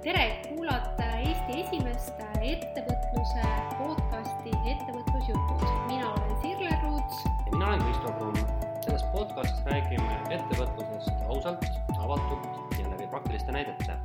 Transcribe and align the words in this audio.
tere, 0.00 0.40
kuulate 0.48 1.04
Eesti 1.20 1.60
esimest 1.60 2.20
ettevõtluse 2.40 3.42
podcasti 3.76 4.52
Ettevõtlusjutud. 4.70 5.64
mina 5.90 6.06
olen 6.12 6.30
Sirle 6.40 6.70
Ruuts. 6.82 7.18
ja 7.24 7.50
mina 7.52 7.66
olen 7.66 7.82
Kristo 7.84 8.12
Kruun. 8.12 8.36
selles 8.84 9.02
podcastis 9.12 9.64
räägime 9.64 10.14
ettevõtlusest 10.36 11.26
ausalt, 11.28 11.64
avatult 11.98 12.78
ja 12.78 12.90
läbi 12.90 13.06
praktiliste 13.10 13.52
näidete. 13.52 13.98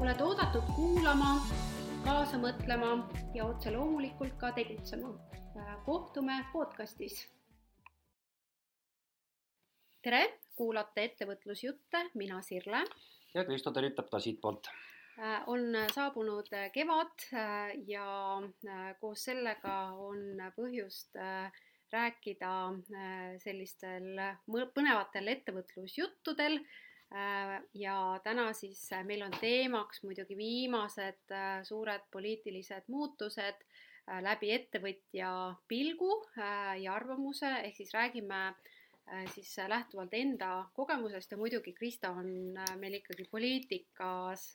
oled 0.00 0.20
oodatud 0.20 0.66
kuulama, 0.74 1.46
kaasa 2.04 2.40
mõtlema 2.42 2.90
ja 3.34 3.44
otse 3.44 3.70
loomulikult 3.70 4.34
ka 4.38 4.52
tegutsema. 4.52 5.14
kohtume 5.84 6.44
podcastis. 6.52 7.28
tere, 10.02 10.38
kuulate 10.56 11.04
Ettevõtlusjutte, 11.04 12.10
mina 12.14 12.42
Sirle 12.42 12.82
ja 13.34 13.44
Kristo 13.44 13.72
tervitab 13.72 14.10
ka 14.10 14.20
siitpoolt. 14.20 14.68
on 15.46 15.74
saabunud 15.94 16.46
kevad 16.72 17.24
ja 17.86 18.06
koos 19.00 19.24
sellega 19.24 19.78
on 19.98 20.42
põhjust 20.56 21.18
rääkida 21.92 22.52
sellistel 23.42 24.20
põnevatel 24.74 25.32
ettevõtlusjuttudel. 25.34 26.60
ja 27.74 27.96
täna 28.24 28.52
siis 28.52 28.80
meil 29.04 29.22
on 29.24 29.34
teemaks 29.40 30.02
muidugi 30.04 30.36
viimased 30.36 31.36
suured 31.64 32.02
poliitilised 32.12 32.90
muutused 32.92 33.64
läbi 34.24 34.50
ettevõtja 34.52 35.30
pilgu 35.68 36.10
ja 36.82 36.94
arvamuse, 36.94 37.48
ehk 37.64 37.76
siis 37.76 37.94
räägime 37.94 38.54
siis 39.32 39.50
lähtuvalt 39.68 40.14
enda 40.14 40.68
kogemusest 40.76 41.32
ja 41.32 41.38
muidugi 41.40 41.72
Krista 41.72 42.10
on 42.10 42.28
meil 42.80 42.98
ikkagi 43.00 43.28
poliitikas 43.30 44.52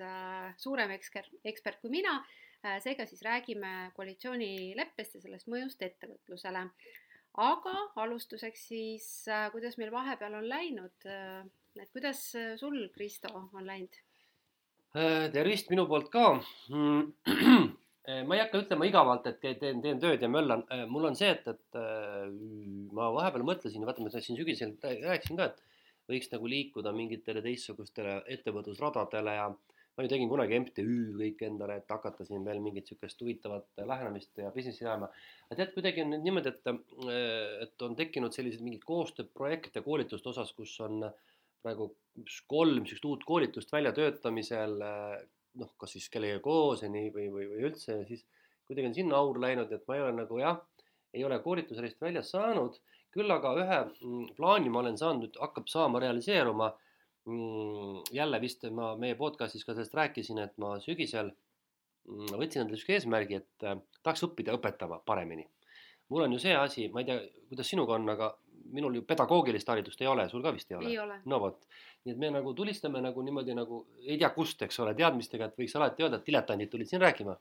suurem 0.57 0.93
ekspert, 0.95 1.31
ekspert 1.45 1.81
kui 1.81 1.93
mina. 1.93 2.19
seega 2.79 3.05
siis 3.05 3.21
räägime 3.25 3.91
koalitsioonileppest 3.95 5.15
ja 5.15 5.21
sellest 5.21 5.49
mõjust 5.51 5.81
ettevõtlusele. 5.81 6.67
aga 7.37 7.75
alustuseks 7.95 8.67
siis, 8.67 9.25
kuidas 9.51 9.77
meil 9.77 9.91
vahepeal 9.91 10.33
on 10.39 10.49
läinud, 10.49 11.07
et 11.81 11.91
kuidas 11.91 12.31
sul, 12.59 12.89
Kristo, 12.93 13.49
on 13.53 13.65
läinud? 13.65 14.01
tervist 15.33 15.69
minu 15.73 15.87
poolt 15.89 16.09
ka 16.13 16.43
ma 18.03 18.35
ei 18.35 18.41
hakka 18.41 18.59
ütlema 18.65 18.87
igavalt, 18.89 19.27
et 19.29 19.39
teen, 19.61 19.81
teen 19.83 19.99
tööd 20.01 20.23
ja 20.23 20.29
möllan. 20.31 20.65
mul 20.91 21.07
on 21.07 21.15
see, 21.15 21.29
et, 21.31 21.45
et 21.47 21.77
ma 22.91 23.11
vahepeal 23.15 23.45
mõtlesin, 23.47 23.85
vaata, 23.87 24.03
ma 24.03 24.11
siin 24.11 24.39
sügisel 24.39 24.73
rääkisin 24.81 25.39
ka, 25.39 25.51
et 25.51 25.61
võiks 26.11 26.31
nagu 26.33 26.49
liikuda 26.51 26.91
mingitele 26.95 27.43
teistsugustele 27.45 28.17
ettevõtlusradadele 28.35 29.37
ja 29.37 29.47
ma 29.93 30.03
ju 30.03 30.09
tegin 30.09 30.29
kunagi 30.31 30.57
MTÜ 30.63 30.85
kõik 31.19 31.43
endale, 31.47 31.77
et 31.79 31.91
hakata 31.93 32.25
siin 32.27 32.45
veel 32.47 32.61
mingit 32.63 32.87
niisugust 32.89 33.21
huvitavat 33.21 33.83
lähenemist 33.85 34.41
ja 34.41 34.49
business'i 34.55 34.87
ajama. 34.87 35.09
aga 35.47 35.59
tead, 35.59 35.73
kuidagi 35.75 36.03
on 36.03 36.11
nüüd 36.15 36.25
niimoodi, 36.25 36.53
et, 36.53 36.71
et 37.67 37.85
on 37.85 37.95
tekkinud 37.99 38.33
selliseid 38.33 38.65
mingeid 38.65 38.87
koostööprojekte 38.89 39.85
koolituste 39.85 40.33
osas, 40.33 40.51
kus 40.57 40.73
on 40.83 41.05
praegu 41.63 41.93
kolm 42.49 42.81
niisugust 42.81 43.07
uut 43.07 43.27
koolitust 43.29 43.71
väljatöötamisel 43.71 44.79
noh, 45.61 45.73
kas 45.79 45.95
siis 45.95 46.09
kellegagi 46.13 46.41
koos 46.43 46.83
nii 46.83 47.11
või, 47.13 47.27
või, 47.33 47.49
või 47.51 47.67
üldse 47.69 47.99
ja 47.99 48.07
siis 48.07 48.25
kuidagi 48.67 48.89
on 48.89 48.95
sinna 48.97 49.19
aur 49.19 49.39
läinud, 49.41 49.71
et 49.75 49.85
ma 49.87 49.97
ei 49.97 50.03
ole 50.05 50.15
nagu 50.21 50.39
jah, 50.39 50.59
ei 51.13 51.23
ole 51.27 51.39
koolitusreist 51.43 52.01
väljas 52.01 52.31
saanud, 52.33 52.79
küll 53.13 53.31
aga 53.33 53.53
ühe 53.61 53.79
mm, 53.85 54.29
plaani 54.37 54.71
ma 54.73 54.81
olen 54.81 54.97
saanud, 54.97 55.37
hakkab 55.41 55.69
saama 55.71 56.01
realiseeruma. 56.03 56.73
jälle 58.11 58.39
vist 58.41 58.65
ma 58.75 58.95
meie 58.99 59.15
podcast'is 59.15 59.63
ka 59.63 59.73
sellest 59.73 59.93
rääkisin, 59.95 60.39
et 60.43 60.57
ma 60.59 60.73
sügisel 60.83 61.29
mm, 61.29 62.33
võtsin 62.35 62.63
endale 62.63 62.75
niisuguse 62.75 62.97
eesmärgi, 62.97 63.37
et 63.39 63.63
äh, 63.63 63.77
tahaks 64.03 64.25
õppida 64.27 64.57
õpetama 64.57 64.99
paremini. 65.05 65.47
mul 66.09 66.25
on 66.25 66.33
ju 66.35 66.39
see 66.43 66.55
asi, 66.55 66.89
ma 66.91 66.99
ei 66.99 67.07
tea, 67.07 67.21
kuidas 67.47 67.69
sinuga 67.71 67.95
on, 67.95 68.09
aga 68.11 68.33
minul 68.73 68.97
ju 68.99 69.03
pedagoogilist 69.07 69.69
haridust 69.69 70.01
ei 70.01 70.09
ole, 70.09 70.27
sul 70.31 70.43
ka 70.43 70.53
vist 70.55 70.71
ei 70.71 70.77
ole? 70.79 70.89
ei 70.89 70.97
ole. 70.99 71.19
no 71.29 71.39
vot, 71.43 71.61
nii 72.05 72.15
et 72.15 72.19
me 72.21 72.31
nagu 72.33 72.53
tulistame 72.57 73.01
nagu 73.03 73.23
niimoodi 73.25 73.55
nagu 73.57 73.83
ei 74.01 74.17
tea 74.21 74.31
kust, 74.35 74.61
eks 74.65 74.79
ole, 74.83 74.95
teadmistega, 74.97 75.49
et 75.49 75.61
võiks 75.61 75.77
alati 75.79 76.05
öelda, 76.05 76.19
et 76.19 76.27
diletandid 76.29 76.71
tulid 76.73 76.89
siin 76.89 77.01
rääkima. 77.03 77.37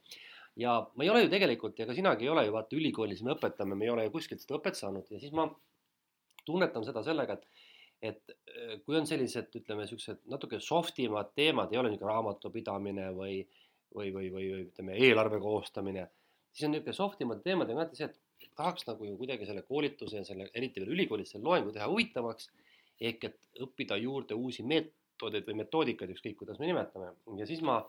ja 0.60 0.78
ma 0.94 1.04
ei 1.04 1.10
ole 1.10 1.25
ju 1.25 1.32
tegelikult 1.32 1.78
ja 1.78 1.88
ka 1.88 1.97
sinagi 1.97 2.28
ei 2.28 2.32
ole 2.32 2.47
ju 2.47 2.54
vaata 2.56 2.76
ülikoolis 2.76 3.22
me 3.25 3.37
õpetame, 3.37 3.76
me 3.78 3.88
ei 3.88 3.92
ole 3.94 4.09
ju 4.09 4.15
kuskilt 4.19 4.44
seda 4.44 4.59
õpet 4.59 4.76
saanud 4.78 5.09
ja 5.10 5.21
siis 5.21 5.32
ma 5.32 5.48
tunnetan 6.44 6.84
seda 6.84 7.04
sellega, 7.06 7.38
et 7.38 7.69
et 8.03 8.32
kui 8.82 8.97
on 8.98 9.06
sellised, 9.06 9.53
ütleme 9.60 9.87
siuksed 9.87 10.25
natuke 10.31 10.59
soft 10.60 10.98
imad 10.98 11.31
teemad, 11.38 11.71
ei 11.71 11.78
ole 11.78 11.92
niisugune 11.92 12.10
raamatupidamine 12.10 13.12
või, 13.15 13.37
või, 13.94 14.10
või, 14.15 14.31
või 14.34 14.48
ütleme, 14.65 14.97
eelarve 14.98 15.38
koostamine, 15.42 16.09
siis 16.50 16.66
on 16.66 16.75
niisugune 16.75 16.97
soft 16.97 17.22
imad 17.22 17.44
teemad 17.47 17.71
ja 17.71 17.78
näete 17.78 17.98
see, 17.98 18.10
et 18.10 18.19
tahaks 18.56 18.86
nagu 18.88 19.06
ju 19.06 19.16
kuidagi 19.20 19.47
selle 19.48 19.62
koolituse 19.69 20.20
ja 20.20 20.26
selle, 20.26 20.48
eriti 20.54 20.82
veel 20.82 20.94
ülikoolis 20.97 21.34
selle 21.34 21.44
loengu 21.47 21.72
teha 21.75 21.88
huvitavaks 21.91 22.50
ehk 23.00 23.25
et 23.28 23.38
õppida 23.64 23.98
juurde 24.00 24.36
uusi 24.38 24.64
meetodeid 24.66 25.48
või 25.48 25.58
metoodikaid, 25.62 26.12
ükskõik 26.14 26.38
kuidas 26.42 26.60
me 26.60 26.69
nimetame. 26.70 27.12
ja 27.38 27.47
siis 27.48 27.62
ma 27.66 27.80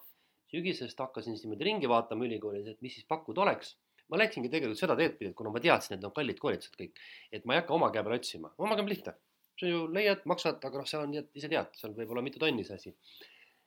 sügisest 0.53 0.99
hakkasin 0.99 1.35
siis 1.35 1.45
niimoodi 1.45 1.67
ringi 1.69 1.89
vaatama 1.89 2.25
ülikoolis, 2.27 2.67
et 2.69 2.81
mis 2.85 2.95
siis 2.97 3.09
pakkuda 3.09 3.45
oleks. 3.45 3.75
ma 4.11 4.17
läksingi 4.19 4.49
tegelikult 4.51 4.77
seda 4.77 4.95
teed 4.99 5.13
pidi, 5.17 5.29
et 5.31 5.35
kuna 5.37 5.49
ma 5.49 5.61
teadsin, 5.63 5.95
et 5.95 6.01
need 6.01 6.09
on 6.09 6.13
kallid 6.13 6.39
koolitused 6.41 6.73
kõik, 6.77 6.99
et 7.33 7.45
ma 7.47 7.55
ei 7.55 7.61
hakka 7.61 7.73
oma 7.73 7.87
käe 7.93 8.03
peal 8.05 8.17
otsima, 8.17 8.51
oma 8.61 8.75
käe 8.75 8.83
on 8.83 8.89
lihtne. 8.91 9.13
sa 9.59 9.69
ju 9.69 9.85
leiad, 9.95 10.25
maksad, 10.29 10.59
aga 10.65 10.81
noh, 10.81 10.87
seal 10.89 11.05
on, 11.05 11.13
ise 11.39 11.49
tead, 11.49 11.75
seal 11.77 11.93
võib 11.97 12.11
olla 12.11 12.23
mitu 12.25 12.41
tonni 12.41 12.65
see 12.67 12.75
asi. 12.75 12.93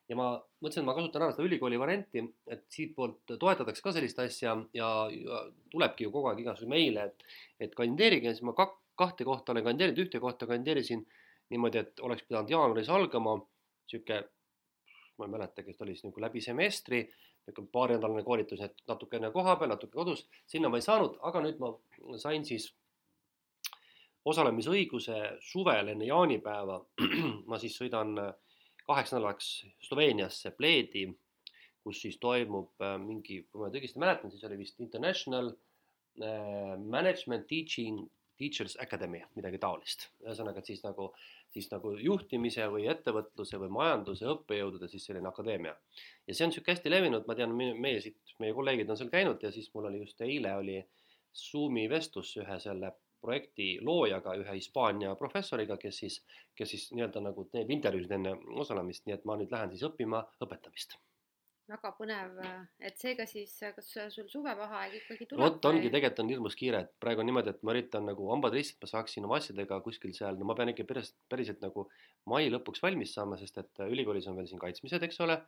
Ja 0.08 0.16
ma 0.18 0.28
mõtlesin, 0.36 0.84
et 0.84 0.86
ma 0.86 0.94
kasutan 0.96 1.24
ära 1.24 1.34
seda 1.34 1.46
ülikooli 1.48 1.78
varianti, 1.80 2.22
et 2.52 2.64
siitpoolt 2.72 3.34
toetatakse 3.40 3.82
ka 3.82 3.92
sellist 3.96 4.20
asja 4.22 4.54
ja, 4.76 4.90
ja 5.10 5.42
tulebki 5.72 6.06
ju 6.06 6.12
kogu 6.14 6.30
aeg 6.30 6.44
igasugu 6.44 6.70
meile, 6.70 7.08
et, 7.10 7.26
et 7.66 7.74
kandideerige, 7.74 8.32
siis 8.34 8.46
ma 8.46 8.54
kak, 8.56 8.78
kahte 8.96 9.26
kohta 9.28 9.52
olen 9.52 9.66
kandideerinud, 9.66 10.06
ühte 10.06 10.22
kohta 10.22 10.48
kandideerisin 10.48 11.04
niimoodi, 11.50 11.82
et 11.82 12.02
oleks 12.06 12.26
pidanud 12.26 12.50
jaanuaris 12.50 12.90
algama 12.90 13.36
sihuke, 13.90 14.22
ma 15.18 15.26
ei 15.26 15.34
mäletagi, 15.34 15.74
et 15.74 15.82
oli 15.82 15.94
siis 15.96 16.06
nagu 16.08 16.22
läbi 16.22 16.42
semestri, 16.44 17.02
niisugune 17.46 17.70
paarinädalane 17.72 18.24
koolitus, 18.26 18.62
et 18.66 18.82
natukene 18.88 19.30
koha 19.34 19.54
peal, 19.58 19.70
natuke 19.70 19.94
kodus, 19.94 20.24
sinna 20.50 20.70
ma 20.70 20.80
ei 20.80 20.86
saanud, 20.86 21.18
aga 21.28 21.42
nüüd 21.44 21.60
ma 21.62 21.70
sain 22.18 22.44
siis 22.46 22.72
osalemisõiguse 24.26 25.20
suvel 25.46 25.92
enne 25.92 26.08
jaanipäeva. 26.08 26.80
ma 27.50 27.58
siis 27.62 27.76
sõidan 27.78 28.16
kaheks 28.86 29.14
nädalaks 29.14 29.52
Sloveeniasse 29.88 30.52
Bleedi, 30.56 31.06
kus 31.86 32.02
siis 32.02 32.18
toimub 32.22 32.82
mingi, 33.02 33.42
kui 33.50 33.60
ma 33.60 33.68
nüüd 33.68 33.80
õigesti 33.80 34.02
mäletan, 34.02 34.32
siis 34.32 34.44
oli 34.46 34.58
vist 34.58 34.80
International 34.82 35.52
Management 36.16 37.46
Teaching 37.50 38.06
Teachers 38.36 38.76
Academy, 38.80 39.22
midagi 39.36 39.58
taolist. 39.60 40.10
ühesõnaga, 40.24 40.60
et 40.60 40.68
siis 40.68 40.82
nagu, 40.84 41.08
siis 41.54 41.70
nagu 41.72 41.94
juhtimise 42.00 42.66
või 42.72 42.84
ettevõtluse 42.92 43.60
või 43.62 43.72
majanduse 43.72 44.28
õppejõudude 44.32 44.88
siis 44.92 45.06
selline 45.08 45.28
akadeemia. 45.30 45.72
ja 46.26 46.34
see 46.34 46.44
on 46.44 46.52
niisugune 46.52 46.74
hästi 46.74 46.92
levinud, 46.92 47.24
ma 47.28 47.36
tean, 47.38 47.54
meie 47.56 48.02
siit, 48.04 48.18
meie 48.42 48.52
kolleegid 48.56 48.92
on 48.92 49.00
seal 49.00 49.12
käinud 49.12 49.42
ja 49.42 49.52
siis 49.52 49.70
mul 49.74 49.88
oli 49.90 50.02
just 50.04 50.20
eile 50.20 50.54
oli 50.56 50.82
Zoomi 51.36 51.88
vestlus 51.88 52.34
ühe 52.40 52.60
selle 52.60 52.92
projekti 53.20 53.68
loojaga, 53.82 54.36
ühe 54.42 54.58
Hispaania 54.58 55.14
professoriga, 55.18 55.78
kes 55.80 56.02
siis, 56.04 56.20
kes 56.58 56.74
siis 56.74 56.88
nii-öelda 56.92 57.24
nagu 57.28 57.48
teeb 57.52 57.72
intervjuusid 57.78 58.16
enne 58.18 58.36
osalemist, 58.64 59.06
nii 59.06 59.18
et 59.18 59.28
ma 59.28 59.38
nüüd 59.40 59.52
lähen 59.52 59.74
siis 59.74 59.86
õppima 59.90 60.24
õpetamist 60.46 60.98
väga 61.66 61.90
põnev, 61.98 62.36
et 62.86 62.98
seega 63.00 63.24
siis, 63.26 63.50
kas 63.74 63.88
sul 64.14 64.28
suvevaheaeg 64.30 64.94
ikkagi 65.00 65.26
tuleb? 65.26 65.42
vot 65.42 65.68
ongi, 65.70 65.90
tegelikult 65.90 66.22
on 66.22 66.30
hirmus 66.30 66.56
kiire, 66.58 66.82
et 66.86 66.92
praegu 67.02 67.22
on 67.22 67.28
niimoodi, 67.28 67.54
et 67.54 67.64
ma 67.66 67.74
üritan 67.74 68.06
nagu 68.06 68.28
hambad 68.30 68.54
ristis, 68.54 68.76
et 68.76 68.86
ma 68.86 68.90
saaksin 68.92 69.26
oma 69.26 69.40
asjadega 69.40 69.80
kuskil 69.84 70.14
seal, 70.16 70.38
no 70.38 70.46
ma 70.46 70.54
pean 70.58 70.70
ikka 70.70 70.86
päris, 70.88 71.10
päriselt 71.32 71.64
nagu 71.64 71.88
mai 72.30 72.46
lõpuks 72.52 72.84
valmis 72.84 73.14
saama, 73.18 73.38
sest 73.40 73.58
et 73.62 73.82
ülikoolis 73.88 74.28
on 74.30 74.38
veel 74.38 74.46
siin 74.50 74.62
kaitsmised, 74.62 75.06
eks 75.08 75.18
ole. 75.26 75.40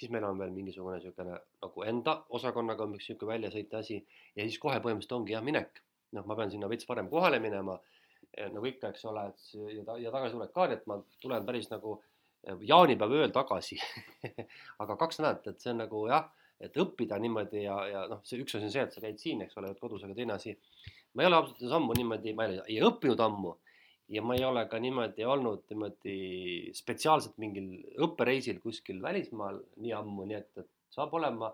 siis 0.00 0.12
meil 0.12 0.24
on 0.28 0.40
veel 0.40 0.52
mingisugune 0.52 0.96
niisugune 1.00 1.36
nagu 1.64 1.84
enda 1.92 2.16
osakonnaga 2.38 2.84
on 2.84 2.96
üks 2.96 3.10
niisugune 3.10 3.34
väljasõite 3.34 3.80
asi 3.80 4.00
ja 4.00 4.44
siis 4.44 4.58
kohe 4.62 4.80
põhimõtteliselt 4.80 5.18
ongi 5.20 5.36
jah, 5.36 5.44
minek. 5.44 5.82
Noh, 6.12 6.26
ma 6.26 6.36
pean 6.38 6.52
sinna 6.52 6.68
veits 6.70 6.88
varem 6.88 7.08
kohale 7.10 7.40
minema 7.42 7.76
nagu 8.52 8.68
ikka, 8.68 8.90
eks 8.92 9.04
ole, 9.08 9.22
et 9.30 9.52
ja, 9.72 9.96
ja 10.02 10.12
tagasitulek 10.12 10.52
ka, 10.54 10.66
nii 10.68 10.76
et 10.76 10.88
ma 10.90 10.98
tulen 11.22 11.46
päris 11.46 11.70
nagu 11.70 11.96
jaanipäeva 12.68 13.22
ööl 13.22 13.32
tagasi 13.34 13.78
aga 14.82 14.96
kaks 15.00 15.22
nädalat, 15.22 15.46
et 15.50 15.62
see 15.62 15.72
on 15.72 15.80
nagu 15.82 16.02
jah, 16.10 16.28
et 16.62 16.76
õppida 16.80 17.18
niimoodi 17.20 17.64
ja, 17.64 17.76
ja 17.90 18.02
noh, 18.10 18.22
see 18.26 18.40
üks 18.42 18.56
asi 18.56 18.68
on 18.68 18.74
see, 18.74 18.84
et 18.86 18.94
sa 18.94 19.02
käid 19.02 19.20
siin, 19.20 19.42
eks 19.44 19.56
ole, 19.58 19.70
oled 19.70 19.80
kodus, 19.80 20.04
aga 20.06 20.16
teine 20.16 20.36
asi. 20.36 20.56
ma 21.14 21.24
ei 21.24 21.30
ole 21.30 21.38
ausalt 21.40 21.60
öeldes 21.60 21.76
ammu 21.78 21.96
niimoodi, 21.96 22.34
ma 22.36 22.48
ei, 22.48 22.60
ei 22.74 22.82
õppinud 22.84 23.22
ammu 23.24 23.54
ja 24.12 24.22
ma 24.22 24.36
ei 24.36 24.44
ole 24.46 24.66
ka 24.70 24.78
niimoodi 24.82 25.24
olnud 25.26 25.64
niimoodi 25.72 26.16
spetsiaalselt 26.76 27.38
mingil 27.42 27.70
õppereisil 28.06 28.60
kuskil 28.62 29.00
välismaal 29.02 29.62
nii 29.82 29.94
ammu, 29.96 30.26
nii 30.28 30.38
et, 30.38 30.52
et 30.62 30.70
saab 30.94 31.16
olema 31.18 31.50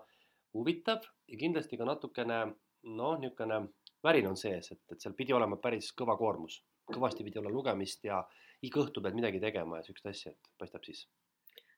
huvitav 0.53 1.07
ja 1.27 1.39
kindlasti 1.39 1.79
ka 1.79 1.87
natukene 1.89 2.43
noh, 2.83 3.15
niisugune 3.19 3.63
värin 4.03 4.27
on 4.27 4.37
sees, 4.37 4.71
et, 4.71 4.83
et 4.91 5.01
seal 5.01 5.15
pidi 5.17 5.33
olema 5.33 5.57
päris 5.61 5.91
kõva 5.97 6.17
koormus, 6.19 6.61
kõvasti 6.91 7.23
pidi 7.23 7.39
olla 7.41 7.51
lugemist 7.53 8.03
ja 8.03 8.21
iga 8.63 8.81
õhtu 8.83 9.03
pead 9.03 9.15
midagi 9.17 9.41
tegema 9.43 9.79
ja 9.79 9.87
siukest 9.87 10.09
asja, 10.11 10.31
et 10.31 10.51
paistab 10.59 10.83
siis. 10.87 11.05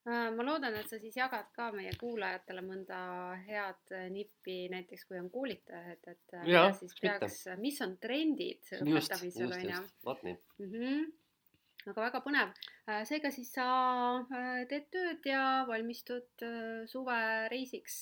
Äh, 0.06 0.30
ma 0.38 0.44
loodan, 0.46 0.76
et 0.78 0.90
sa 0.90 1.00
siis 1.02 1.16
jagad 1.18 1.48
ka 1.56 1.72
meie 1.74 1.90
kuulajatele 1.98 2.62
mõnda 2.62 2.98
head 3.48 3.94
äh, 3.98 4.06
nippi, 4.14 4.68
näiteks 4.70 5.08
kui 5.10 5.18
on 5.18 5.32
koolitajad, 5.34 6.02
et 6.12 6.36
äh, 6.38 6.44
mida 6.46 6.66
siis 6.78 6.94
peaks, 7.02 7.40
mis 7.58 7.80
on 7.82 7.96
trendid 8.02 8.70
õpetamisel 8.78 9.56
on 9.58 9.66
ju 9.72 9.80
vot 10.06 10.22
nii. 10.28 10.36
mm. 10.60 10.70
-hmm. 10.76 11.08
Aga 11.92 12.02
väga 12.08 12.22
põnev. 12.26 12.52
seega 13.10 13.32
siis 13.34 13.52
sa 13.54 13.68
äh, 14.24 14.66
teed 14.70 14.90
tööd 14.94 15.26
ja 15.30 15.44
valmistud 15.70 16.44
äh, 16.46 16.84
suvereisiks 16.90 17.96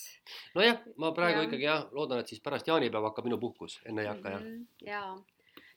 nojah, 0.56 0.82
ma 0.98 1.12
praegu 1.16 1.42
Jah. 1.42 1.48
ikkagi 1.50 1.68
jah, 1.68 1.86
loodan, 1.92 2.20
et 2.24 2.32
siis 2.32 2.42
pärast 2.44 2.68
jaanipäeva 2.68 3.10
hakkab 3.12 3.28
minu 3.30 3.40
puhkus, 3.42 3.80
enne 3.86 4.04
ei 4.06 4.12
hakka 4.12 4.36
jah. 4.36 4.42
Mhm, 4.44 4.66
jaa, 4.88 5.14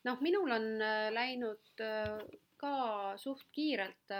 noh, 0.08 0.18
minul 0.24 0.50
on 0.58 0.66
äh, 0.82 1.08
läinud 1.14 1.84
äh, 1.84 2.18
ka 2.56 2.74
suht 3.20 3.46
kiirelt. 3.52 4.14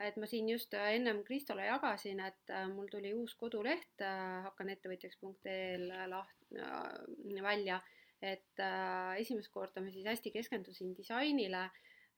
et 0.00 0.16
ma 0.16 0.24
siin 0.26 0.48
just 0.48 0.72
äh, 0.74 0.94
ennem 0.96 1.18
Kristole 1.26 1.66
jagasin, 1.66 2.20
et 2.24 2.50
äh, 2.54 2.66
mul 2.72 2.86
tuli 2.88 3.10
uus 3.12 3.34
koduleht 3.36 4.00
äh, 4.00 4.42
hakkanettevõtjaks.ee-l 4.46 5.90
laht- 6.08 6.54
äh, 6.56 7.42
välja, 7.44 7.80
et 8.22 8.62
äh, 8.64 9.18
esimest 9.20 9.50
korda 9.52 9.82
ma 9.84 9.90
siis 9.92 10.06
hästi 10.08 10.30
keskendusin 10.32 10.94
disainile 10.96 11.66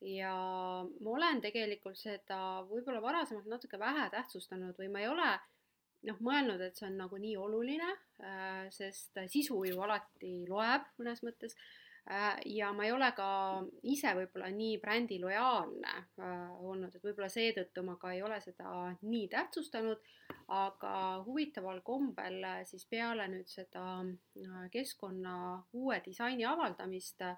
ja 0.03 0.35
ma 0.85 1.15
olen 1.17 1.41
tegelikult 1.43 1.99
seda 1.99 2.63
võib-olla 2.67 3.03
varasemalt 3.03 3.47
natuke 3.51 3.79
vähe 3.79 4.09
tähtsustanud 4.11 4.79
või 4.79 4.91
ma 4.91 5.03
ei 5.03 5.09
ole 5.11 5.29
noh, 6.09 6.19
mõelnud, 6.19 6.61
et 6.65 6.79
see 6.79 6.89
on 6.89 6.99
nagu 7.05 7.19
nii 7.21 7.37
oluline, 7.39 7.93
sest 8.75 9.23
sisu 9.31 9.61
ju 9.69 9.81
alati 9.85 10.43
loeb 10.51 10.89
mõnes 10.99 11.23
mõttes. 11.23 11.55
ja 12.51 12.73
ma 12.75 12.83
ei 12.83 12.91
ole 12.91 13.13
ka 13.15 13.27
ise 13.87 14.11
võib-olla 14.19 14.49
nii 14.51 14.79
brändi 14.83 15.21
lojaalne 15.23 15.93
äh, 16.19 16.65
olnud, 16.67 16.91
et 16.91 17.05
võib-olla 17.05 17.29
seetõttu 17.31 17.85
ma 17.87 17.95
ka 17.95 18.11
ei 18.11 18.25
ole 18.27 18.41
seda 18.43 18.73
nii 19.07 19.29
tähtsustanud, 19.31 20.03
aga 20.51 21.23
huvitaval 21.27 21.79
kombel 21.87 22.43
äh, 22.43 22.65
siis 22.67 22.89
peale 22.91 23.29
nüüd 23.31 23.47
seda 23.47 23.85
äh, 24.03 24.65
keskkonna 24.75 25.37
uue 25.79 26.01
disaini 26.05 26.43
avaldamist 26.45 27.23
äh, 27.23 27.37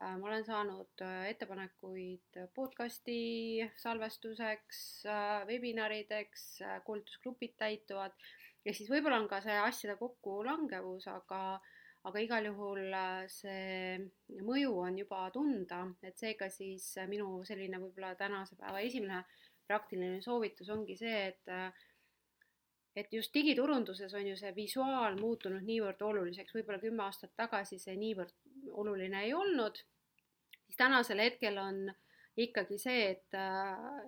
ma 0.00 0.26
olen 0.26 0.44
saanud 0.44 1.02
äh, 1.06 1.28
ettepanekuid 1.30 2.40
podcasti 2.54 3.18
salvestuseks, 3.78 4.80
webinarideks, 5.46 6.48
koolitusgrupid 6.86 7.54
täituvad. 7.60 8.16
Ehk 8.64 8.78
siis 8.78 8.88
võib-olla 8.88 9.20
on 9.20 9.26
ka 9.28 9.42
see 9.44 9.54
asjade 9.60 9.98
kokkulangevus, 10.00 11.04
aga, 11.12 11.40
aga 12.08 12.20
igal 12.24 12.46
juhul 12.48 12.86
äh, 12.96 13.24
see 13.28 13.98
mõju 14.40 14.70
on 14.86 14.96
juba 15.02 15.26
tunda, 15.34 15.82
et 16.02 16.16
seega 16.20 16.48
siis 16.52 16.86
äh, 16.96 17.08
minu 17.10 17.42
selline 17.44 17.80
võib-olla 17.82 18.14
tänase 18.16 18.56
päeva 18.60 18.80
esimene 18.80 19.20
praktiline 19.68 20.22
soovitus 20.24 20.70
ongi 20.72 20.96
see, 20.96 21.26
et 21.28 21.52
äh, 21.52 21.84
et 22.96 23.12
just 23.12 23.34
digiturunduses 23.34 24.14
on 24.14 24.28
ju 24.28 24.36
see 24.38 24.52
visuaal 24.56 25.18
muutunud 25.20 25.64
niivõrd 25.66 26.02
oluliseks, 26.02 26.54
võib-olla 26.54 26.80
kümme 26.82 27.04
aastat 27.06 27.34
tagasi 27.36 27.78
see 27.82 27.96
niivõrd 27.98 28.34
oluline 28.72 29.24
ei 29.26 29.34
olnud, 29.34 29.78
siis 30.66 30.78
tänasel 30.78 31.22
hetkel 31.24 31.58
on 31.58 31.84
ikkagi 32.36 32.78
see, 32.82 33.10
et, 33.12 33.36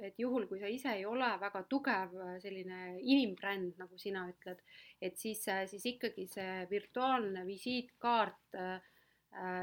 et 0.02 0.18
juhul, 0.18 0.48
kui 0.50 0.58
sa 0.58 0.70
ise 0.70 0.96
ei 0.98 1.04
ole 1.06 1.28
väga 1.38 1.62
tugev 1.70 2.14
äh, 2.18 2.32
selline 2.42 2.96
inimbränd, 2.98 3.76
nagu 3.78 3.98
sina 4.02 4.24
ütled, 4.32 4.62
et 4.98 5.14
siis, 5.18 5.44
siis 5.70 5.86
ikkagi 5.92 6.26
see 6.30 6.66
virtuaalne 6.70 7.44
visiitkaart 7.46 8.58
äh, 8.58 8.80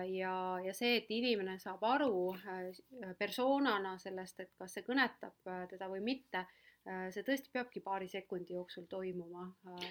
ja, 0.08 0.60
ja 0.64 0.74
see, 0.76 0.98
et 1.02 1.10
inimene 1.14 1.58
saab 1.62 1.84
aru 1.88 2.34
äh, 2.36 3.14
persoonana 3.18 3.96
sellest, 4.02 4.44
et 4.44 4.52
kas 4.58 4.78
see 4.78 4.86
kõnetab 4.86 5.50
äh, 5.50 5.66
teda 5.72 5.90
või 5.92 6.04
mitte, 6.06 6.46
see 6.84 7.24
tõesti 7.24 7.52
peabki 7.54 7.80
paari 7.84 8.08
sekundi 8.12 8.54
jooksul 8.58 8.84
toimuma, 8.92 9.46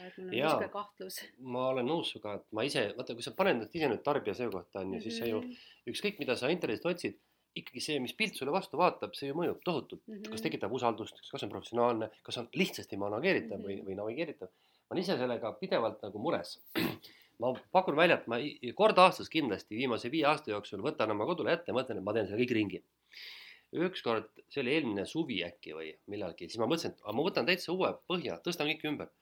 et 0.06 0.16
mul 0.18 0.26
on 0.28 0.34
niisugune 0.34 0.68
kahtlus. 0.72 1.18
ma 1.40 1.68
olen 1.72 1.86
nõus 1.88 2.10
sinuga, 2.12 2.34
et 2.40 2.46
ma 2.52 2.64
ise, 2.68 2.82
vaata, 2.98 3.14
kui 3.16 3.24
sa 3.24 3.32
paned 3.36 3.56
ennast 3.56 3.74
ise 3.78 3.88
nüüd 3.88 4.02
tarbija 4.04 4.34
seisukohta 4.36 4.80
on 4.84 4.94
ju, 4.94 5.00
siis 5.00 5.18
sa 5.18 5.28
ju 5.30 5.40
Mhm. 5.40 5.52
ükskõik, 5.88 6.18
mida 6.18 6.36
sa 6.36 6.50
internetist 6.52 6.84
otsid, 6.86 7.16
ikkagi 7.56 7.80
see, 7.80 7.98
mis 8.00 8.12
pilt 8.16 8.34
sulle 8.36 8.52
vastu 8.52 8.76
vaatab, 8.76 9.14
see 9.14 9.28
ju 9.28 9.34
mõjub 9.34 9.62
tohutult. 9.64 10.02
Mhm. 10.06 10.30
kas 10.30 10.40
tekitab 10.44 10.72
usaldust, 10.72 11.20
kas 11.30 11.42
on 11.42 11.50
professionaalne, 11.50 12.10
kas 12.22 12.38
on 12.38 12.48
lihtsasti 12.52 12.96
manageeritav 12.96 13.58
või, 13.60 13.78
Mhm. 13.80 13.86
või 13.88 13.96
navigeeritav. 13.96 14.48
ma 14.48 14.94
olen 14.96 15.02
ise 15.02 15.16
sellega 15.16 15.52
pidevalt 15.60 16.02
nagu 16.02 16.18
mures. 16.18 16.58
ma 17.40 17.54
pakun 17.72 17.96
välja, 17.96 18.18
et 18.20 18.26
ma 18.28 18.36
kord 18.76 18.96
aastas 18.98 19.28
kindlasti 19.28 19.74
viimase 19.76 20.10
viie 20.10 20.24
aasta 20.26 20.50
jooksul 20.50 20.82
võtan 20.82 21.10
oma 21.10 21.24
kodule 21.24 21.52
ette 21.52 21.72
mõtlen, 21.72 21.96
et 21.96 22.04
ma 22.04 22.12
teen 22.12 22.26
selle 22.26 22.44
kõik 22.44 22.52
ringi. 22.52 22.82
ükskord, 23.72 24.28
see 24.52 24.62
oli 24.62 24.74
eelmine 24.76 25.04
suvi 25.08 25.40
äkki 25.46 25.76
või 25.76 25.92
millalgi, 26.12 26.48
siis 26.50 26.60
ma 26.60 26.69
mõtlesin, 26.69 26.92
et 26.92 27.14
ma 27.16 27.24
võtan 27.24 27.48
täitsa 27.48 27.72
uue 27.72 27.92
põhja, 28.10 28.38
tõstan 28.44 28.69
kõik 28.69 28.84
ümber. 28.90 29.12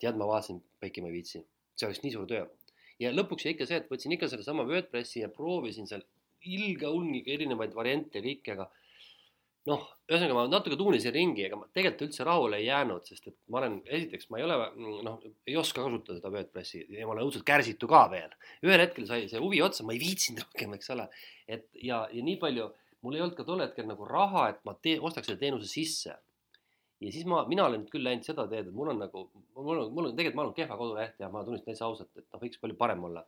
tead, 0.00 0.16
ma 0.16 0.26
vaatasin, 0.26 0.62
Peiki, 0.80 1.02
ma 1.04 1.10
ei 1.10 1.18
viitsi, 1.18 1.42
see 1.76 1.86
oleks 1.86 2.02
nii 2.02 2.12
suur 2.14 2.26
töö. 2.26 2.46
ja 2.98 3.12
lõpuks 3.12 3.44
jäi 3.44 3.54
ikka 3.54 3.66
see, 3.68 3.76
et 3.76 3.90
võtsin 3.90 4.12
ikka 4.16 4.28
sellesama 4.28 4.64
Wordpressi 4.68 5.20
ja 5.20 5.28
proovisin 5.28 5.86
seal 5.86 6.02
ilge 6.44 6.86
hulniga 6.86 7.32
erinevaid 7.32 7.74
variante 7.76 8.18
ja 8.18 8.24
kõike, 8.24 8.54
aga 8.56 8.70
noh, 9.68 9.84
ühesõnaga 10.08 10.36
ma 10.36 10.44
natuke 10.48 10.76
tuunisin 10.80 11.12
ringi, 11.14 11.44
ega 11.46 11.58
ma 11.60 11.68
tegelikult 11.68 12.06
üldse 12.08 12.24
rahule 12.26 12.60
ei 12.60 12.66
jäänud, 12.66 13.04
sest 13.06 13.28
et 13.28 13.36
ma 13.52 13.60
olen, 13.60 13.78
esiteks 13.98 14.30
ma 14.32 14.40
ei 14.40 14.46
ole 14.46 14.56
noh, 15.06 15.18
ei 15.46 15.56
oska 15.60 15.84
kasutada 15.84 16.18
seda 16.18 16.32
Wordpressi 16.32 16.82
ja 16.88 17.06
ma 17.06 17.14
olen 17.14 17.28
õudselt 17.28 17.46
kärsitu 17.48 17.88
ka 17.90 18.06
veel. 18.12 18.32
ühel 18.64 18.84
hetkel 18.84 19.06
sai 19.08 19.28
see 19.28 19.42
huvi 19.42 19.60
otsa, 19.64 19.84
ma 19.84 19.94
ei 19.96 20.00
viitsinud 20.02 20.46
rohkem, 20.46 20.76
eks 20.78 20.94
ole. 20.96 21.08
et 21.46 21.68
ja, 21.76 22.06
ja 22.12 22.24
nii 22.24 22.38
palju, 22.40 22.70
mul 23.04 23.16
ei 23.16 23.22
olnud 23.24 23.36
ka 23.38 23.46
tol 23.48 23.62
hetkel 23.64 23.88
nagu 23.88 24.08
raha, 24.08 24.48
et 24.52 24.60
ma 24.68 24.74
tee, 24.76 24.98
ostaks 25.00 25.30
selle 25.30 25.40
teenuse 25.40 25.68
sisse. 25.70 26.16
ja 27.00 27.12
siis 27.12 27.24
ma, 27.24 27.44
mina 27.48 27.64
olen 27.64 27.84
nüüd 27.84 27.92
küll 27.92 28.04
läinud 28.04 28.26
seda 28.26 28.44
teed, 28.48 28.68
et 28.68 28.76
mul 28.76 28.92
on 28.92 29.00
nagu, 29.00 29.24
mul 29.56 29.86
on, 29.86 29.92
mul 29.96 30.10
on 30.10 30.16
tegelikult, 30.16 30.36
ma 30.36 30.46
olen 30.46 30.58
kehva 30.58 30.76
koduleht 30.80 31.22
ja 31.22 31.30
ma 31.32 31.44
tunnistan 31.46 31.72
täitsa 31.72 31.88
ausalt, 31.88 32.12
et 32.16 32.26
noh, 32.26 32.42
võiks 32.42 32.60
palju 32.60 32.76
parem 32.80 33.06
olla 33.08 33.24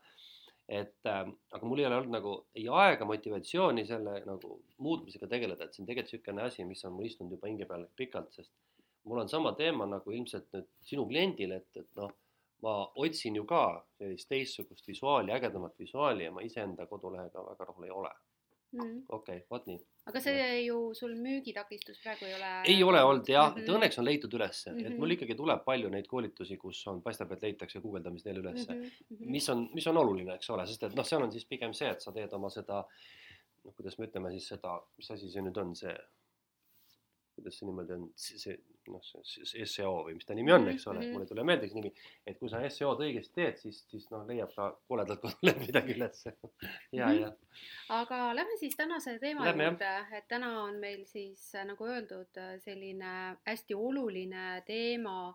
et 0.72 1.08
äh, 1.10 1.26
aga 1.52 1.66
mul 1.66 1.80
ei 1.82 1.86
ole 1.88 1.98
olnud 1.98 2.14
nagu 2.14 2.34
ei 2.56 2.66
aega, 2.70 3.06
motivatsiooni 3.08 3.84
selle 3.88 4.20
nagu 4.28 4.54
muutmisega 4.84 5.28
tegeleda, 5.28 5.66
et 5.66 5.74
see 5.74 5.82
on 5.82 5.88
tegelikult 5.88 6.12
niisugune 6.14 6.44
asi, 6.46 6.66
mis 6.68 6.84
on 6.88 6.94
mul 6.96 7.08
istunud 7.08 7.34
juba 7.36 7.50
hinge 7.50 7.66
peal 7.68 7.84
pikalt, 7.98 8.30
sest 8.36 8.52
mul 9.08 9.22
on 9.24 9.28
sama 9.28 9.52
teema 9.58 9.88
nagu 9.90 10.14
ilmselt 10.14 10.48
nüüd 10.54 10.68
sinu 10.86 11.06
kliendil, 11.10 11.56
et, 11.58 11.68
et 11.76 11.88
noh, 11.98 12.12
ma 12.62 12.76
otsin 13.04 13.36
ju 13.36 13.44
ka 13.48 13.64
sellist 13.98 14.28
teistsugust 14.30 14.86
visuaali, 14.88 15.34
ägedamat 15.34 15.74
visuaali 15.78 16.28
ja 16.28 16.34
ma 16.34 16.44
iseenda 16.46 16.86
kodulehega 16.86 17.42
väga 17.48 17.66
rahul 17.68 17.88
ei 17.88 17.94
ole. 18.02 18.12
Mhm. 18.72 19.02
okei 19.08 19.44
vot 19.50 19.66
nii. 19.66 19.78
aga 20.06 20.20
see 20.20 20.44
ju 20.64 20.76
sul 20.98 21.12
müügitakistus 21.14 21.98
praegu 22.02 22.24
ei 22.24 22.34
ole. 22.34 22.52
ei 22.74 22.82
ole 22.82 23.02
olnud 23.04 23.28
jah 23.28 23.50
mm. 23.50 23.60
-hmm. 23.62 23.76
õnneks 23.76 23.98
on 23.98 24.04
leitud 24.04 24.34
ülesse 24.38 24.70
mm, 24.70 24.76
-hmm. 24.76 24.86
et 24.86 24.92
Mhm. 24.92 25.00
mul 25.00 25.10
ikkagi 25.16 25.34
tuleb 25.34 25.64
palju 25.64 25.90
neid 25.90 26.06
koolitusi, 26.06 26.56
kus 26.56 26.86
on, 26.86 27.02
paistab, 27.02 27.32
et 27.32 27.42
leitakse 27.42 27.80
guugeldamise 27.80 28.24
teel 28.24 28.40
ülesse 28.44 28.74
mm. 28.74 28.82
-hmm 28.82 29.32
mis 29.32 29.48
on, 29.48 29.68
mis 29.74 29.86
on 29.86 29.96
oluline, 29.96 30.34
eks 30.34 30.50
ole, 30.50 30.66
sest 30.66 30.82
et 30.82 30.94
noh, 30.94 31.04
seal 31.04 31.22
on 31.22 31.32
siis 31.32 31.44
pigem 31.46 31.72
see, 31.74 31.90
et 31.90 32.00
sa 32.00 32.12
teed 32.12 32.32
oma 32.32 32.50
seda, 32.50 32.84
noh, 33.64 33.74
kuidas 33.74 33.98
me 33.98 34.06
ütleme 34.06 34.30
siis 34.30 34.48
seda, 34.54 34.80
mis 34.96 35.10
asi 35.10 35.30
see 35.30 35.42
nüüd 35.42 35.60
on, 35.62 35.74
see, 35.76 35.94
kuidas 37.34 37.56
see 37.58 37.66
niimoodi 37.68 37.92
on, 37.96 38.06
see 38.16 38.56
noh, 38.90 39.02
see 39.22 39.64
seo 39.70 39.92
või 40.08 40.14
mis 40.18 40.26
ta 40.26 40.34
nimi 40.34 40.50
on, 40.52 40.66
eks 40.72 40.86
ole, 40.90 41.00
Mhm. 41.04 41.12
mul 41.12 41.22
ei 41.22 41.28
tule 41.30 41.44
meelde 41.46 41.68
see 41.68 41.76
nimi, 41.80 41.92
et 42.26 42.38
kui 42.38 42.48
sa 42.50 42.58
seo-d 42.68 43.04
õigesti 43.06 43.34
teed, 43.34 43.56
siis, 43.60 43.84
siis 43.90 44.08
noh, 44.10 44.24
leiab 44.26 44.50
ka 44.56 44.66
koledalt 44.88 45.20
kodulehelt 45.22 45.66
midagi 45.68 45.94
ülesse. 45.94 46.32
ja, 46.92 47.06
Mhm. 47.06 47.20
ja 47.20 47.32
aga 48.00 48.32
lähme 48.34 48.56
siis 48.58 48.74
tänase 48.76 49.18
teema 49.22 49.44
Lähme, 49.44 49.64
juurde, 49.70 49.92
et 50.18 50.26
täna 50.28 50.50
on 50.64 50.80
meil 50.80 51.04
siis 51.06 51.54
äh, 51.54 51.64
nagu 51.64 51.84
öeldud, 51.86 52.42
selline 52.64 53.14
hästi 53.46 53.74
oluline 53.74 54.62
teema, 54.66 55.34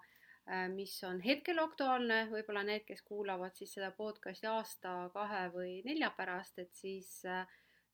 mis 0.71 1.03
on 1.03 1.19
hetkel 1.19 1.57
aktuaalne, 1.59 2.29
võib-olla 2.31 2.61
need, 2.63 2.85
kes 2.87 3.01
kuulavad 3.01 3.51
siis 3.55 3.73
seda 3.73 3.89
podcast'i 3.91 4.47
aasta, 4.47 5.09
kahe 5.13 5.49
või 5.51 5.81
nelja 5.83 6.09
pärast, 6.15 6.59
et 6.59 6.73
siis, 6.75 7.21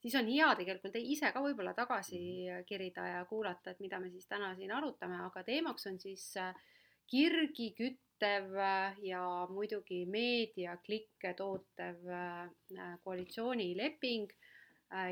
siis 0.04 0.16
on 0.20 0.28
hea 0.28 0.52
tegelikult 0.60 0.98
ise 1.00 1.32
ka 1.32 1.42
võib-olla 1.44 1.74
tagasi 1.78 2.20
kerida 2.68 3.08
ja 3.08 3.26
kuulata, 3.30 3.72
et 3.72 3.84
mida 3.84 4.02
me 4.04 4.12
siis 4.12 4.28
täna 4.28 4.52
siin 4.58 4.74
arutame, 4.76 5.22
aga 5.30 5.44
teemaks 5.48 5.88
on 5.92 6.00
siis 6.02 6.26
äh, 6.42 6.52
kirgi 7.08 7.70
küttev 7.78 8.52
äh, 8.60 9.00
ja 9.08 9.24
muidugi 9.52 10.04
meediaklikke 10.12 11.34
tootev 11.40 12.04
äh, 12.12 12.98
koalitsioonileping. 13.04 14.32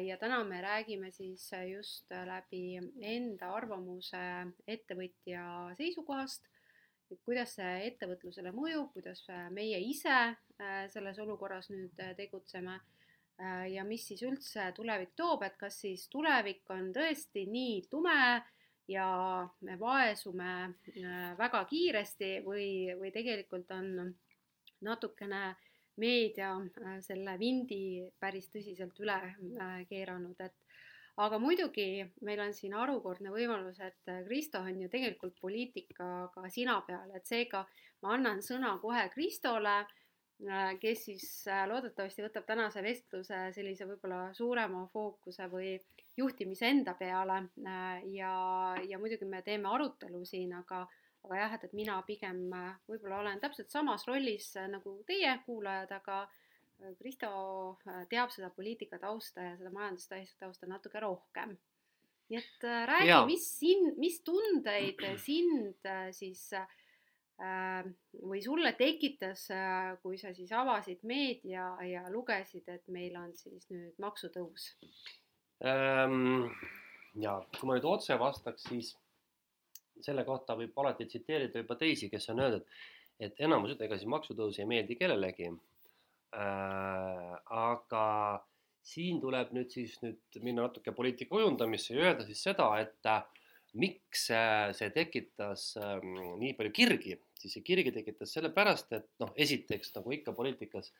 Ja 0.05 0.13
täna 0.21 0.43
me 0.45 0.59
räägime 0.61 1.07
siis 1.09 1.47
just 1.65 2.11
läbi 2.27 2.75
enda 3.01 3.47
arvamuse 3.57 4.19
ettevõtja 4.69 5.45
seisukohast, 5.79 6.45
et 7.09 7.17
kuidas 7.25 7.55
see 7.57 7.87
ettevõtlusele 7.87 8.51
mõjub, 8.53 8.91
kuidas 8.93 9.23
meie 9.49 9.79
ise 9.81 10.19
selles 10.93 11.17
olukorras 11.25 11.71
nüüd 11.73 11.97
tegutseme 12.19 12.77
ja 13.73 13.83
mis 13.87 14.03
siis 14.05 14.21
üldse 14.27 14.67
tulevik 14.75 15.15
toob, 15.17 15.41
et 15.47 15.55
kas 15.57 15.79
siis 15.81 16.03
tulevik 16.13 16.69
on 16.69 16.91
tõesti 16.93 17.47
nii 17.49 17.79
tume 17.89 18.41
ja 18.91 19.47
me 19.61 19.79
vaesume 19.79 20.51
äh, 20.63 21.37
väga 21.37 21.63
kiiresti 21.69 22.31
või, 22.45 22.91
või 22.99 23.11
tegelikult 23.13 23.71
on 23.75 24.11
natukene 24.81 25.43
meedia 26.01 26.53
äh, 26.57 26.97
selle 27.05 27.37
vindi 27.39 28.01
päris 28.19 28.49
tõsiselt 28.53 28.99
üle 29.03 29.17
äh, 29.21 29.77
keeranud, 29.89 30.39
et 30.39 30.57
aga 31.21 31.39
muidugi 31.39 32.03
meil 32.25 32.41
on 32.41 32.53
siin 32.55 32.73
harukordne 32.73 33.31
võimalus, 33.33 33.79
et 33.83 34.13
Kristo 34.25 34.61
on 34.63 34.79
ju 34.81 34.89
tegelikult 34.89 35.37
poliitikaga 35.41 36.49
sina 36.49 36.79
peal, 36.87 37.11
et 37.15 37.27
seega 37.27 37.65
ma 38.01 38.15
annan 38.15 38.41
sõna 38.41 38.77
kohe 38.81 39.03
Kristole, 39.13 39.81
äh, 39.83 40.00
kes 40.81 41.05
siis 41.05 41.25
äh, 41.49 41.65
loodetavasti 41.69 42.23
võtab 42.25 42.47
tänase 42.47 42.81
vestluse 42.83 43.37
sellise 43.53 43.85
võib-olla 43.85 44.31
suurema 44.33 44.87
fookuse 44.93 45.45
või 45.51 45.75
juhtimise 46.17 46.69
enda 46.71 46.95
peale 46.97 47.37
äh, 47.61 48.01
ja, 48.15 48.33
ja 48.87 48.99
muidugi 48.99 49.27
me 49.29 49.43
teeme 49.45 49.69
arutelu 49.69 50.23
siin, 50.25 50.55
aga 50.57 50.85
aga 51.21 51.37
jah, 51.37 51.51
et, 51.53 51.65
et 51.67 51.73
mina 51.77 51.99
pigem 52.01 52.47
võib-olla 52.89 53.19
olen 53.21 53.41
täpselt 53.43 53.69
samas 53.69 54.07
rollis 54.09 54.55
nagu 54.71 54.95
teie 55.05 55.35
kuulajad, 55.45 55.91
aga 55.99 56.23
Kristo 56.97 57.29
teab 58.09 58.31
seda 58.33 58.49
poliitika 58.49 58.97
tausta 58.97 59.43
ja 59.45 59.51
seda 59.59 59.69
majandustausta 59.69 60.65
natuke 60.65 60.99
rohkem. 61.03 61.53
nii 62.31 62.39
et 62.39 62.65
räägi, 62.89 63.19
mis 63.27 63.45
sind, 63.59 63.99
mis 64.01 64.17
tundeid 64.25 65.03
sind 65.21 65.85
siis 66.17 66.47
äh, 66.57 66.65
või 67.41 68.41
sulle 68.43 68.73
tekitas, 68.77 69.47
kui 70.03 70.19
sa 70.21 70.29
siis 70.37 70.51
avasid 70.53 70.99
meedia 71.09 71.71
ja 71.87 72.03
lugesid, 72.13 72.67
et 72.69 72.83
meil 72.93 73.15
on 73.17 73.31
siis 73.37 73.65
nüüd 73.73 73.97
maksutõus 74.03 74.67
ähm,? 75.65 76.51
ja 77.17 77.39
kui 77.57 77.67
ma 77.67 77.79
nüüd 77.79 77.87
otse 77.89 78.15
vastaks, 78.21 78.67
siis 78.69 78.93
selle 80.05 80.23
kohta 80.27 80.55
võib 80.59 80.77
alati 80.81 81.09
tsiteerida 81.09 81.63
juba 81.63 81.75
teisi, 81.81 82.09
kes 82.13 82.29
on 82.33 82.39
öeldud, 82.45 82.69
et 83.21 83.41
enamus, 83.41 83.73
ega 83.81 83.97
siis 83.97 84.09
maksutõus 84.09 84.61
ei 84.61 84.69
meeldi 84.69 84.99
kellelegi 85.01 85.49
äh,. 85.49 87.35
aga 87.49 88.05
siin 88.85 89.21
tuleb 89.21 89.51
nüüd 89.55 89.71
siis 89.73 89.97
nüüd 90.01 90.41
minna 90.41 90.65
natuke 90.67 90.93
poliitika 90.95 91.35
kujundamisse 91.35 91.95
ja 91.95 92.07
öelda 92.07 92.25
siis 92.25 92.41
seda, 92.43 92.67
et 92.81 93.09
äh, 93.09 93.21
miks 93.81 94.27
äh, 94.33 94.71
see 94.77 94.89
tekitas 94.95 95.71
äh, 95.79 95.99
nii 96.41 96.55
palju 96.57 96.73
kirgi, 96.75 97.17
siis 97.41 97.57
see 97.57 97.65
kirgi 97.65 97.91
tekitas 97.95 98.33
sellepärast, 98.37 98.93
et 98.97 99.09
noh, 99.23 99.33
esiteks 99.45 99.95
nagu 99.97 100.13
ikka 100.15 100.33
poliitikas 100.37 100.93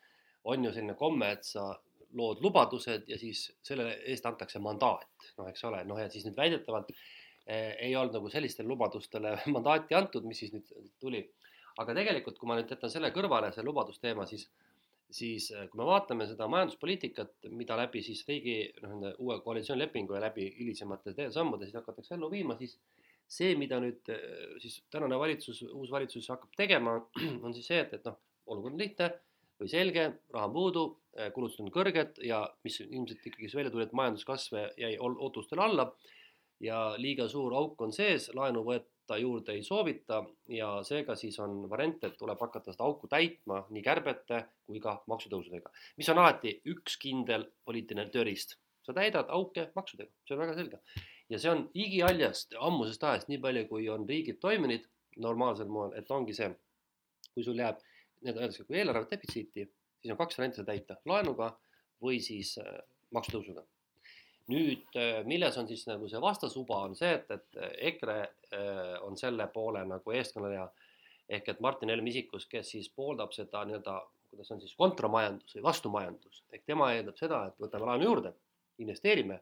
on 0.50 0.64
ju 0.66 0.72
selline 0.74 0.96
komme, 0.98 1.30
et 1.36 1.46
sa 1.46 1.70
lood 2.18 2.42
lubadused 2.44 3.08
ja 3.08 3.18
siis 3.18 3.46
selle 3.64 3.88
eest 4.10 4.26
antakse 4.28 4.60
mandaat, 4.62 5.30
noh, 5.38 5.48
eks 5.48 5.64
ole, 5.68 5.82
noh 5.88 6.00
ja 6.00 6.08
siis 6.12 6.26
nüüd 6.26 6.36
väidetavalt 6.36 6.90
eh, 6.92 7.72
ei 7.86 7.94
olnud 7.96 8.18
nagu 8.18 8.32
sellistele 8.32 8.68
lubadustele 8.68 9.36
mandaati 9.54 9.96
antud, 9.98 10.26
mis 10.28 10.42
siis 10.44 10.52
nüüd 10.56 10.68
tuli. 11.00 11.24
aga 11.80 11.94
tegelikult, 11.96 12.36
kui 12.36 12.48
ma 12.50 12.58
nüüd 12.58 12.68
jätan 12.68 12.90
selle 12.92 13.08
kõrvale, 13.14 13.48
see 13.54 13.64
lubadusteema, 13.64 14.26
siis, 14.28 14.44
siis 15.08 15.48
eh, 15.54 15.68
kui 15.72 15.80
me 15.80 15.88
vaatame 15.88 16.26
seda 16.28 16.48
majanduspoliitikat, 16.52 17.48
mida 17.56 17.78
läbi 17.80 18.02
siis 18.04 18.26
riigi 18.28 18.58
noh, 18.82 18.90
nende 18.92 19.14
uue 19.18 19.38
koalitsioonilepingu 19.46 20.18
ja 20.18 20.26
läbi 20.26 20.50
hilisemate 20.58 21.30
sammude 21.32 21.68
siis 21.68 21.80
hakatakse 21.80 22.18
ellu 22.18 22.28
viima, 22.32 22.58
siis 22.60 22.76
see, 23.32 23.56
mida 23.58 23.80
nüüd 23.82 24.08
eh, 24.12 24.56
siis 24.62 24.80
tänane 24.92 25.18
valitsus, 25.20 25.62
uus 25.72 25.92
valitsus 25.92 26.28
hakkab 26.32 26.56
tegema, 26.58 26.98
on 27.44 27.54
siis 27.56 27.68
see, 27.72 27.82
et, 27.84 27.94
et 27.98 28.08
noh, 28.08 28.18
olukord 28.52 28.76
on 28.76 28.82
lihtne 28.82 29.12
või 29.62 29.70
selge, 29.70 30.08
raha 30.34 30.48
on 30.48 30.54
puudu, 30.56 30.82
kulutused 31.34 31.62
on 31.62 31.70
kõrged 31.70 32.18
ja 32.26 32.40
mis 32.64 32.80
ilmselt 32.82 33.26
ikkagi 33.28 33.50
välja 33.54 33.70
tuli, 33.70 33.84
et 33.86 33.94
majanduskasv 33.94 34.56
jäi 34.80 34.96
ootustele 34.98 35.62
alla 35.62 35.84
ja 36.62 36.94
liiga 36.98 37.28
suur 37.28 37.54
auk 37.58 37.80
on 37.82 37.92
sees, 37.94 38.28
laenu 38.36 38.62
võtta 38.66 39.18
juurde 39.20 39.56
ei 39.56 39.62
soovita 39.66 40.22
ja 40.50 40.70
seega 40.86 41.16
siis 41.18 41.38
on 41.42 41.66
variant, 41.70 42.04
et 42.06 42.16
tuleb 42.18 42.40
hakata 42.40 42.74
seda 42.74 42.86
auku 42.86 43.10
täitma 43.10 43.64
nii 43.70 43.84
kärbete 43.84 44.44
kui 44.66 44.80
ka 44.82 44.96
maksutõusudega, 45.10 45.72
mis 45.98 46.10
on 46.12 46.22
alati 46.22 46.56
üks 46.74 46.98
kindel 47.02 47.48
poliitiline 47.66 48.08
tööriist. 48.14 48.58
sa 48.82 48.90
täidad 48.90 49.28
auke 49.30 49.68
maksudega, 49.76 50.10
see 50.26 50.34
on 50.34 50.40
väga 50.40 50.54
selge. 50.58 50.78
Ja 51.32 51.40
see 51.40 51.52
on 51.52 51.62
igihaljast 51.74 52.56
ammusest 52.60 53.04
ajast, 53.08 53.30
nii 53.32 53.40
palju 53.40 53.66
kui 53.70 53.88
on 53.92 54.04
riigid 54.08 54.40
toiminud 54.42 54.84
normaalsel 55.22 55.70
moel, 55.72 55.94
et 55.96 56.10
ongi 56.12 56.34
see, 56.36 56.48
kui 57.32 57.44
sul 57.44 57.60
jääb, 57.60 57.80
nii-öelda 58.22 58.44
öeldakse, 58.44 58.66
kui 58.68 58.78
eelarve 58.80 59.08
defitsiiti, 59.10 59.66
siis 60.00 60.12
on 60.12 60.20
kaks 60.20 60.38
varianti 60.38 60.60
seda 60.60 60.72
täita, 60.72 60.98
laenuga 61.08 61.52
või 62.02 62.20
siis 62.24 62.56
äh, 62.60 62.80
maksutõusuga. 63.14 63.64
Nüüd, 64.52 64.88
äh, 64.98 65.20
milles 65.28 65.56
on 65.60 65.68
siis 65.70 65.84
nagu 65.88 66.08
see 66.10 66.20
vastasuba, 66.22 66.82
on 66.88 66.96
see, 66.98 67.12
et, 67.18 67.30
et 67.30 67.60
äh, 67.60 67.74
EKRE 67.92 68.18
on 69.06 69.16
selle 69.16 69.46
poole 69.54 69.80
nagu 69.88 70.12
eestkõneleja. 70.12 70.66
Ehk 71.32 71.46
et 71.48 71.60
Martin 71.64 71.88
Helme 71.88 72.10
isikus, 72.10 72.44
kes 72.50 72.74
siis 72.74 72.90
pooldab 72.92 73.32
seda 73.32 73.62
nii-öelda, 73.64 73.94
kuidas 74.32 74.50
on 74.52 74.60
siis 74.60 74.74
kontramajandus 74.76 75.56
või 75.56 75.64
vastumajandus, 75.64 76.42
ehk 76.52 76.66
tema 76.68 76.90
eeldab 76.92 77.16
seda, 77.16 77.46
et 77.48 77.62
võtame 77.62 77.88
laenu 77.88 78.08
juurde, 78.08 78.34
investeerime, 78.82 79.38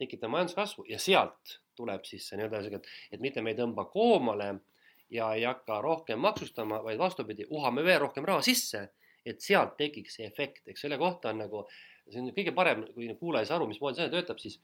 tekitame 0.00 0.38
majanduskasvu 0.38 0.86
ja 0.88 0.98
sealt 0.98 1.58
tuleb 1.76 2.04
siis 2.06 2.28
see 2.28 2.38
nii-öelda 2.38 2.62
sihuke, 2.62 2.92
et, 3.10 3.22
mitte 3.22 3.42
me 3.42 3.54
ei 3.54 3.58
tõmba 3.58 3.86
koomale 3.90 4.52
ja 5.10 5.32
ei 5.34 5.44
hakka 5.46 5.80
rohkem 5.84 6.20
maksustama, 6.22 6.80
vaid 6.84 6.98
vastupidi, 6.98 7.46
uhame 7.50 7.84
veel 7.86 8.00
rohkem 8.06 8.26
raha 8.26 8.42
sisse, 8.46 8.86
et 9.26 9.42
sealt 9.42 9.76
tekiks 9.78 10.18
see 10.18 10.28
efekt, 10.28 10.68
eks 10.70 10.86
selle 10.86 10.98
kohta 11.00 11.32
on 11.32 11.42
nagu 11.44 11.64
see 12.10 12.20
on 12.20 12.30
kõige 12.36 12.52
parem, 12.56 12.84
kui 12.94 13.08
kuulaja 13.20 13.44
ei 13.44 13.48
saa 13.48 13.58
aru, 13.58 13.68
mismoodi 13.70 14.00
see 14.00 14.12
töötab, 14.12 14.40
siis, 14.42 14.58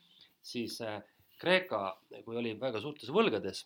siis 0.45 0.77
äh, 0.85 1.01
Kreeka, 1.41 1.95
kui 2.27 2.37
oli 2.37 2.53
väga 2.61 2.83
suurtes 2.83 3.09
võlgades, 3.15 3.65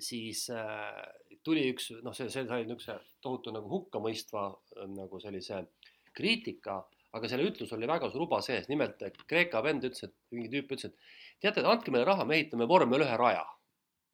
siis 0.00 0.46
äh, 0.54 1.02
tuli 1.44 1.66
üks, 1.72 1.90
noh, 2.04 2.16
see, 2.16 2.30
see 2.32 2.46
sai 2.48 2.64
niisuguse 2.64 2.96
tohutu 3.24 3.52
nagu 3.52 3.68
hukkamõistva 3.72 4.46
äh, 4.48 4.86
nagu 4.96 5.20
sellise 5.20 5.66
kriitika, 6.16 6.80
aga 7.16 7.28
selle 7.28 7.48
ütlus 7.50 7.72
oli 7.76 7.88
väga 7.88 8.08
suur 8.12 8.26
uba 8.26 8.40
sees, 8.44 8.68
nimelt 8.72 9.02
Kreeka 9.28 9.60
vend 9.64 9.84
ütles, 9.88 10.06
et 10.08 10.14
mingi 10.34 10.50
tüüp 10.52 10.72
ütles, 10.76 10.92
et 10.92 11.44
teate, 11.44 11.64
andke 11.68 11.92
meile 11.92 12.06
raha, 12.08 12.24
me 12.28 12.38
ehitame 12.38 12.68
vormel 12.68 13.04
ühe 13.06 13.18
raja. 13.20 13.44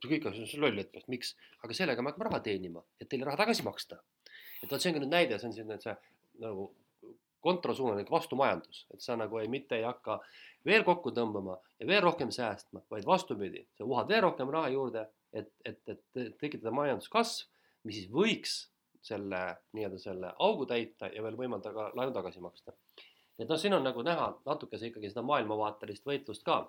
kõik 0.04 0.26
on 0.30 0.34
loll, 0.62 0.78
et 0.78 1.08
miks, 1.10 1.34
aga 1.64 1.74
sellega 1.74 2.02
me 2.02 2.12
hakkame 2.12 2.28
raha 2.28 2.42
teenima, 2.42 2.82
et 3.00 3.08
teile 3.10 3.26
raha 3.26 3.44
tagasi 3.44 3.64
maksta. 3.66 4.02
et 4.62 4.70
vot 4.70 4.82
see 4.82 4.90
on 4.90 4.98
ka 4.98 5.00
nüüd 5.04 5.14
näide, 5.14 5.38
see 5.38 5.48
on 5.48 5.54
selline, 5.54 5.74
et 5.78 5.86
see 5.86 5.94
nagu 6.42 6.70
kontrasuunaline 7.40 8.10
vastumajandus, 8.10 8.86
et 8.94 9.02
sa 9.02 9.16
nagu 9.16 9.38
ei, 9.38 9.48
mitte 9.48 9.76
ei 9.78 9.84
hakka 9.86 10.18
veel 10.66 10.82
kokku 10.86 11.12
tõmbama 11.14 11.54
ja 11.78 11.86
veel 11.86 12.02
rohkem 12.02 12.32
säästma, 12.34 12.82
vaid 12.90 13.06
vastupidi, 13.06 13.62
sa 13.78 13.86
uhad 13.86 14.10
veel 14.10 14.24
rohkem 14.26 14.50
raha 14.50 14.72
juurde, 14.74 15.06
et, 15.32 15.52
et, 15.64 15.78
et 15.86 16.34
tekitada 16.40 16.74
majanduskasv, 16.74 17.46
mis 17.86 18.00
siis 18.00 18.10
võiks 18.10 18.58
selle 19.08 19.40
nii-öelda 19.76 20.00
selle 20.02 20.32
augu 20.42 20.66
täita 20.66 21.10
ja 21.14 21.22
veel 21.22 21.38
võimaldada 21.38 21.74
ka 21.74 21.90
laenu 21.96 22.14
tagasi 22.16 22.42
maksta. 22.42 22.74
Et 23.38 23.48
noh, 23.48 23.58
siin 23.60 23.74
on 23.76 23.84
nagu 23.86 24.02
näha 24.02 24.28
natukese 24.46 24.90
ikkagi 24.90 25.10
seda 25.12 25.24
maailmavaatelist 25.26 26.06
võitlust 26.06 26.44
ka. 26.46 26.60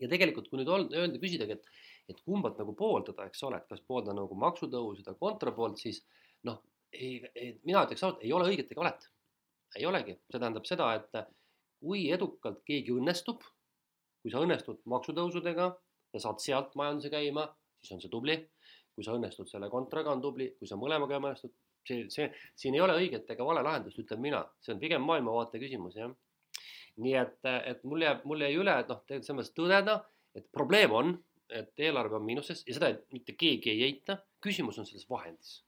ja 0.00 0.08
tegelikult, 0.10 0.48
kui 0.50 0.58
nüüd 0.58 0.70
öelda, 0.72 1.18
küsidagi, 1.22 1.58
et, 1.58 1.66
et 2.10 2.20
kumbat 2.24 2.58
nagu 2.58 2.74
pooldada, 2.76 3.28
eks 3.28 3.42
ole, 3.46 3.60
et 3.60 3.68
kas 3.68 3.82
poolda 3.86 4.14
nagu 4.16 4.34
maksutõusude 4.34 5.14
kontrapoolt, 5.20 5.78
siis 5.78 6.02
noh, 6.48 6.62
ei, 6.92 7.20
ei, 7.34 7.58
mina 7.64 7.84
ütleks 7.84 8.02
ausalt, 8.02 8.24
ei 8.24 8.32
ole 8.32 8.48
õiget 8.50 8.72
ega 8.72 8.82
valet 8.82 9.10
ei 9.74 9.86
olegi, 9.86 10.14
see 10.30 10.38
tähendab 10.38 10.66
seda, 10.68 10.90
et 10.98 11.16
kui 11.82 12.06
edukalt 12.14 12.62
keegi 12.68 12.94
õnnestub, 12.94 13.42
kui 14.22 14.32
sa 14.32 14.42
õnnestud 14.44 14.80
maksutõusudega 14.88 15.68
ja 16.14 16.22
saad 16.22 16.40
sealt 16.42 16.76
majanduse 16.78 17.10
käima, 17.12 17.48
siis 17.82 17.96
on 17.96 18.04
see 18.04 18.12
tubli. 18.12 18.38
kui 18.94 19.02
sa 19.02 19.10
õnnestud 19.16 19.48
selle 19.50 19.66
kontraga, 19.66 20.12
on 20.14 20.20
tubli, 20.22 20.52
kui 20.54 20.68
sa 20.70 20.76
mõlemaga 20.78 21.16
õnnestud, 21.18 21.50
see, 21.88 22.06
see, 22.12 22.30
siin 22.58 22.76
ei 22.76 22.82
ole 22.84 22.96
õiget 23.00 23.30
ega 23.34 23.46
vale 23.46 23.62
lahendust, 23.66 23.98
ütlen 24.00 24.22
mina, 24.22 24.42
see 24.64 24.74
on 24.74 24.80
pigem 24.82 25.04
maailmavaate 25.06 25.60
küsimus, 25.62 25.98
jah. 25.98 26.12
nii 27.04 27.14
et, 27.18 27.38
et 27.72 27.84
mul 27.84 28.04
jääb, 28.06 28.24
mul 28.28 28.44
jäi 28.46 28.54
üle, 28.54 28.74
et 28.80 28.90
noh, 28.90 29.00
tegelikult 29.02 29.26
selles 29.28 29.40
mõttes 29.40 29.54
tõdeda, 29.56 29.96
et 30.38 30.46
probleem 30.54 30.94
on, 30.94 31.14
et 31.54 31.84
eelarve 31.86 32.18
on 32.18 32.24
miinuses 32.24 32.62
ja 32.66 32.76
seda 32.76 32.92
mitte 33.12 33.34
keegi 33.38 33.72
ei 33.72 33.82
eita, 33.88 34.18
küsimus 34.42 34.78
on 34.80 34.86
selles 34.88 35.08
vahendis, 35.10 35.63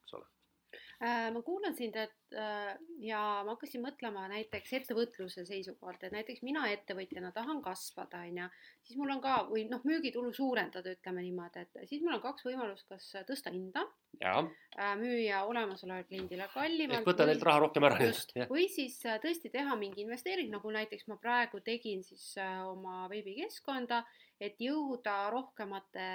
ma 1.05 1.43
kuulan 1.45 1.75
sind, 1.77 1.97
et 2.01 2.37
äh, 2.37 2.71
ja 3.05 3.21
ma 3.45 3.53
hakkasin 3.53 3.83
mõtlema 3.85 4.23
näiteks 4.33 4.73
ettevõtluse 4.79 5.45
seisukohalt, 5.45 6.07
et 6.07 6.15
näiteks 6.15 6.41
mina 6.47 6.63
ettevõtjana 6.73 7.35
tahan 7.37 7.61
kasvada, 7.65 8.23
on 8.25 8.41
ju, 8.41 8.47
siis 8.87 8.97
mul 8.97 9.13
on 9.13 9.21
ka 9.21 9.35
või 9.51 9.67
noh, 9.69 9.85
müügitulu 9.85 10.33
suurendada, 10.37 10.95
ütleme 10.97 11.27
niimoodi, 11.27 11.67
et 11.67 11.91
siis 11.91 12.01
mul 12.01 12.17
on 12.17 12.25
kaks 12.25 12.49
võimalust, 12.49 12.89
kas 12.89 13.11
tõsta 13.29 13.53
hinda, 13.53 13.85
äh, 14.23 14.93
müüa 14.97 15.43
olemasolevale 15.45 16.09
kliendile 16.09 16.49
kallimalt. 16.55 17.03
ehk 17.03 17.11
võtta 17.13 17.29
neilt 17.29 17.45
raha 17.45 17.65
rohkem 17.67 17.89
ära. 17.91 18.01
just, 18.09 18.33
või 18.49 18.65
siis 18.73 18.97
tõesti 19.05 19.53
teha 19.53 19.77
mingi 19.77 20.07
investeering, 20.07 20.49
nagu 20.55 20.73
näiteks 20.81 21.11
ma 21.13 21.21
praegu 21.21 21.61
tegin 21.61 22.01
siis 22.09 22.31
oma 22.41 23.05
veebikeskkonda, 23.13 24.01
et 24.41 24.57
jõuda 24.61 25.27
rohkemate 25.33 26.09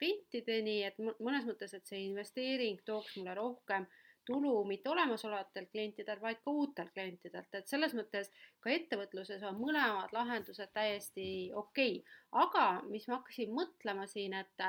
klientideni, 0.00 0.82
et 0.84 1.00
mõnes 1.00 1.48
mõttes, 1.48 1.72
et 1.76 1.88
see 1.88 2.04
investeering 2.04 2.84
tooks 2.84 3.16
mulle 3.16 3.34
rohkem 3.36 3.88
tulu 4.26 4.64
mitte 4.66 4.90
olemasolevatelt 4.90 5.70
klientidelt, 5.70 6.22
vaid 6.22 6.42
ka 6.44 6.50
uutelt 6.50 6.92
klientidelt, 6.92 7.54
et 7.54 7.68
selles 7.70 7.94
mõttes 7.94 8.32
ka 8.60 8.72
ettevõtluses 8.74 9.44
on 9.46 9.60
mõlemad 9.60 10.12
lahendused 10.16 10.72
täiesti 10.74 11.28
okei. 11.54 12.00
Okay.. 12.00 12.18
aga 12.44 12.66
mis 12.90 13.08
ma 13.08 13.20
hakkasin 13.20 13.54
mõtlema 13.54 14.06
siin, 14.10 14.34
et 14.34 14.66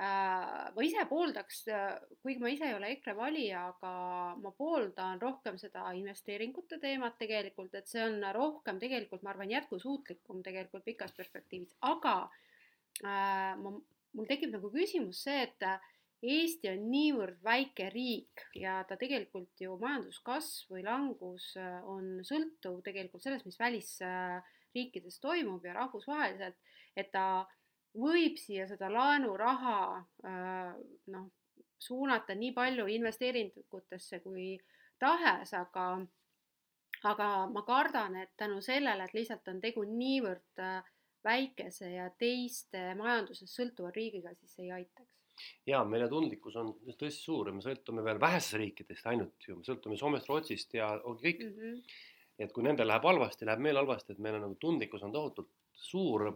Äh, 0.00 0.70
ma 0.72 0.84
ise 0.86 1.02
pooldaks, 1.10 1.58
kuigi 2.22 2.40
ma 2.40 2.48
ise 2.48 2.64
ei 2.70 2.76
ole 2.76 2.88
EKRE 2.94 3.12
valija, 3.18 3.66
aga 3.74 3.90
ma 4.40 4.52
pooldan 4.56 5.20
rohkem 5.20 5.58
seda 5.60 5.90
investeeringute 5.98 6.78
teemat 6.80 7.18
tegelikult, 7.20 7.74
et 7.76 7.90
see 7.90 8.00
on 8.06 8.16
rohkem 8.32 8.78
tegelikult, 8.80 9.20
ma 9.26 9.34
arvan, 9.34 9.52
jätkusuutlikum 9.52 10.40
tegelikult 10.46 10.86
pikas 10.86 11.12
perspektiivis, 11.18 11.76
aga 11.90 12.14
äh, 13.04 13.52
ma, 13.60 13.74
mul 14.16 14.30
tekib 14.30 14.54
nagu 14.54 14.72
küsimus 14.72 15.20
see, 15.26 15.42
et 15.44 15.68
Eesti 16.20 16.68
on 16.68 16.82
niivõrd 16.92 17.38
väike 17.44 17.86
riik 17.94 18.42
ja 18.60 18.82
ta 18.88 18.98
tegelikult 19.00 19.62
ju 19.62 19.78
majanduskasv 19.80 20.74
või 20.74 20.82
langus 20.84 21.46
äh, 21.56 21.78
on 21.88 22.20
sõltuv 22.28 22.82
tegelikult 22.84 23.24
sellest, 23.24 23.46
mis 23.48 23.56
välisriikides 23.60 25.16
toimub 25.24 25.64
ja 25.64 25.78
rahvusvaheliselt, 25.78 26.58
et 26.96 27.08
ta 27.14 27.46
võib 27.96 28.36
siia 28.36 28.66
seda 28.68 28.90
laenuraha 28.92 29.78
äh, 29.96 30.74
noh, 31.14 31.30
suunata 31.80 32.36
nii 32.36 32.52
palju 32.52 32.84
investeeringutesse 32.98 34.20
kui 34.20 34.58
tahes, 35.00 35.54
aga, 35.56 35.86
aga 37.08 37.30
ma 37.48 37.62
kardan, 37.64 38.18
et 38.20 38.36
tänu 38.36 38.60
sellele, 38.60 39.08
et 39.08 39.16
lihtsalt 39.16 39.48
on 39.48 39.62
tegu 39.64 39.86
niivõrd 39.88 40.60
äh, 40.60 40.92
väikese 41.24 41.94
ja 41.94 42.10
teiste 42.20 42.90
majandusest 43.00 43.56
sõltuva 43.56 43.92
riigiga, 43.96 44.34
siis 44.36 44.58
ei 44.60 44.70
aitaks. 44.82 45.19
Ja 45.66 45.82
meie 45.84 46.08
tundlikkus 46.08 46.56
on 46.60 46.72
tõesti 46.88 47.24
suur 47.24 47.50
ja 47.50 47.54
me 47.56 47.64
sõltume 47.64 48.04
veel 48.04 48.20
vähestes 48.20 48.58
riikidest 48.60 49.06
ainult 49.10 49.48
ju, 49.48 49.58
me 49.60 49.66
sõltume 49.66 49.98
Soomest, 50.00 50.28
Rootsist 50.28 50.74
ja 50.74 50.92
ongi 51.04 51.26
kõik 51.28 51.42
mm. 51.46 51.56
-hmm. 51.56 51.98
et 52.38 52.52
kui 52.52 52.66
nendel 52.66 52.88
läheb 52.88 53.04
halvasti, 53.04 53.48
läheb 53.48 53.64
meil 53.66 53.80
halvasti, 53.80 54.12
et 54.12 54.18
meil 54.18 54.38
on 54.38 54.46
nagu 54.48 54.56
tundlikkus 54.60 55.02
on 55.02 55.12
tohutult 55.12 55.50
suur 55.74 56.26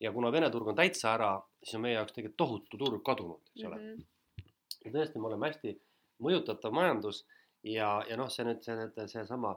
ja 0.00 0.12
kuna 0.12 0.32
Vene 0.32 0.50
turg 0.50 0.68
on 0.68 0.76
täitsa 0.76 1.14
ära, 1.14 1.32
siis 1.62 1.76
on 1.78 1.86
meie 1.86 1.94
jaoks 1.94 2.12
tegelikult 2.12 2.36
tohutu 2.36 2.78
turg 2.78 3.02
kadunud, 3.04 3.40
eks 3.54 3.64
ole 3.68 3.78
mm. 3.78 3.94
-hmm. 3.94 4.50
ja 4.84 4.92
tõesti, 4.98 5.18
me 5.18 5.30
oleme 5.30 5.46
hästi 5.46 5.78
mõjutatav 6.22 6.74
majandus 6.74 7.24
ja, 7.62 8.02
ja 8.08 8.16
noh, 8.16 8.30
see 8.30 8.46
nüüd 8.46 8.62
see, 8.64 8.76
see, 8.94 9.08
seesama 9.16 9.54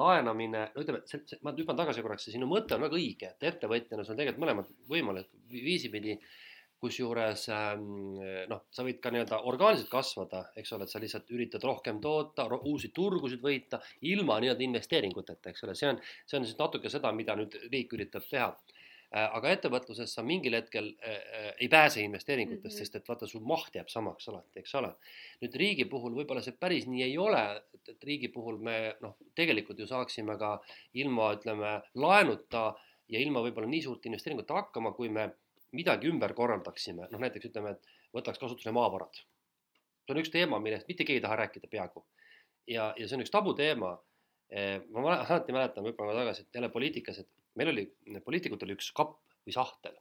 laenamine, 0.00 0.66
no 0.74 0.84
ütleme, 0.84 1.02
see, 1.10 1.22
see, 1.26 1.40
ma 1.46 1.52
hüppan 1.56 1.78
tagasi 1.78 2.02
korraks, 2.04 2.28
sinu 2.30 2.46
mõte 2.50 2.76
on 2.76 2.84
väga 2.86 2.98
õige, 2.98 3.32
et 3.32 3.48
ettevõtjana 3.50 4.04
sul 4.04 4.14
on 4.14 4.20
tegelikult 4.20 4.44
mõlemad 4.44 4.70
võimalused 4.90 5.32
viisipidi, 5.50 6.16
kusjuures 6.80 7.46
ähm, 7.54 8.18
noh, 8.50 8.64
sa 8.72 8.84
võid 8.86 9.00
ka 9.02 9.12
nii-öelda 9.12 9.42
orgaaniliselt 9.50 9.90
kasvada, 9.92 10.44
eks 10.56 10.72
ole, 10.76 10.88
et 10.88 10.94
sa 10.94 11.02
lihtsalt 11.02 11.30
üritad 11.36 11.64
rohkem 11.68 12.00
toota, 12.00 12.48
uusi 12.60 12.92
turgusid 12.96 13.42
võita 13.44 13.82
ilma 14.08 14.40
nii-öelda 14.40 14.66
investeeringuteta, 14.66 15.52
eks 15.52 15.66
ole, 15.66 15.76
see 15.78 15.92
on, 15.92 16.00
see 16.26 16.40
on 16.40 16.48
siis 16.48 16.58
natuke 16.58 16.92
seda, 16.92 17.12
mida 17.16 17.36
nüüd 17.38 17.56
riik 17.70 17.92
üritab 17.98 18.24
teha 18.30 18.54
Äh, 19.10 19.24
aga 19.34 19.50
ettevõtluses 19.50 20.12
sa 20.14 20.22
mingil 20.22 20.54
hetkel 20.54 20.92
äh, 21.02 21.14
äh, 21.18 21.46
ei 21.64 21.68
pääse 21.68 21.98
investeeringutest 22.04 22.62
mm, 22.62 22.76
-hmm. 22.76 22.78
sest 22.78 22.94
et 22.94 23.08
vaata, 23.10 23.26
su 23.26 23.40
maht 23.42 23.74
jääb 23.74 23.88
samaks 23.90 24.28
alati, 24.30 24.60
eks 24.60 24.74
ole. 24.78 24.92
nüüd 25.42 25.56
riigi 25.62 25.86
puhul 25.90 26.14
võib-olla 26.14 26.42
see 26.46 26.54
päris 26.54 26.86
nii 26.86 27.02
ei 27.02 27.16
ole, 27.18 27.40
et, 27.74 27.88
et 27.90 28.06
riigi 28.06 28.30
puhul 28.30 28.60
me 28.62 28.76
noh, 29.02 29.16
tegelikult 29.34 29.82
ju 29.82 29.88
saaksime 29.90 30.36
ka 30.38 30.52
ilma, 30.94 31.32
ütleme, 31.34 31.72
laenuta 32.04 32.62
ja 33.08 33.18
ilma 33.18 33.42
võib-olla 33.42 33.66
nii 33.72 33.82
suurte 33.88 34.06
investeeringute 34.12 34.54
hakkama, 34.54 34.94
kui 34.94 35.08
me 35.08 35.26
midagi 35.76 36.10
ümber 36.10 36.34
korraldaksime, 36.36 37.08
noh 37.12 37.22
näiteks 37.22 37.50
ütleme, 37.50 37.76
et 37.76 37.90
võtaks 38.16 38.40
kasutusele 38.42 38.74
maavarad. 38.74 39.22
see 40.04 40.14
on 40.14 40.22
üks 40.22 40.32
teema, 40.34 40.58
millest 40.58 40.88
mitte 40.88 41.04
keegi 41.06 41.20
ei 41.20 41.24
taha 41.26 41.36
rääkida 41.44 41.70
peaaegu. 41.70 42.04
ja, 42.66 42.92
ja 42.96 43.08
see 43.08 43.16
on 43.16 43.24
üks 43.26 43.34
tabuteema. 43.34 43.96
ma 44.90 45.16
alati 45.16 45.52
mäletan, 45.54 45.86
hüppame 45.86 46.14
tagasi, 46.14 46.42
et 46.42 46.54
jälle 46.58 46.68
poliitikas, 46.68 47.18
et 47.18 47.28
meil 47.54 47.70
oli, 47.70 47.84
poliitikutel 48.24 48.74
üks 48.74 48.90
kapp 48.96 49.20
või 49.46 49.54
sahtel, 49.54 49.94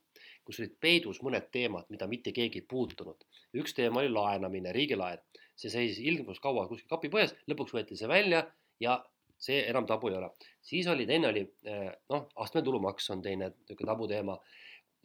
kus 0.46 0.60
olid 0.60 0.74
peidus 0.82 1.22
mõned 1.26 1.52
teemad, 1.54 1.86
mida 1.94 2.08
mitte 2.08 2.34
keegi 2.36 2.64
ei 2.64 2.66
puutunud. 2.66 3.24
üks 3.62 3.74
teema 3.78 4.02
oli 4.02 4.10
laenamine, 4.10 4.74
riigilaen, 4.76 5.22
see 5.56 5.70
seisis 5.70 6.00
ilmus 6.00 6.40
kaua 6.40 6.68
kuskil 6.68 6.90
kapipões, 6.90 7.36
lõpuks 7.52 7.76
võeti 7.76 7.98
see 8.00 8.10
välja 8.10 8.46
ja 8.80 8.98
see 9.40 9.62
enam 9.70 9.88
tabu 9.88 10.10
ei 10.10 10.18
ole. 10.18 10.30
siis 10.62 10.88
oli, 10.88 11.06
teine 11.08 11.30
oli 11.32 11.46
eh, 11.64 11.92
noh, 12.10 12.28
astme 12.44 12.64
tulumaks 12.64 13.10
on 13.16 13.22
teine 13.22 13.52
niisugune 13.54 13.92
tabuteema, 13.92 14.38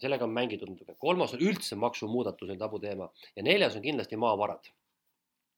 sellega 0.02 0.26
on 0.26 0.32
mängitud 0.34 0.70
natuke, 0.70 0.96
kolmas 1.00 1.34
on 1.36 1.42
üldse 1.44 1.78
maksumuudatus 1.78 2.50
on 2.54 2.60
tabuteema 2.60 3.10
ja 3.36 3.44
neljas 3.46 3.76
on 3.78 3.84
kindlasti 3.84 4.18
maavarad. 4.20 4.72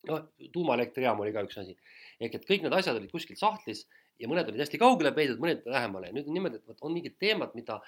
noh, 0.07 0.27
tuumaelektrijaam 0.53 1.21
oli 1.21 1.33
ka 1.35 1.43
üks 1.43 1.57
asi, 1.59 1.73
ehk 2.23 2.37
et 2.39 2.45
kõik 2.47 2.63
need 2.63 2.75
asjad 2.77 2.99
olid 2.99 3.11
kuskil 3.11 3.39
sahtlis 3.41 3.87
ja 4.23 4.29
mõned 4.31 4.47
olid 4.49 4.63
hästi 4.63 4.79
kaugele 4.79 5.11
peidud, 5.17 5.41
mõned 5.43 5.65
lähemale. 5.67 6.11
Ja 6.11 6.15
nüüd 6.17 6.29
on 6.31 6.37
niimoodi, 6.37 6.61
et 6.61 6.69
vot 6.69 6.85
on 6.87 6.95
mingid 6.95 7.17
teemad, 7.21 7.57
mida 7.59 7.81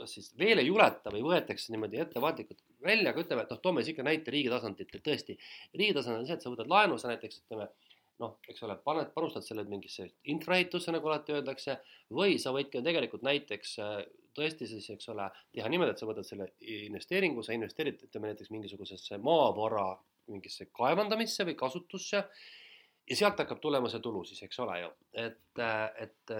kas 0.00 0.16
siis 0.16 0.30
veel 0.40 0.60
ei 0.62 0.68
juleta 0.68 1.12
või 1.12 1.22
võetakse 1.26 1.72
niimoodi 1.74 2.00
ettevaatlikult 2.02 2.60
välja, 2.84 3.12
aga 3.12 3.22
ütleme, 3.22 3.44
et 3.44 3.52
noh, 3.52 3.60
toome 3.62 3.84
sihuke 3.84 4.04
näite 4.06 4.32
riigi 4.32 4.50
tasandilt, 4.52 4.94
et 4.96 5.04
tõesti 5.06 5.36
riigi 5.76 5.96
tasandil 5.96 6.22
on 6.22 6.28
see, 6.28 6.38
et 6.38 6.44
sa 6.44 6.52
võtad 6.52 6.70
laenu, 6.72 6.96
sa 6.98 7.10
näiteks 7.12 7.42
ütleme 7.44 7.68
noh, 8.20 8.36
eks 8.48 8.62
ole, 8.66 8.76
paned, 8.84 9.10
panustad 9.14 9.44
selle 9.46 9.64
mingisse 9.68 10.06
infraehitusse, 10.32 10.92
nagu 10.94 11.10
alati 11.10 11.34
öeldakse, 11.36 11.78
või 12.16 12.38
sa 12.42 12.52
võid 12.54 12.70
ka 12.72 12.82
tegelikult 12.84 13.24
näiteks 13.26 13.74
äh, 13.82 13.98
tõesti 14.36 14.68
siis, 14.70 14.86
eks 14.94 15.10
ole, 15.12 15.26
teha 15.54 15.68
niimoodi, 15.72 15.94
et 15.94 16.02
sa 16.02 16.08
võtad 16.08 16.26
selle 16.26 16.50
investeeringu, 16.86 17.44
sa 17.44 17.56
investeerid, 17.56 18.02
ütleme 18.08 18.30
näiteks 18.30 18.52
mingisugusesse 18.54 19.18
maavara 19.24 19.88
mingisse 20.30 20.68
kaevandamisse 20.76 21.46
või 21.48 21.56
kasutusse 21.58 22.20
ja 23.10 23.16
sealt 23.18 23.40
hakkab 23.42 23.58
tulema 23.62 23.90
see 23.90 24.02
tulu 24.04 24.22
siis, 24.28 24.44
eks 24.46 24.60
ole 24.62 24.76
ju, 24.84 24.90
et, 25.18 25.62
et 26.04 26.34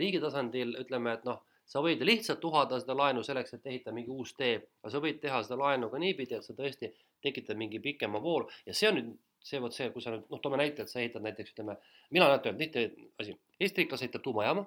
riigi 0.00 0.22
tasandil 0.22 0.78
ütleme, 0.80 1.18
et 1.18 1.26
noh, 1.28 1.42
sa 1.66 1.82
võid 1.84 2.02
lihtsalt 2.04 2.44
uhada 2.44 2.78
seda 2.80 2.96
laenu 2.98 3.22
selleks, 3.24 3.56
et 3.56 3.66
ehitada 3.66 3.94
mingi 3.96 4.12
uus 4.12 4.34
tee, 4.38 4.56
aga 4.82 4.92
sa 4.92 5.00
võid 5.02 5.20
teha 5.22 5.42
seda 5.46 5.58
laenu 5.60 5.90
ka 5.92 6.00
niipidi, 6.02 6.36
et 6.36 6.46
sa 6.46 6.56
tõesti 6.56 6.90
tekitad 7.24 7.58
mingi 7.60 7.80
pikema 7.80 8.20
vooru. 8.22 8.50
Ja 8.66 8.76
see 8.76 8.90
on 8.90 8.98
nüüd 9.00 9.12
see 9.44 9.60
vot 9.60 9.76
see, 9.76 9.90
kui 9.92 10.04
sa 10.04 10.14
nüüd 10.14 10.30
noh, 10.32 10.40
toome 10.40 10.60
näite, 10.60 10.84
et 10.84 10.92
sa 10.92 11.02
ehitad 11.02 11.24
näiteks 11.24 11.52
ütleme, 11.52 11.76
mina 12.14 12.28
olen 12.28 12.40
öelnud 12.40 12.62
tihti 12.62 13.10
asi, 13.20 13.36
Eesti 13.60 13.82
riiklane 13.82 14.06
ehitab 14.06 14.24
tuumajaama, 14.24 14.64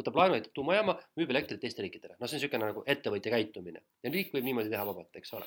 võtab 0.00 0.18
laenu, 0.18 0.38
ehitab 0.38 0.56
tuumajaama, 0.58 0.96
müüb 1.20 1.30
elektrit 1.30 1.62
teiste 1.62 1.84
riikidele, 1.84 2.16
noh, 2.18 2.26
see 2.30 2.38
on 2.38 2.42
niisugune 2.42 2.70
nagu 2.72 2.82
ettevõtja 2.90 3.34
käitumine. 3.36 3.84
Ja 4.02 4.10
riik 4.10 4.34
võib 4.34 4.48
niimoodi 4.48 4.72
teha 4.72 4.86
vabalt, 4.88 5.14
eks 5.20 5.34
ole. 5.38 5.46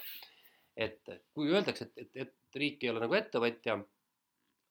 et 0.77 1.11
kui 1.33 1.49
öeldakse, 1.51 1.89
et, 1.89 2.05
et, 2.05 2.27
et 2.27 2.61
riik 2.61 2.83
ei 2.85 2.91
ole 2.93 3.03
nagu 3.03 3.15
ettevõtja 3.17 3.79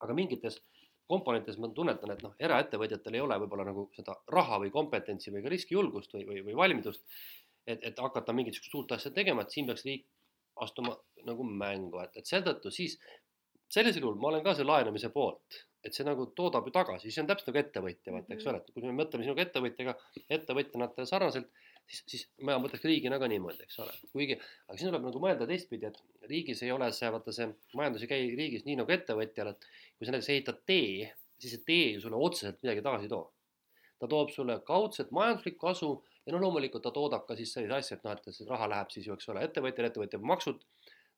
aga 0.04 0.16
mingites 0.16 0.61
komponentides 1.07 1.59
ma 1.62 1.71
tunnetan, 1.75 2.12
et 2.14 2.23
noh, 2.25 2.35
eraettevõtjatel 2.42 3.14
ei 3.14 3.23
ole 3.23 3.38
võib-olla 3.42 3.66
nagu 3.69 3.87
seda 3.97 4.16
raha 4.33 4.61
või 4.62 4.73
kompetentsi 4.75 5.33
või 5.35 5.45
ka 5.45 5.53
riskijulgust 5.53 6.16
või, 6.16 6.25
või, 6.29 6.40
või 6.49 6.57
valmidust, 6.59 7.05
et, 7.66 7.83
et 7.83 8.03
hakata 8.03 8.35
mingit 8.35 8.57
sihukest 8.57 8.75
suurt 8.75 8.97
asja 8.97 9.12
tegema, 9.14 9.45
et 9.45 9.55
siin 9.55 9.69
peaks 9.71 9.87
riik 9.87 10.07
astuma 10.64 10.97
nagu 11.29 11.47
mängu, 11.47 12.01
et, 12.03 12.16
et 12.19 12.27
seetõttu 12.27 12.73
siis 12.75 12.97
sellisel 13.73 14.07
juhul 14.07 14.19
ma 14.21 14.31
olen 14.33 14.45
ka 14.45 14.55
see 14.57 14.66
laenamise 14.66 15.11
poolt, 15.14 15.62
et 15.87 15.94
see 15.96 16.07
nagu 16.07 16.27
toodab 16.38 16.66
ju 16.66 16.75
tagasi, 16.75 17.12
see 17.14 17.22
on 17.22 17.31
täpselt 17.31 17.53
nagu 17.53 17.62
ettevõtja, 17.62 18.12
vaata, 18.14 18.35
eks 18.35 18.44
mhm. 18.44 18.53
ole, 18.53 18.62
et 18.62 18.75
kui 18.75 18.85
me 18.87 18.96
mõtleme 18.99 19.27
sinuga 19.27 19.44
ettevõtjaga, 19.46 19.96
ettevõtjana 20.38 21.07
sarnaselt 21.09 21.51
siis, 21.87 22.03
siis 22.11 22.25
ma 22.46 22.57
mõtleks 22.62 22.85
riigina 22.87 23.18
ka 23.22 23.29
niimoodi, 23.31 23.66
eks 23.66 23.79
ole, 23.85 23.94
kuigi, 24.12 24.37
aga 24.66 24.79
siin 24.79 24.90
tuleb 24.90 25.07
nagu 25.07 25.22
mõelda 25.22 25.49
teistpidi, 25.49 25.90
et 25.90 26.27
riigis 26.31 26.62
ei 26.66 26.72
ole 26.75 26.90
see, 26.96 27.11
vaata 27.14 27.35
see 27.35 27.49
majandus 27.79 28.05
ei 28.05 28.11
käi 28.11 28.27
riigis 28.38 28.66
nii 28.66 28.81
nagu 28.83 28.94
ettevõtjal, 28.96 29.53
et 29.55 29.68
kui 29.96 30.09
sa 30.09 30.14
näiteks 30.14 30.33
ehitad 30.35 30.61
tee, 30.68 31.09
siis 31.42 31.57
see 31.57 31.64
tee 31.68 31.88
ju 31.94 32.05
sulle 32.05 32.20
otseselt 32.29 32.62
midagi 32.64 32.85
tagasi 32.87 33.09
ei 33.09 33.14
too. 33.14 33.25
ta 33.96 34.09
toob 34.12 34.29
sulle 34.29 34.59
kaudset 34.61 35.12
majanduslikku 35.16 35.62
kasu 35.62 35.88
ja 36.27 36.35
no 36.35 36.40
loomulikult 36.42 36.83
ta 36.85 36.90
toodab 36.92 37.22
ka 37.29 37.37
siis 37.38 37.55
sellise 37.55 37.79
asja, 37.79 37.96
et 37.96 38.03
noh, 38.05 38.12
et 38.12 38.40
raha 38.51 38.66
läheb 38.68 38.90
siis 38.92 39.07
ju, 39.09 39.14
eks 39.16 39.31
ole, 39.33 39.44
ettevõtjale, 39.46 39.88
ettevõtja 39.88 40.20
maksud, 40.20 40.66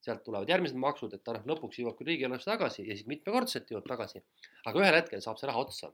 sealt 0.04 0.22
tulevad 0.24 0.48
järgmised 0.48 0.78
maksud, 0.78 1.14
et 1.14 1.24
ta 1.24 1.34
noh, 1.34 1.46
lõpuks 1.52 1.80
jõuab 1.80 1.96
küll 1.98 2.12
riigieelarvesse 2.12 2.50
tagasi 2.50 2.84
ja 2.86 2.94
siis 2.94 3.08
mitmekordselt 3.10 3.70
jõuab 3.72 3.88
tagasi. 3.88 4.22
aga 4.66 4.84
ühel 4.84 5.00
hetkel 5.00 5.24
saab 5.24 5.40
see 5.40 5.50
raha 5.50 5.64
otsa. 5.66 5.92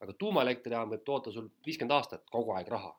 aga 0.00 0.12
tuumaelektrijaam 0.18 0.92
võib 0.92 1.04
toota 1.04 1.32
sul 1.32 1.48
viiskümmend 1.66 1.96
aastat 1.96 2.28
kogu 2.32 2.52
aeg 2.56 2.68
raha 2.68 2.94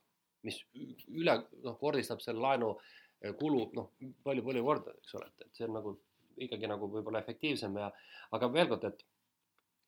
mis 0.47 0.57
üle 0.73 1.35
noh, 1.63 1.77
kordistab 1.79 2.21
selle 2.23 2.41
laenu 2.41 2.73
eh, 3.21 3.33
kulu 3.37 3.67
noh, 3.77 3.91
palju-palju 4.25 4.63
korda, 4.65 4.95
eks 5.01 5.17
ole, 5.19 5.29
et, 5.29 5.45
et 5.47 5.59
see 5.59 5.67
on 5.67 5.77
nagu 5.77 5.95
ikkagi 6.41 6.69
nagu 6.69 6.89
võib-olla 6.89 7.21
efektiivsem 7.21 7.77
ja 7.77 7.91
aga 8.35 8.49
veel 8.53 8.69
kord, 8.71 8.87
et 8.89 9.03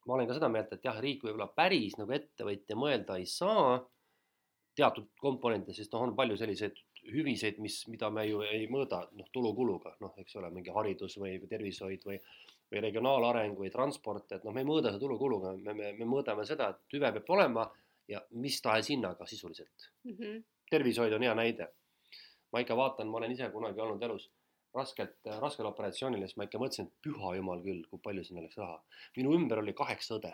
ma 0.08 0.18
olen 0.18 0.30
ka 0.30 0.38
seda 0.38 0.52
meelt, 0.54 0.74
et 0.76 0.86
jah, 0.86 1.00
riik 1.02 1.24
võib-olla 1.26 1.50
päris 1.56 1.98
nagu 1.98 2.14
ettevõtja 2.14 2.78
mõelda 2.78 3.18
ei 3.20 3.28
saa 3.30 3.80
teatud 4.78 5.10
komponente, 5.22 5.74
sest 5.74 5.94
noh, 5.94 6.06
on 6.08 6.16
palju 6.18 6.38
selliseid 6.38 6.78
hüviseid, 7.12 7.60
mis, 7.64 7.82
mida 7.92 8.10
me 8.14 8.26
ju 8.28 8.42
ei 8.48 8.68
mõõda 8.72 9.04
noh, 9.20 9.28
tulukuluga, 9.34 9.96
noh, 10.02 10.14
eks 10.22 10.38
ole, 10.40 10.50
mingi 10.56 10.74
haridus 10.76 11.18
või 11.22 11.38
tervishoid 11.50 12.06
või 12.08 12.20
või 12.74 12.82
regionaalareng 12.82 13.58
või 13.60 13.70
transport, 13.70 14.32
et 14.34 14.46
noh, 14.48 14.54
me 14.54 14.64
ei 14.64 14.66
mõõda 14.66 14.90
seda 14.90 15.04
tulukuluga, 15.04 15.52
me, 15.62 15.76
me, 15.78 15.92
me 15.94 16.06
mõõdame 16.10 16.46
seda, 16.50 16.72
et 16.74 16.96
hüve 16.96 17.12
peab 17.14 17.28
olema 17.36 17.68
ja 18.10 18.22
mis 18.42 18.58
tahes 18.62 18.90
hinnaga 18.90 19.28
sisuliselt 19.30 19.90
mm. 20.04 20.16
-hmm. 20.16 20.40
tervishoid 20.72 21.14
on 21.14 21.22
hea 21.22 21.36
näide. 21.38 21.68
ma 22.52 22.62
ikka 22.62 22.78
vaatan, 22.78 23.08
ma 23.10 23.18
olen 23.18 23.32
ise 23.32 23.50
kunagi 23.50 23.82
olnud 23.82 24.02
elus 24.04 24.30
raskelt, 24.74 25.20
raskel 25.42 25.66
operatsioonil 25.66 26.22
ja 26.22 26.28
siis 26.28 26.38
ma 26.38 26.48
ikka 26.48 26.60
mõtlesin, 26.62 26.90
et 26.90 27.06
püha 27.06 27.36
jumal 27.38 27.62
küll, 27.66 27.86
kui 27.90 28.02
palju 28.04 28.24
sinna 28.26 28.42
läks 28.42 28.58
raha. 28.58 28.82
minu 29.18 29.34
ümber 29.38 29.62
oli 29.62 29.74
kaheksa 29.74 30.18
õde 30.18 30.34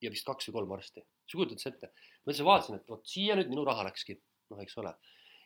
ja 0.00 0.10
vist 0.10 0.26
kaks 0.26 0.48
või 0.48 0.58
kolm 0.58 0.72
arsti. 0.78 1.00
sa 1.00 1.36
kujutad 1.36 1.60
sa 1.60 1.68
ette? 1.68 1.92
ma 2.24 2.32
lihtsalt 2.32 2.48
vaatasin, 2.48 2.80
et 2.80 2.88
vot 2.88 3.06
siia 3.06 3.36
nüüd 3.36 3.52
minu 3.52 3.64
raha 3.68 3.84
läkski, 3.88 4.20
noh, 4.50 4.60
eks 4.64 4.78
ole. 4.82 4.94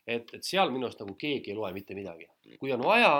Et, 0.07 0.35
et 0.35 0.45
seal 0.45 0.71
minu 0.75 0.89
arust 0.89 1.03
nagu 1.05 1.15
keegi 1.19 1.53
ei 1.53 1.59
loe 1.59 1.73
mitte 1.73 1.95
midagi. 1.99 2.29
kui 2.61 2.73
on 2.73 2.85
vaja, 2.85 3.13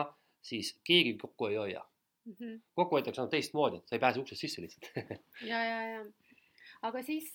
siis 0.43 0.75
keegi 0.85 1.17
kokku 1.21 1.47
ei 1.47 1.57
hoia. 1.57 1.85
mm. 2.25 2.33
-hmm. 2.33 2.61
kokku 2.75 2.97
hoitakse 2.97 3.21
ainult 3.21 3.31
teistmoodi, 3.31 3.83
sa 3.87 3.97
ei 3.97 4.01
pääse 4.01 4.21
uksest 4.21 4.41
sisse 4.41 4.63
lihtsalt 4.63 4.93
ja, 5.53 5.65
ja, 5.65 5.81
ja 5.93 6.05
aga 6.83 7.03
siis 7.03 7.31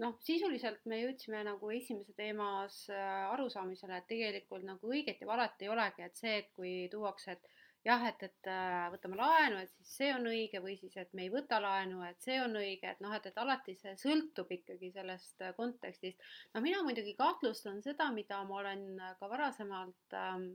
noh, 0.00 0.18
sisuliselt 0.24 0.84
me 0.84 1.00
jõudsime 1.00 1.42
nagu 1.44 1.70
esimese 1.70 2.12
teemas 2.16 2.84
arusaamisele, 3.32 3.96
et 3.96 4.06
tegelikult 4.06 4.64
nagu 4.68 4.92
õiget 4.92 5.20
ja 5.20 5.26
valet 5.26 5.64
ei 5.64 5.68
olegi, 5.72 6.02
et 6.02 6.16
see, 6.16 6.36
et 6.42 6.50
kui 6.56 6.72
tuuakse, 6.92 7.32
et 7.32 7.48
jah, 7.86 8.04
et, 8.06 8.22
et 8.22 8.50
äh, 8.50 8.86
võtame 8.92 9.18
laenu, 9.18 9.58
et 9.62 9.70
siis 9.74 9.92
see 9.98 10.10
on 10.14 10.28
õige 10.30 10.62
või 10.62 10.76
siis, 10.78 10.94
et 11.00 11.12
me 11.18 11.26
ei 11.26 11.32
võta 11.32 11.58
laenu, 11.62 12.02
et 12.06 12.22
see 12.22 12.38
on 12.42 12.54
õige, 12.58 12.92
et 12.92 13.02
noh, 13.02 13.14
et, 13.16 13.26
et 13.26 13.38
alati 13.42 13.74
see 13.78 13.94
sõltub 13.98 14.50
ikkagi 14.54 14.92
sellest 14.94 15.42
äh, 15.42 15.54
kontekstist. 15.56 16.22
no 16.54 16.62
mina 16.64 16.82
muidugi 16.86 17.16
kahtlustan 17.18 17.82
seda, 17.82 18.10
mida 18.14 18.42
ma 18.46 18.60
olen 18.60 18.84
äh, 19.00 19.14
ka 19.18 19.30
varasemalt 19.30 20.18
ähm, 20.18 20.50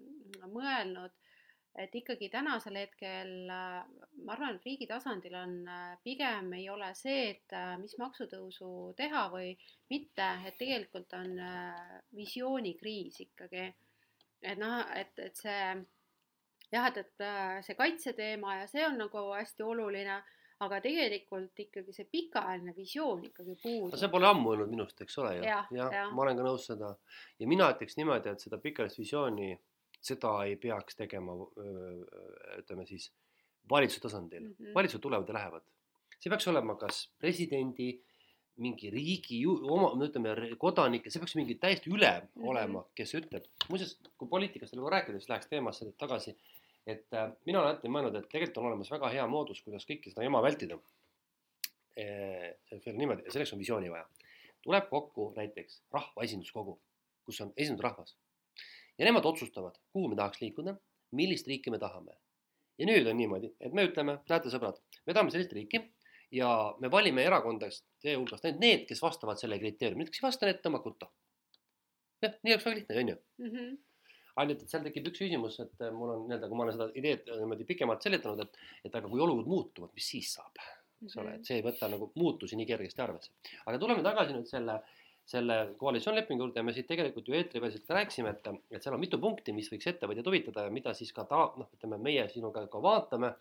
mõelnud, 0.53 1.15
et 1.77 1.93
ikkagi 1.93 2.31
tänasel 2.33 2.79
hetkel 2.79 3.33
ma 3.45 4.31
arvan, 4.33 4.55
et 4.55 4.63
riigi 4.65 4.87
tasandil 4.89 5.35
on 5.37 5.51
pigem 6.01 6.47
ei 6.57 6.63
ole 6.73 6.87
see, 6.97 7.35
et 7.35 7.53
mis 7.77 7.93
maksutõusu 8.01 8.95
teha 8.97 9.27
või 9.29 9.51
mitte, 9.91 10.29
et 10.49 10.57
tegelikult 10.57 11.13
on 11.19 11.37
visioonikriis 12.17 13.21
ikkagi. 13.27 13.67
et 14.41 14.57
noh, 14.57 14.79
et, 14.97 15.13
et 15.21 15.37
see 15.37 15.61
jah, 16.71 16.89
et, 16.89 16.97
et 17.03 17.25
äh, 17.25 17.59
see 17.65 17.77
kaitseteema 17.77 18.61
ja 18.61 18.67
see 18.71 18.85
on 18.87 18.97
nagu 18.99 19.23
hästi 19.33 19.63
oluline, 19.63 20.17
aga 20.65 20.79
tegelikult 20.81 21.59
ikkagi 21.61 21.93
see 21.93 22.07
pikaajaline 22.11 22.73
visioon 22.75 23.23
ikkagi 23.29 23.55
puudub. 23.61 23.97
see 23.99 24.09
pole 24.13 24.29
ammu 24.29 24.55
olnud 24.55 24.71
minust, 24.73 25.01
eks 25.05 25.17
ole 25.21 25.35
ju. 25.37 25.45
jah 25.45 25.69
ja, 25.71 25.89
ja., 25.93 26.07
ma 26.09 26.25
olen 26.25 26.39
ka 26.39 26.47
nõus 26.47 26.65
seda 26.71 26.95
ja 27.39 27.49
mina 27.49 27.69
ütleks 27.75 27.99
niimoodi, 27.99 28.33
et 28.33 28.43
seda 28.43 28.57
pikaajalist 28.63 29.01
visiooni, 29.03 29.51
seda 30.01 30.33
ei 30.49 30.57
peaks 30.61 30.97
tegema, 30.97 31.35
ütleme 32.57 32.85
siis 32.89 33.11
valitsuse 33.69 34.07
tasandil 34.07 34.43
mm 34.43 34.53
-hmm., 34.53 34.75
valitsused 34.75 35.03
tulevad 35.03 35.29
ja 35.29 35.37
lähevad. 35.39 35.63
see 36.17 36.29
peaks 36.33 36.47
olema 36.47 36.75
kas 36.75 37.07
presidendi 37.21 37.91
mingi 38.57 38.89
riigi 38.89 39.41
ju, 39.41 39.53
oma, 39.69 39.91
ütleme 40.05 40.33
kodanike, 40.57 41.11
see 41.13 41.21
peaks 41.21 41.35
mingi 41.37 41.55
täiesti 41.61 41.91
ülem 41.93 42.23
-hmm. 42.23 42.49
olema, 42.49 42.85
kes 42.95 43.13
ütleb, 43.19 43.45
muuseas, 43.69 43.99
kui 44.17 44.27
poliitikast 44.27 44.75
veel 44.75 44.89
rääkida, 44.89 45.19
siis 45.19 45.29
läheks 45.29 45.47
teemasse 45.51 45.91
tagasi 45.97 46.33
et 46.87 47.13
äh, 47.13 47.31
mina 47.45 47.59
olen 47.59 47.73
alati 47.73 47.91
mõelnud, 47.91 48.15
et 48.15 48.29
tegelikult 48.31 48.61
on 48.61 48.69
olemas 48.69 48.91
väga 48.93 49.09
hea 49.11 49.25
moodus, 49.29 49.59
kuidas 49.65 49.85
kõike 49.87 50.11
seda 50.11 50.23
jama 50.23 50.41
vältida 50.45 50.77
e,. 51.97 52.05
see 52.69 52.93
on 52.93 53.01
niimoodi, 53.01 53.27
selleks 53.33 53.51
on 53.55 53.61
visiooni 53.61 53.91
vaja. 53.91 54.07
tuleb 54.63 54.87
kokku 54.89 55.33
näiteks 55.35 55.81
rahva 55.93 56.23
esinduskogu, 56.23 56.77
kus 57.27 57.41
on 57.43 57.51
esindatud 57.57 57.83
rahvas 57.89 58.15
ja 58.97 59.05
nemad 59.05 59.27
otsustavad, 59.27 59.75
kuhu 59.93 60.13
me 60.13 60.15
tahaks 60.19 60.41
liikuda, 60.41 60.77
millist 61.11 61.47
riiki 61.51 61.73
me 61.73 61.79
tahame. 61.79 62.15
ja 62.77 62.87
nüüd 62.87 63.09
on 63.09 63.17
niimoodi, 63.17 63.51
et 63.59 63.73
me 63.73 63.87
ütleme, 63.89 64.19
näete, 64.29 64.53
sõbrad, 64.53 64.79
me 65.05 65.13
tahame 65.13 65.33
sellist 65.33 65.53
riiki 65.57 65.81
ja 66.31 66.49
me 66.79 66.91
valime 66.93 67.23
erakondadest 67.25 67.83
teie 68.03 68.15
hulgast 68.15 68.45
ainult 68.45 68.63
need, 68.63 68.85
kes 68.87 69.01
vastavad 69.01 69.39
selle 69.41 69.59
kriteeriumile, 69.59 70.11
kes 70.11 70.21
ei 70.21 70.27
vasta, 70.27 70.47
need 70.47 70.63
tõmmake 70.63 70.93
utta. 70.93 71.11
jah, 72.23 72.39
nii 72.43 72.55
oleks 72.55 72.69
väga 72.69 72.79
lihtne, 72.79 73.03
on 73.03 73.13
ju 73.13 73.19
mhm 73.43 73.75
ainult, 74.41 74.63
et 74.63 74.71
seal 74.71 74.85
tekib 74.85 75.09
üks 75.11 75.23
küsimus, 75.23 75.57
et 75.63 75.83
äh, 75.83 75.93
mul 75.93 76.13
on 76.13 76.25
nii-öelda, 76.27 76.49
kui 76.49 76.59
ma 76.59 76.65
olen 76.67 76.77
seda 76.77 76.87
ideed 76.99 77.31
niimoodi 77.31 77.67
pikemalt 77.69 78.05
seletanud, 78.05 78.43
et, 78.45 78.61
et 78.87 78.95
aga 78.99 79.09
kui 79.09 79.23
olud 79.23 79.49
muutuvad, 79.49 79.93
mis 79.97 80.07
siis 80.13 80.31
saab, 80.37 80.61
eks 81.03 81.17
ole, 81.17 81.33
et 81.33 81.41
mhm. 81.41 81.47
see 81.49 81.59
ei 81.59 81.65
võta 81.65 81.89
nagu 81.91 82.11
muutusi 82.19 82.59
nii 82.59 82.69
kergesti 82.69 83.03
arvesse. 83.03 83.33
aga 83.65 83.81
tuleme 83.81 84.05
tagasi 84.05 84.35
nüüd 84.37 84.49
selle, 84.49 84.79
selle 85.27 85.57
koalitsioonilepingu 85.79 86.45
juurde 86.45 86.61
ja 86.61 86.65
me 86.67 86.73
siit 86.75 86.87
tegelikult 86.89 87.27
ju 87.27 87.37
eetriväliselt 87.37 87.87
ka 87.87 87.97
rääkisime, 87.99 88.35
et, 88.35 88.51
et 88.71 88.83
seal 88.83 88.95
on 88.95 89.03
mitu 89.03 89.19
punkti, 89.21 89.55
mis 89.55 89.69
võiks 89.73 89.89
ettevõtjaid 89.91 90.29
huvitada 90.29 90.67
ja 90.67 90.73
mida 90.73 90.93
siis 90.97 91.13
ka 91.15 91.25
ta, 91.29 91.47
noh, 91.59 91.71
ütleme 91.75 91.99
meie 92.01 92.27
sinuga 92.31 92.67
ka 92.71 92.83
vaatame. 92.83 93.33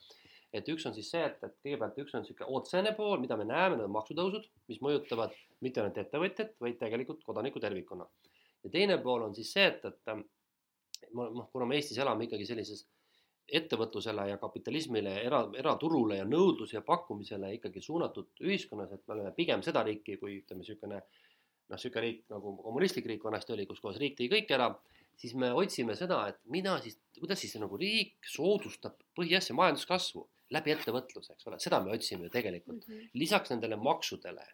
et 0.56 0.68
üks 0.72 0.86
on 0.88 0.94
siis 0.96 1.10
see, 1.12 1.20
et, 1.20 1.42
et 1.44 1.54
kõigepealt 1.64 1.98
üks 2.00 2.14
on 2.14 2.22
niisugune 2.22 2.56
otsene 2.56 2.92
pool, 2.96 3.18
mida 3.20 3.36
me 3.36 3.44
näeme, 3.44 3.76
need 3.76 3.84
on 3.84 3.92
maksutõusud, 3.92 4.46
mis 4.70 4.78
mõjutavad 4.80 5.34
mitte 5.60 5.82
ainult 5.82 5.98
ettevõtjat, 6.00 6.54
vaid 6.62 6.78
tegelikult 6.80 7.24
kodanikku 7.26 7.60
tervikuna. 7.60 8.06
ja 8.64 8.70
teine 8.72 8.96
pool 9.02 9.26
on 9.26 9.34
siis 9.34 9.52
see, 9.52 9.66
et, 9.68 9.84
et 9.84 10.14
noh, 11.14 11.48
kuna 11.52 11.66
me 11.68 11.78
Eestis 11.78 11.98
elame 12.02 12.26
ikkagi 12.26 12.46
sellises 12.48 12.86
ettevõtlusele 13.46 14.24
ja 14.32 14.40
kapitalismile, 14.42 15.12
era, 15.22 15.44
eraturule 15.58 16.18
ja 16.18 16.26
nõudluse 16.26 16.78
ja 16.78 16.82
pakkumisele 16.86 17.52
ikkagi 17.58 17.82
suunatud 17.84 18.42
ühiskonnas, 18.42 18.92
et 18.96 19.04
me 19.06 19.14
oleme 19.14 19.32
pigem 19.36 19.62
seda 19.62 19.84
riiki, 19.86 20.16
kui 20.18 20.40
ütleme, 20.40 20.64
niisugune 20.64 20.98
noh, 20.98 21.76
niisugune 21.76 22.04
riik 22.06 22.24
nagu 22.32 22.56
kommunistlik 22.64 23.06
riik 23.10 23.26
vanasti 23.26 23.54
oli, 23.54 23.68
kus 23.70 23.82
kohas 23.84 24.00
riik 24.02 24.18
tõi 24.18 24.28
kõik 24.32 24.50
ära, 24.56 24.72
siis 25.16 25.36
me 25.38 25.52
otsime 25.54 25.94
seda, 25.98 26.24
et 26.32 26.40
mida 26.52 26.74
siis, 26.82 26.98
kuidas 27.20 27.40
siis 27.42 27.54
nagu 27.62 27.78
riik 27.80 28.26
soodustab 28.34 28.98
põhiasja 29.18 29.54
majanduskasvu 29.58 30.26
läbi 30.54 30.74
ettevõtluse, 30.74 31.34
eks 31.34 31.48
ole, 31.50 31.58
seda 31.62 31.80
me 31.82 31.94
otsime 31.94 32.26
ju 32.26 32.34
tegelikult 32.34 32.82
mm. 32.82 32.92
-hmm. 32.92 33.14
lisaks 33.22 33.50
nendele 33.54 33.78
maksudele 33.78 34.44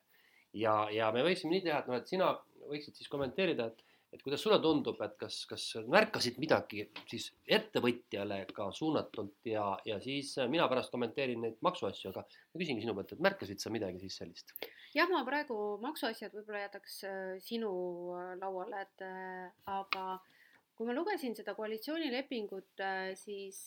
ja, 0.52 0.74
ja 0.92 1.10
me 1.12 1.24
võiksime 1.24 1.56
nii 1.56 1.64
teha, 1.66 1.80
et 1.80 1.88
noh, 1.90 2.00
et 2.00 2.12
sina 2.12 2.30
võiksid 2.68 2.96
siis 2.96 3.10
kommenteerida, 3.12 3.70
et 3.72 3.84
et 4.12 4.20
kuidas 4.22 4.42
sulle 4.44 4.58
tundub, 4.60 5.00
et 5.04 5.14
kas, 5.20 5.38
kas 5.48 5.64
märkasid 5.88 6.36
midagi 6.42 6.84
siis 7.08 7.30
ettevõtjale 7.48 8.42
ka 8.52 8.68
suunatult 8.76 9.48
ja, 9.48 9.64
ja 9.88 9.98
siis 10.04 10.34
mina 10.52 10.68
pärast 10.70 10.92
kommenteerin 10.92 11.40
neid 11.46 11.56
maksuasju, 11.64 12.12
aga 12.12 12.26
ma 12.26 12.60
küsingi 12.60 12.84
sinu 12.84 12.94
pealt, 12.98 13.14
et 13.14 13.24
märkasid 13.24 13.62
sa 13.62 13.72
midagi 13.72 14.02
siis 14.02 14.18
sellist? 14.20 14.52
jah, 14.92 15.08
ma 15.08 15.22
praegu 15.24 15.56
maksuasjad 15.82 16.34
võib-olla 16.36 16.66
jätaks 16.66 16.98
äh, 17.08 17.32
sinu 17.42 17.72
äh, 18.18 18.34
lauale, 18.40 18.84
et 18.84 19.06
äh, 19.06 19.48
aga 19.72 20.20
kui 20.76 20.88
ma 20.88 20.96
lugesin 20.96 21.34
seda 21.36 21.52
koalitsioonilepingut, 21.54 22.80
siis 23.20 23.58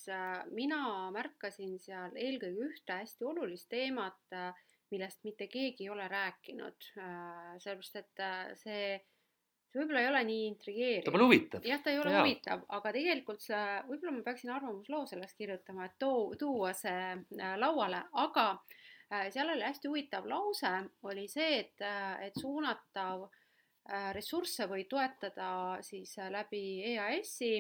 mina 0.57 0.79
märkasin 1.13 1.75
seal 1.79 2.15
eelkõige 2.17 2.65
ühte 2.65 2.97
hästi 2.97 3.27
olulist 3.29 3.69
teemat, 3.71 4.33
millest 4.91 5.21
mitte 5.23 5.45
keegi 5.47 5.85
ei 5.85 5.91
ole 5.93 6.09
rääkinud, 6.11 6.89
sellepärast 7.61 7.99
et 8.01 8.23
see 8.57 8.81
see 9.75 9.83
võib-olla 9.83 10.01
ei 10.01 10.09
ole 10.09 10.23
nii 10.29 10.47
intrigeeriv. 10.49 11.03
ta 11.05 11.13
pole 11.13 11.27
huvitav. 11.27 11.67
jah, 11.67 11.83
ta 11.83 11.91
ei 11.91 11.99
ole 11.99 12.13
ja. 12.13 12.23
huvitav, 12.23 12.65
aga 12.77 12.91
tegelikult 12.95 13.43
see, 13.43 13.63
võib-olla 13.89 14.15
ma 14.15 14.25
peaksin 14.29 14.51
arvamusloo 14.55 15.05
sellest 15.11 15.37
kirjutama, 15.39 15.89
et 15.89 15.97
too, 15.99 16.27
tuua 16.39 16.73
see 16.77 17.07
äh, 17.15 17.55
lauale, 17.59 18.05
aga 18.23 18.45
äh, 18.55 19.27
seal 19.35 19.51
oli 19.51 19.65
hästi 19.67 19.91
huvitav 19.91 20.29
lause, 20.31 20.75
oli 21.09 21.27
see, 21.31 21.59
et, 21.65 21.75
äh, 21.83 22.29
et 22.29 22.39
suunatav 22.41 23.27
ressursse 24.15 24.65
või 24.65 24.87
toetada 24.89 25.47
siis 25.85 26.15
läbi 26.33 26.81
EAS-i 26.95 27.59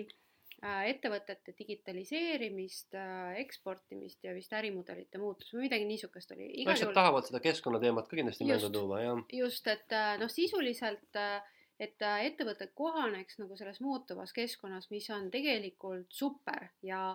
ettevõtete 0.65 1.53
digitaliseerimist, 1.53 2.95
eksportimist 3.37 4.25
ja 4.25 4.33
vist 4.33 4.55
ärimudelite 4.57 5.19
muutust 5.21 5.53
või 5.53 5.67
midagi 5.67 5.85
niisugust 5.85 6.33
oli. 6.33 6.47
asjad 6.63 6.87
juhul... 6.87 6.95
tahavad 6.97 7.27
seda 7.27 7.43
keskkonnateemat 7.43 8.09
ka 8.09 8.17
kindlasti 8.17 8.47
mängu 8.49 8.71
tuua, 8.73 9.03
jah. 9.03 9.21
just, 9.37 9.69
et 9.69 9.93
noh, 10.17 10.31
sisuliselt 10.33 11.21
äh, 11.21 11.45
et 11.79 12.01
äh, 12.05 12.25
ettevõtted 12.29 12.71
kohaneks 12.77 13.39
nagu 13.41 13.57
selles 13.59 13.81
muutuvas 13.83 14.33
keskkonnas, 14.35 14.89
mis 14.93 15.07
on 15.13 15.29
tegelikult 15.31 16.11
super 16.13 16.69
ja 16.85 17.09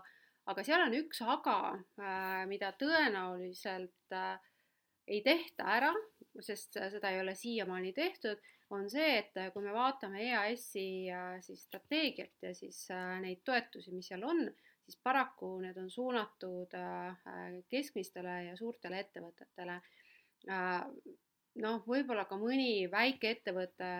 aga 0.50 0.64
seal 0.66 0.84
on 0.84 0.96
üks 0.98 1.22
aga, 1.24 1.58
äh, 2.00 2.44
mida 2.50 2.72
tõenäoliselt 2.80 4.16
äh, 4.16 4.34
ei 5.10 5.22
tehta 5.24 5.66
ära, 5.78 5.92
sest 6.44 6.76
seda 6.92 7.10
ei 7.10 7.20
ole 7.22 7.34
siiamaani 7.34 7.92
tehtud, 7.96 8.38
on 8.70 8.84
see, 8.92 9.16
et 9.18 9.38
kui 9.50 9.64
me 9.64 9.72
vaatame 9.74 10.20
EAS-i 10.28 11.08
siis 11.42 11.64
strateegiat 11.66 12.46
ja 12.46 12.52
siis 12.54 12.84
neid 13.18 13.40
toetusi, 13.42 13.90
mis 13.90 14.06
seal 14.12 14.22
on, 14.28 14.44
siis 14.84 15.00
paraku 15.02 15.56
need 15.64 15.80
on 15.82 15.90
suunatud 15.90 16.76
keskmistele 17.72 18.36
ja 18.44 18.54
suurtele 18.60 19.00
ettevõtetele 19.02 19.80
noh, 21.58 21.82
võib-olla 21.86 22.24
ka 22.28 22.38
mõni 22.38 22.86
väikeettevõte, 22.90 23.90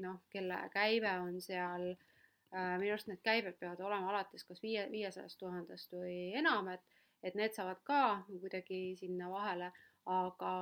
noh, 0.00 0.22
kelle 0.30 0.60
käive 0.74 1.12
on 1.24 1.40
seal 1.42 1.90
äh,, 1.90 2.76
minu 2.78 2.94
arust 2.94 3.10
need 3.10 3.22
käibed 3.26 3.58
peavad 3.58 3.82
olema 3.82 4.12
alates 4.12 4.46
kas 4.46 4.62
viie, 4.62 4.86
viiesajast 4.92 5.38
tuhandest 5.40 5.94
või 5.94 6.32
enam, 6.38 6.70
et, 6.74 6.82
et 7.22 7.38
need 7.38 7.54
saavad 7.56 7.82
ka 7.84 8.02
kuidagi 8.30 8.96
sinna 9.00 9.30
vahele, 9.32 9.72
aga, 10.10 10.52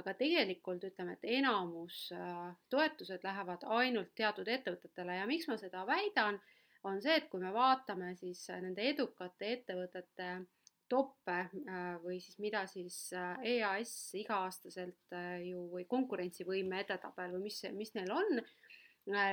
aga 0.00 0.14
tegelikult 0.18 0.84
ütleme, 0.88 1.16
et 1.18 1.32
enamus 1.38 2.08
äh, 2.16 2.44
toetused 2.70 3.24
lähevad 3.24 3.66
ainult 3.80 4.14
teatud 4.18 4.48
ettevõtetele 4.48 5.20
ja 5.20 5.26
miks 5.30 5.48
ma 5.48 5.58
seda 5.60 5.84
väidan, 5.86 6.40
on 6.88 7.02
see, 7.02 7.16
et 7.18 7.28
kui 7.28 7.42
me 7.42 7.52
vaatame 7.52 8.14
siis 8.16 8.46
nende 8.62 8.84
edukate 8.90 9.52
ettevõtete 9.58 10.28
äh, 10.38 10.46
toppe 10.90 11.36
äh, 11.36 11.96
või 12.02 12.18
siis 12.22 12.38
mida 12.42 12.64
siis 12.70 12.96
äh, 13.16 13.36
EAS 13.56 13.92
iga-aastaselt 14.18 15.14
äh, 15.16 15.38
ju 15.48 15.66
või 15.72 15.86
konkurentsivõime 15.90 16.82
edetabel 16.84 17.36
või 17.36 17.48
mis, 17.48 17.60
mis 17.76 17.94
neil 17.96 18.12
on, 18.14 18.42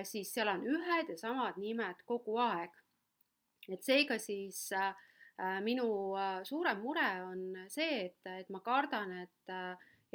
siis 0.08 0.30
seal 0.32 0.48
on 0.48 0.62
ühed 0.72 1.10
ja 1.12 1.18
samad 1.20 1.58
nimed 1.60 2.06
kogu 2.08 2.38
aeg. 2.40 2.72
et 3.68 3.84
seega 3.84 4.16
siis 4.24 4.70
minu 5.66 5.88
suurem 6.48 6.80
mure 6.80 7.10
on 7.26 7.42
see, 7.68 8.06
et, 8.06 8.30
et 8.38 8.54
ma 8.56 8.62
kardan, 8.64 9.12
et 9.26 9.52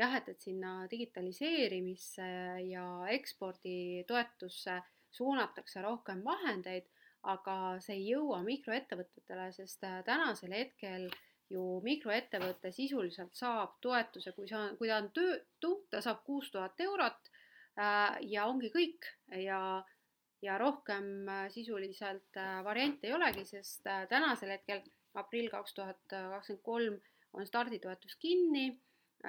jah, 0.01 0.15
et, 0.17 0.31
et 0.33 0.41
sinna 0.41 0.87
digitaliseerimisse 0.89 2.31
ja 2.71 2.87
eksporditoetusse 3.13 4.79
suunatakse 5.13 5.85
rohkem 5.85 6.25
vahendeid 6.25 6.89
aga 7.29 7.55
see 7.85 7.99
ei 7.99 8.07
jõua 8.15 8.41
mikroettevõtetele, 8.47 9.51
sest 9.53 9.85
tänasel 10.07 10.55
hetkel 10.57 11.09
ju 11.51 11.81
mikroettevõte 11.85 12.71
sisuliselt 12.73 13.35
saab 13.35 13.79
toetuse, 13.83 14.33
kui 14.37 14.49
sa, 14.49 14.69
kui 14.79 14.91
ta 14.91 15.01
on 15.03 15.11
töötu, 15.17 15.73
ta 15.91 16.03
saab 16.05 16.23
kuus 16.27 16.51
tuhat 16.55 16.81
eurot 16.87 17.31
ja 18.31 18.47
ongi 18.47 18.71
kõik 18.75 19.09
ja 19.47 19.61
ja 20.41 20.55
rohkem 20.59 21.29
sisuliselt 21.53 22.39
variante 22.65 23.07
ei 23.07 23.13
olegi, 23.13 23.45
sest 23.45 23.85
tänasel 24.09 24.55
hetkel 24.55 24.81
aprill 25.21 25.51
kaks 25.53 25.75
tuhat 25.77 26.01
kakskümmend 26.09 26.63
kolm 26.65 27.01
on 27.37 27.47
starditoetus 27.47 28.17
kinni. 28.23 28.71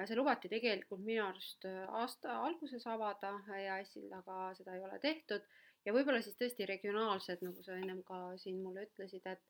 see 0.06 0.16
lubati 0.16 0.48
tegelikult 0.48 1.02
minu 1.04 1.20
arust 1.26 1.66
aasta 1.68 2.38
alguses 2.46 2.86
avada 2.88 3.34
EAS-il, 3.58 4.06
aga 4.16 4.54
seda 4.56 4.72
ei 4.74 4.84
ole 4.86 4.98
tehtud 5.02 5.44
ja 5.84 5.92
võib-olla 5.92 6.22
siis 6.24 6.38
tõesti 6.38 6.66
regionaalsed, 6.68 7.42
nagu 7.44 7.64
sa 7.66 7.76
ennem 7.76 8.00
ka 8.06 8.20
siin 8.40 8.62
mulle 8.64 8.86
ütlesid, 8.86 9.26
et 9.26 9.42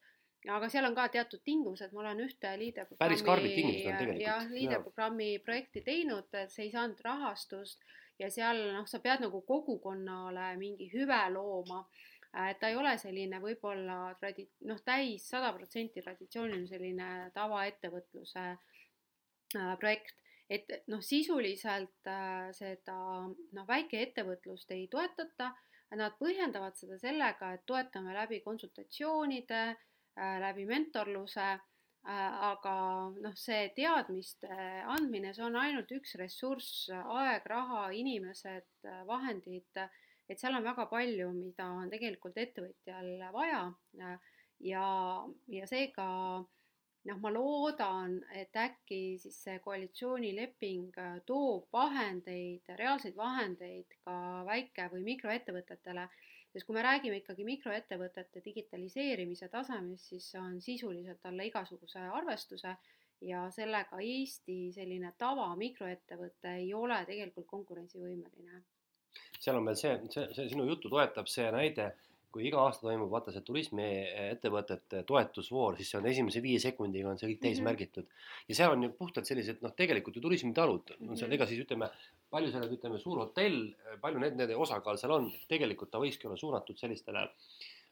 aga 0.51 0.69
seal 0.71 0.87
on 0.89 0.95
ka 0.95 1.07
teatud 1.15 1.43
tingimused, 1.47 1.93
ma 1.95 2.01
olen 2.03 2.23
ühte 2.25 2.51
liiderprogrammi. 2.59 3.03
päris 3.05 3.23
karmid 3.27 3.55
tingimused 3.55 3.91
on 3.91 3.99
tegelikult. 4.01 4.25
jah, 4.27 4.47
liiderprogrammi 4.51 5.29
projekti 5.47 5.83
teinud, 5.87 6.39
see 6.51 6.67
ei 6.67 6.73
saanud 6.73 7.03
rahastust. 7.05 7.85
Ja 8.21 8.29
seal 8.31 8.59
noh, 8.75 8.87
sa 8.87 9.01
pead 9.03 9.23
nagu 9.25 9.41
kogukonnale 9.47 10.53
mingi 10.59 10.89
hüve 10.93 11.21
looma. 11.33 11.81
Äh, 12.33 12.53
et 12.53 12.61
ta 12.61 12.71
ei 12.71 12.77
ole 12.79 12.97
selline 13.01 13.41
võib-olla 13.43 14.15
tradi-, 14.21 14.49
noh, 14.69 14.81
täis 14.85 15.29
sada 15.29 15.53
protsenti 15.57 16.03
traditsiooniline 16.05 16.69
selline 16.69 17.09
tavaettevõtluse 17.35 18.45
äh, 18.53 19.73
projekt, 19.81 20.17
et 20.49 20.71
noh, 20.93 21.03
sisuliselt 21.05 22.09
äh, 22.11 22.49
seda 22.57 22.97
noh, 23.29 23.67
väikeettevõtlust 23.69 24.73
ei 24.77 24.89
toetata, 24.93 25.53
nad 25.93 26.15
põhjendavad 26.17 26.77
seda 26.79 26.97
sellega, 26.97 27.51
et 27.53 27.67
toetame 27.69 28.15
läbi 28.17 28.39
konsultatsioonide 28.41 29.65
läbi 30.17 30.67
mentorluse 30.69 31.49
äh,, 31.53 32.47
aga 32.51 32.77
noh, 33.23 33.35
see 33.39 33.69
teadmiste 33.77 34.49
andmine, 34.97 35.35
see 35.35 35.45
on 35.47 35.57
ainult 35.57 35.93
üks 35.95 36.17
ressurss, 36.21 36.89
aeg, 36.93 37.47
raha, 37.47 37.91
inimesed, 37.97 38.89
vahendid 39.09 39.85
et 40.33 40.41
seal 40.41 40.57
on 40.57 40.65
väga 40.65 40.87
palju, 40.91 41.29
mida 41.37 41.67
on 41.77 41.91
tegelikult 41.93 42.39
ettevõtjal 42.41 43.13
vaja 43.35 43.63
ja, 44.65 44.87
ja 45.53 45.69
seega 45.69 46.09
noh, 47.09 47.19
ma 47.19 47.33
loodan, 47.35 48.19
et 48.39 48.57
äkki 48.57 49.19
siis 49.21 49.41
see 49.47 49.59
koalitsioonileping 49.65 50.95
toob 51.29 51.67
vahendeid, 51.75 52.71
reaalseid 52.79 53.19
vahendeid 53.19 53.99
ka 54.07 54.15
väike- 54.49 54.89
või 54.95 55.03
mikroettevõtetele, 55.11 56.07
sest 56.53 56.67
kui 56.67 56.77
me 56.77 56.83
räägime 56.85 57.21
ikkagi 57.23 57.45
mikroettevõtete 57.49 58.43
digitaliseerimise 58.45 59.49
tasemest, 59.53 60.11
siis 60.13 60.29
on 60.41 60.61
sisuliselt 60.61 61.25
alla 61.27 61.47
igasuguse 61.49 62.05
arvestuse 62.21 62.77
ja 63.25 63.47
sellega 63.55 64.01
Eesti 64.03 64.59
selline 64.75 65.15
tava 65.19 65.49
mikroettevõte 65.57 66.57
ei 66.61 66.73
ole 66.75 66.99
tegelikult 67.09 67.47
konkurentsivõimeline. 67.51 68.63
Seal 69.39 69.59
on 69.59 69.67
veel 69.69 69.79
see, 69.79 69.95
see, 70.13 70.29
see 70.37 70.49
sinu 70.53 70.67
juttu 70.69 70.91
toetab 70.93 71.29
see 71.31 71.49
näide, 71.55 71.93
kui 72.33 72.47
iga 72.49 72.63
aasta 72.65 72.87
toimub 72.87 73.11
vaata 73.13 73.33
see 73.35 73.45
turismiettevõtete 73.47 75.03
toetusvoor, 75.09 75.77
siis 75.79 75.91
see 75.93 75.99
on 76.01 76.09
esimese 76.11 76.43
viie 76.45 76.61
sekundiga 76.63 77.11
on 77.11 77.21
see 77.21 77.31
kõik 77.31 77.43
täis 77.43 77.59
mm 77.59 77.61
-hmm. 77.61 77.69
märgitud. 77.71 78.07
ja 78.49 78.55
seal 78.59 78.77
on 78.77 78.87
ju 78.87 78.93
puhtalt 78.99 79.29
sellised 79.29 79.61
noh, 79.65 79.75
tegelikult 79.77 80.17
ju 80.17 80.23
turismitalud 80.23 80.95
on 80.99 81.17
seal, 81.17 81.29
mhm. 81.29 81.35
ega 81.39 81.47
siis 81.51 81.65
ütleme, 81.65 81.91
palju 82.31 82.53
selles 82.53 82.73
ütleme, 82.79 82.99
suur 82.99 83.19
hotell, 83.25 83.75
palju 84.01 84.25
need, 84.25 84.39
nende 84.41 84.57
osakaal 84.57 84.99
seal 84.99 85.13
on, 85.19 85.31
tegelikult 85.49 85.91
ta 85.91 86.01
võikski 86.03 86.27
olla 86.27 86.37
suunatud 86.37 86.79
sellistele 86.79 87.29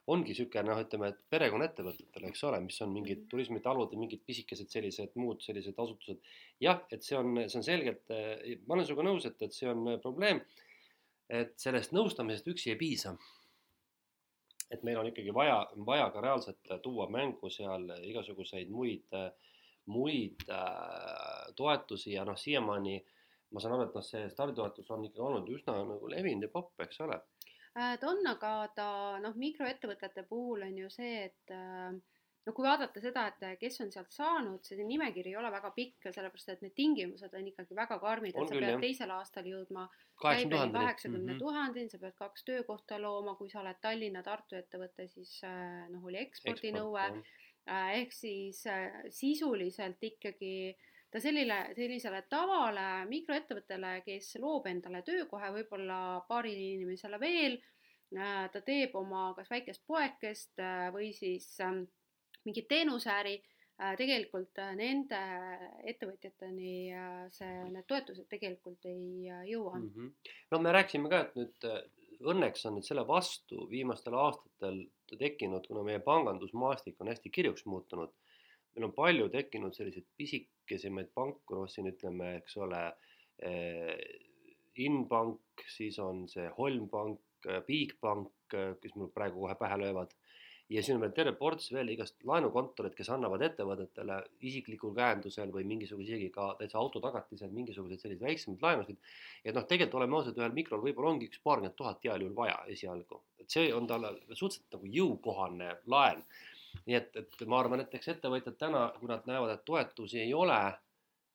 ongi 0.06 0.32
niisugune 0.32 0.64
noh, 0.66 0.80
ütleme, 0.80 1.08
et 1.12 1.18
perekonnaettevõtetele, 1.30 2.30
eks 2.32 2.44
ole, 2.48 2.60
mis 2.60 2.80
on 2.82 2.90
mingid 2.92 3.20
mhm. 3.20 3.28
turismitalud 3.34 3.92
ja 3.92 3.98
mingid 3.98 4.24
pisikesed 4.26 4.68
sellised 4.72 5.14
muud 5.14 5.44
sellised 5.44 5.78
asutused. 5.78 6.18
jah, 6.60 6.82
et 6.90 7.02
see 7.02 7.18
on, 7.18 7.44
see 7.48 7.60
on 7.60 7.68
selgelt, 7.72 8.08
ma 8.66 8.74
olen 8.74 8.86
sinuga 8.88 9.06
nõus, 9.10 9.26
et, 9.26 9.42
et 9.42 9.52
see 9.52 9.68
on 9.68 9.98
probleem 10.02 10.42
et 11.30 11.54
sellest 11.60 11.94
nõustamisest 11.94 12.48
üksi 12.50 12.72
ei 12.72 12.78
piisa. 12.80 13.14
Et 14.70 14.82
meil 14.86 14.98
on 15.00 15.08
ikkagi 15.10 15.34
vaja, 15.34 15.62
vaja 15.86 16.10
ka 16.14 16.20
reaalselt 16.20 16.74
tuua 16.82 17.08
mängu 17.10 17.50
seal 17.50 17.88
igasuguseid 18.06 18.70
muid, 18.70 19.16
muid 19.90 20.44
äh, 20.48 21.50
toetusi 21.56 22.14
ja 22.14 22.24
noh, 22.24 22.38
siiamaani 22.38 23.00
ma 23.50 23.60
saan 23.62 23.74
aru, 23.74 23.88
et 23.88 23.96
noh, 23.98 24.06
see 24.06 24.28
starditoetus 24.30 24.90
on 24.94 25.04
ikkagi 25.08 25.26
olnud 25.26 25.50
üsna 25.54 25.74
nagu 25.82 26.10
levinud 26.10 26.46
ja 26.46 26.52
popp, 26.52 26.76
eks 26.84 27.00
ole. 27.06 27.18
Äh, 27.78 27.96
ta 27.98 28.10
on, 28.10 28.22
aga 28.30 28.52
ta 28.74 28.88
noh, 29.22 29.34
mikroettevõtete 29.38 30.24
puhul 30.30 30.66
on 30.66 30.78
ju 30.84 30.90
see, 30.92 31.26
et 31.30 31.54
äh, 31.54 31.90
no 32.46 32.54
kui 32.56 32.64
vaadata 32.64 33.02
seda, 33.02 33.26
et 33.30 33.58
kes 33.60 33.80
on 33.84 33.90
sealt 33.92 34.14
saanud, 34.14 34.62
see 34.64 34.84
nimekiri 34.86 35.32
ei 35.32 35.38
ole 35.40 35.50
väga 35.52 35.72
pikk, 35.76 36.08
sellepärast 36.08 36.54
et 36.54 36.62
need 36.64 36.74
tingimused 36.78 37.34
on 37.36 37.50
ikkagi 37.50 37.76
väga 37.76 37.98
karmid, 38.02 38.34
et 38.34 38.48
sa 38.48 38.56
pead 38.56 38.68
jah. 38.72 38.80
teisel 38.84 39.12
aastal 39.16 39.50
jõudma 39.50 39.86
kaheksakümne 40.22 41.34
mhm. 41.34 41.40
tuhandeni, 41.42 41.92
sa 41.92 42.00
pead 42.00 42.16
kaks 42.18 42.46
töökohta 42.48 43.00
looma, 43.02 43.36
kui 43.38 43.52
sa 43.52 43.60
oled 43.64 43.80
Tallinna, 43.82 44.24
Tartu 44.26 44.58
ettevõte, 44.58 45.08
siis 45.12 45.36
äh, 45.48 45.84
noh, 45.92 46.06
oli 46.08 46.22
ekspordinõue 46.22 47.04
Eksport, 47.10 47.34
äh, 47.68 47.90
ehk 48.00 48.16
siis 48.16 48.62
äh, 48.70 49.02
sisuliselt 49.12 50.08
ikkagi 50.10 50.54
ta 51.10 51.20
sellile, 51.20 51.60
sellisele 51.76 52.22
tavale 52.30 53.04
mikroettevõttele, 53.10 53.98
kes 54.06 54.36
loob 54.40 54.68
endale 54.70 55.02
töökoha, 55.04 55.50
võib-olla 55.56 56.00
paarile 56.28 56.76
inimesele 56.76 57.18
veel, 57.20 57.58
ta 58.10 58.60
teeb 58.66 58.94
oma 58.98 59.28
kas 59.36 59.50
väikest 59.50 59.84
poekest 59.86 60.62
või 60.94 61.12
siis 61.14 61.52
äh, 61.62 61.82
mingit 62.48 62.68
teenusäri, 62.68 63.34
äh, 63.80 63.94
tegelikult 63.98 64.58
äh, 64.62 64.72
nende 64.78 65.20
ettevõtjateni 65.92 66.74
äh, 66.96 67.24
see, 67.34 67.50
need 67.72 67.88
toetused 67.90 68.28
tegelikult 68.30 68.86
ei 68.88 69.28
jõua 69.50 69.76
mm. 69.78 69.90
-hmm. 69.94 70.32
no 70.52 70.62
me 70.64 70.72
rääkisime 70.76 71.12
ka, 71.12 71.24
et 71.26 71.36
nüüd 71.38 71.68
õnneks 72.32 72.66
on 72.68 72.76
nüüd 72.78 72.88
selle 72.88 73.06
vastu 73.08 73.66
viimastel 73.70 74.16
aastatel 74.16 74.82
tekkinud, 75.18 75.66
kuna 75.66 75.84
meie 75.84 76.00
pangandusmaastik 76.04 77.00
on 77.00 77.08
hästi 77.12 77.32
kirjuks 77.32 77.64
muutunud, 77.66 78.12
meil 78.74 78.88
on 78.88 78.96
palju 78.96 79.28
tekkinud 79.32 79.74
selliseid 79.76 80.06
pisikesemaid 80.16 81.12
panku, 81.14 81.56
noh 81.56 81.68
siin 81.68 81.88
ütleme, 81.90 82.36
eks 82.42 82.56
ole 82.60 82.82
Inbank, 84.80 85.64
siis 85.72 85.96
on 85.98 86.26
see 86.28 86.44
Holmpank, 86.58 87.20
Bigbank, 87.66 88.52
kes 88.52 88.94
mul 89.00 89.08
praegu 89.16 89.40
kohe 89.40 89.56
pähe 89.56 89.78
löövad 89.80 90.12
ja 90.70 90.82
siin 90.82 90.96
on 90.96 91.02
veel 91.04 91.14
terve 91.14 91.32
ports 91.38 91.72
veel 91.74 91.88
igast 91.94 92.20
laenukontoreid, 92.28 92.94
kes 92.94 93.10
annavad 93.10 93.42
ettevõtetele 93.46 94.18
isiklikul 94.46 94.92
käendusel 94.96 95.50
või 95.54 95.64
mingisuguse 95.66 96.12
isegi 96.12 96.28
ka 96.34 96.52
täitsa 96.60 96.78
autotagatisel 96.78 97.50
mingisuguseid 97.54 98.02
selliseid 98.02 98.26
väiksemaid 98.26 98.62
laenusid. 98.66 99.00
et 99.44 99.54
noh, 99.54 99.66
tegelikult 99.66 99.98
oleme 100.00 100.18
ausad, 100.18 100.38
ühel 100.38 100.54
mikrol 100.54 100.84
võib-olla 100.84 101.14
ongi 101.14 101.30
üks 101.30 101.42
paarkümmend 101.42 101.76
tuhat 101.80 102.06
heal 102.06 102.22
juhul 102.22 102.36
vaja 102.36 102.60
esialgu, 102.76 103.22
et 103.42 103.50
see 103.50 103.72
on 103.74 103.86
talle 103.90 104.14
suhteliselt 104.30 104.78
nagu 104.78 104.92
jõukohane 104.98 105.72
laen. 105.86 106.22
nii 106.86 106.96
et, 106.96 107.16
et 107.16 107.42
ma 107.50 107.58
arvan, 107.58 107.82
et 107.82 107.94
eks 107.98 108.12
ettevõtjad 108.14 108.56
täna, 108.58 108.84
kui 109.00 109.10
nad 109.10 109.26
näevad, 109.26 109.56
et 109.56 109.64
toetusi 109.66 110.20
ei 110.22 110.34
ole 110.34 110.60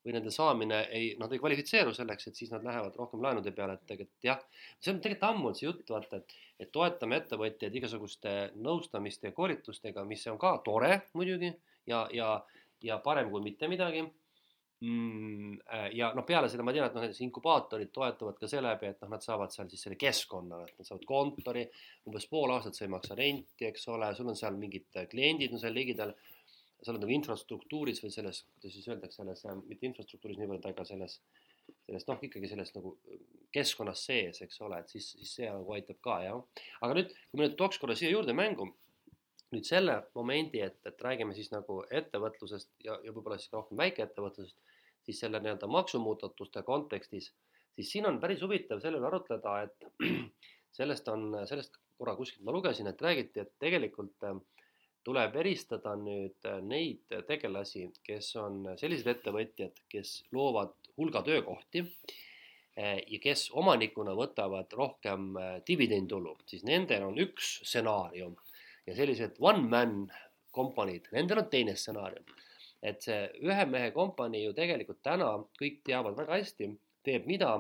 või 0.05 0.13
nende 0.13 0.31
saamine 0.33 0.83
ei, 0.93 1.13
nad 1.19 1.31
ei 1.33 1.41
kvalifitseeru 1.41 1.93
selleks, 1.97 2.29
et 2.29 2.37
siis 2.37 2.51
nad 2.53 2.65
lähevad 2.65 2.97
rohkem 2.99 3.23
laenude 3.25 3.53
peale, 3.55 3.77
et 3.79 3.87
tegelikult 3.89 4.27
jah, 4.27 4.43
see 4.79 4.93
on 4.93 4.99
tegelikult 5.01 5.29
ammu 5.31 5.49
on 5.49 5.57
see 5.57 5.65
jutt, 5.67 5.87
vaata, 5.89 6.21
et, 6.21 6.35
et 6.61 6.71
toetame 6.73 7.21
ettevõtjaid 7.23 7.79
igasuguste 7.81 8.35
nõustamiste 8.61 9.31
ja 9.31 9.37
koolitustega, 9.37 10.05
mis 10.05 10.27
on 10.31 10.37
ka 10.41 10.59
tore 10.65 10.99
muidugi 11.17 11.49
ja, 11.89 12.05
ja, 12.13 12.37
ja 12.85 12.99
parem 13.03 13.33
kui 13.33 13.41
mitte 13.45 13.69
midagi 13.71 14.05
mm,. 14.05 15.57
Äh, 15.73 15.89
ja 15.97 16.11
noh, 16.15 16.25
peale 16.27 16.49
seda 16.51 16.63
ma 16.65 16.73
tean, 16.75 16.85
et 16.87 16.95
noh, 16.95 17.05
näiteks 17.05 17.23
inkubaatorid 17.25 17.91
toetavad 17.95 18.37
ka 18.39 18.49
seeläbi, 18.49 18.91
et 18.91 19.01
noh, 19.01 19.09
nad 19.15 19.23
saavad 19.25 19.53
seal 19.53 19.69
siis 19.71 19.85
selle 19.87 19.97
keskkonna, 19.99 20.61
et 20.67 20.79
nad 20.79 20.87
saavad 20.87 21.05
kontori, 21.09 21.65
umbes 22.05 22.27
pool 22.29 22.53
aastat 22.53 22.77
sa 22.77 22.85
ei 22.85 22.93
maksa 22.93 23.17
renti, 23.17 23.69
eks 23.71 23.87
ole, 23.95 24.11
sul 24.17 24.29
on 24.29 24.37
seal 24.37 24.57
mingid 24.59 25.01
kliendid 25.11 25.55
on 25.55 25.63
seal 25.63 25.73
ligidal 25.75 26.13
sa 26.85 26.93
oled 26.93 27.01
nagu 27.01 27.15
infrastruktuuris 27.15 28.01
või 28.03 28.13
selles, 28.13 28.43
kuidas 28.53 28.75
siis 28.77 28.87
öeldakse, 28.91 29.17
selles, 29.17 29.43
mitte 29.65 29.87
infrastruktuuris 29.89 30.37
niivõrd, 30.41 30.65
aga 30.69 30.85
selles, 30.87 31.17
selles 31.87 32.05
noh, 32.09 32.21
ikkagi 32.27 32.49
selles 32.51 32.73
nagu 32.75 32.93
äh, 33.09 33.21
keskkonnas 33.55 34.03
sees, 34.07 34.41
eks 34.45 34.61
ole, 34.65 34.81
et 34.83 34.91
siis, 34.93 35.11
siis 35.17 35.35
see 35.39 35.49
nagu 35.49 35.75
aitab 35.75 36.01
ka, 36.05 36.19
jah. 36.25 36.65
aga 36.85 36.97
nüüd, 36.99 37.13
kui 37.31 37.39
me 37.39 37.47
nüüd 37.47 37.57
tooks 37.59 37.81
korra 37.81 37.95
siia 37.97 38.11
juurde 38.13 38.35
mängu, 38.37 38.69
nüüd 39.55 39.65
selle 39.67 39.97
momendi, 40.17 40.61
et, 40.65 40.77
et 40.89 41.05
räägime 41.07 41.35
siis 41.37 41.51
nagu 41.53 41.81
ettevõtlusest 42.01 42.71
ja, 42.85 42.99
ja 43.05 43.13
võib-olla 43.15 43.39
siis 43.41 43.53
rohkem 43.55 43.79
väikeettevõtlusest, 43.81 44.57
siis 45.05 45.21
selle 45.21 45.41
nii-öelda 45.41 45.69
maksumuudatuste 45.71 46.65
kontekstis, 46.67 47.31
siis 47.77 47.91
siin 47.93 48.09
on 48.09 48.19
päris 48.21 48.43
huvitav 48.45 48.81
selle 48.83 48.99
üle 49.01 49.09
arutleda, 49.09 49.57
et 49.65 49.89
sellest 50.77 51.09
on, 51.13 51.31
sellest 51.49 51.79
korra 51.97 52.15
kuskilt 52.19 52.43
ma 52.45 52.53
lugesin, 52.55 52.89
et 52.91 53.01
räägiti, 53.01 53.45
et 53.45 53.53
tegelikult 53.61 54.27
äh, 54.27 54.37
tuleb 55.05 55.35
eristada 55.41 55.93
nüüd 55.99 56.47
äh, 56.49 56.61
neid 56.65 57.13
tegelasi, 57.27 57.89
kes 58.05 58.31
on 58.41 58.63
sellised 58.79 59.09
ettevõtjad, 59.11 59.83
kes 59.91 60.17
loovad 60.35 60.73
hulga 60.97 61.21
töökohti 61.27 61.83
äh, 61.85 62.99
ja 62.99 63.19
kes 63.23 63.47
omanikuna 63.53 64.15
võtavad 64.17 64.73
rohkem 64.77 65.35
äh, 65.39 65.51
dividendtulu, 65.67 66.35
siis 66.49 66.65
nendel 66.67 67.05
on 67.09 67.19
üks 67.21 67.59
stsenaarium 67.63 68.35
ja 68.87 68.97
sellised 68.97 69.37
one-man 69.39 70.05
kompaniid, 70.55 71.11
nendel 71.13 71.43
on 71.43 71.51
teine 71.51 71.75
stsenaarium. 71.77 72.25
et 72.85 73.01
see 73.01 73.21
ühe 73.41 73.63
mehe 73.65 73.89
kompanii 73.91 74.43
ju 74.43 74.51
tegelikult 74.53 74.99
täna 75.03 75.31
kõik 75.57 75.79
teavad 75.87 76.17
väga 76.19 76.37
hästi, 76.37 76.67
teeb 77.05 77.25
mida, 77.25 77.55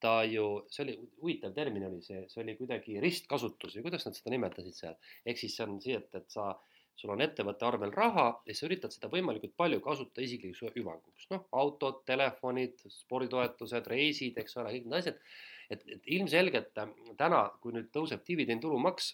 ta 0.00 0.14
ju, 0.28 0.46
see 0.72 0.84
oli 0.84 0.96
huvitav 1.20 1.54
termin 1.56 1.88
oli 1.88 2.00
see, 2.04 2.24
see 2.30 2.42
oli 2.44 2.56
kuidagi 2.58 2.98
ristkasutus 3.02 3.76
või 3.76 3.88
kuidas 3.88 4.06
nad 4.06 4.16
seda 4.18 4.34
nimetasid 4.34 4.76
seal. 4.76 4.96
ehk 5.26 5.40
siis 5.40 5.56
see 5.58 5.66
on 5.66 5.78
see, 5.84 5.98
et, 5.98 6.08
et 6.14 6.30
sa, 6.32 6.52
sul 6.98 7.14
on 7.14 7.22
ettevõtte 7.22 7.66
arvel 7.66 7.92
raha 7.94 8.28
ja 8.46 8.54
sa 8.54 8.66
üritad 8.66 8.94
seda 8.94 9.10
võimalikult 9.12 9.54
palju 9.58 9.82
kasutada 9.84 10.24
isiklikuks 10.26 10.74
hüvanguks. 10.78 11.28
noh, 11.34 11.46
autod, 11.62 12.02
telefonid, 12.06 12.82
sporditoetused, 13.00 13.86
reisid, 13.94 14.38
eks 14.38 14.58
ole, 14.58 14.74
kõik 14.76 14.90
need 14.90 15.00
asjad 15.02 15.22
et, 15.70 15.84
et 15.94 16.08
ilmselgelt 16.16 16.72
täna, 17.20 17.42
kui 17.62 17.74
nüüd 17.76 17.90
tõuseb 17.94 18.24
dividenditulumaks, 18.26 19.12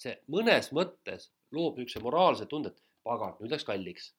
see 0.00 0.16
mõnes 0.32 0.70
mõttes 0.76 1.30
loob 1.54 1.78
niisuguse 1.78 2.04
moraalse 2.04 2.48
tunde, 2.50 2.72
et 2.72 2.82
pagan, 3.06 3.36
nüüd 3.40 3.54
läks 3.54 3.66
kalliks. 3.68 4.10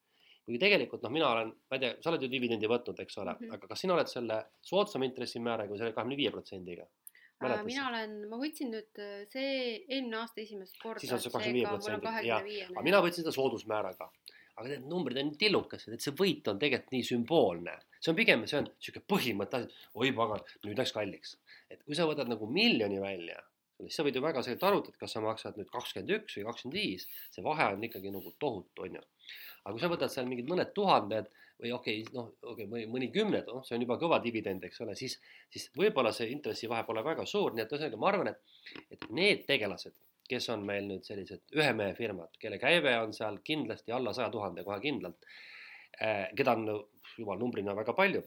Kuigi 0.45 0.59
tegelikult 0.61 1.03
noh, 1.05 1.13
mina 1.13 1.29
olen, 1.29 1.51
ma 1.69 1.77
ei 1.77 1.83
tea, 1.83 1.93
sa 2.01 2.11
oled 2.11 2.25
ju 2.25 2.31
dividendi 2.31 2.69
võtnud, 2.69 2.99
eks 3.03 3.19
ole 3.21 3.35
mm, 3.35 3.45
-hmm. 3.45 3.55
aga 3.57 3.69
kas 3.71 3.83
sina 3.85 3.95
oled 3.95 4.09
selle 4.11 4.39
soodsama 4.65 5.07
intressimääraga 5.07 5.71
või 5.71 5.81
selle 5.81 5.95
kahekümne 5.95 6.19
viie 6.19 6.33
protsendiga? 6.33 6.87
Mäletas? 7.41 7.65
mina 7.65 7.87
olen, 7.89 8.11
ma 8.29 8.37
võtsin 8.37 8.69
nüüd 8.73 9.01
äh, 9.01 9.23
see 9.31 9.53
eelmine 9.87 10.19
aasta 10.19 10.43
esimest 10.43 10.77
korda. 10.81 11.01
siis 11.01 11.13
on 11.15 11.23
see 11.23 11.33
kakskümmend 11.33 11.57
viie 11.57 11.69
protsenti, 11.69 12.27
jah, 12.27 12.49
aga 12.75 12.85
mina 12.85 13.01
võtsin 13.01 13.25
seda 13.25 13.33
soodusmääraga. 13.37 14.11
aga 14.61 14.67
need 14.67 14.89
numbrid 14.89 15.17
on 15.17 15.31
nii 15.31 15.39
tillukesed, 15.41 15.93
et 15.95 16.05
see 16.05 16.13
võit 16.17 16.49
on 16.51 16.59
tegelikult 16.61 16.93
nii 16.93 17.07
sümboolne. 17.07 17.77
see 17.99 18.13
on 18.13 18.19
pigem, 18.19 18.45
see 18.49 18.59
on 18.61 18.69
niisugune 18.69 19.07
põhimõte, 19.13 19.63
oi 19.97 20.11
pagan, 20.17 20.45
nüüd 20.67 20.83
läks 20.83 20.93
kalliks. 20.97 21.37
et 21.69 21.81
kui 21.85 21.97
sa 21.97 22.05
võtad 22.09 22.29
nagu 22.29 22.49
miljoni 22.59 23.01
välja 23.01 23.41
siis 23.87 23.99
sa 23.99 24.05
võid 24.05 24.17
ju 24.17 24.23
väga 24.23 24.43
selgelt 24.45 24.65
arvutada, 24.69 24.97
kas 25.01 25.15
sa 25.15 25.21
maksad 25.23 25.59
nüüd 25.59 25.69
kakskümmend 25.71 26.15
üks 26.17 26.37
või 26.37 26.47
kakskümmend 26.49 26.77
viis, 26.77 27.07
see 27.33 27.45
vahe 27.45 27.69
on 27.75 27.85
ikkagi 27.87 28.13
nagu 28.13 28.33
tohutu, 28.39 28.87
on 28.87 28.99
ju. 28.99 29.05
aga 29.63 29.73
kui 29.73 29.83
sa 29.83 29.91
võtad 29.91 30.13
seal 30.13 30.29
mingid 30.29 30.49
mõned 30.49 30.73
tuhanded 30.77 31.29
või 31.61 31.73
okei 31.75 32.01
okay,, 32.01 32.13
noh, 32.15 32.31
okei 32.41 32.67
okay,, 32.67 32.85
mõni 32.89 33.11
kümned, 33.13 33.49
noh, 33.49 33.65
see 33.65 33.77
on 33.77 33.85
juba 33.85 33.97
kõva 34.01 34.21
dividend, 34.23 34.63
eks 34.65 34.81
ole, 34.85 34.95
siis, 34.97 35.17
siis 35.53 35.67
võib-olla 35.77 36.13
see 36.15 36.31
intressivahe 36.33 36.85
pole 36.87 37.03
väga 37.05 37.25
suur, 37.29 37.53
nii 37.53 37.65
et 37.65 37.75
ühesõnaga 37.75 38.01
ma 38.01 38.09
arvan, 38.09 38.31
et, 38.33 38.57
et 38.95 39.07
need 39.13 39.45
tegelased, 39.49 39.95
kes 40.31 40.49
on 40.53 40.65
meil 40.65 40.87
nüüd 40.89 41.05
sellised 41.05 41.57
ühe 41.57 41.71
mehe 41.77 41.93
firmad, 41.97 42.33
kelle 42.41 42.57
käive 42.61 42.95
on 43.03 43.13
seal 43.13 43.37
kindlasti 43.45 43.93
alla 43.93 44.13
saja 44.17 44.31
tuhande 44.33 44.65
kohe 44.65 44.79
kindlalt 44.83 45.29
äh,, 46.01 46.29
keda 46.37 46.57
on 46.57 46.69
jumal 47.19 47.41
numbrina 47.41 47.75
väga 47.77 47.93
palju, 47.97 48.23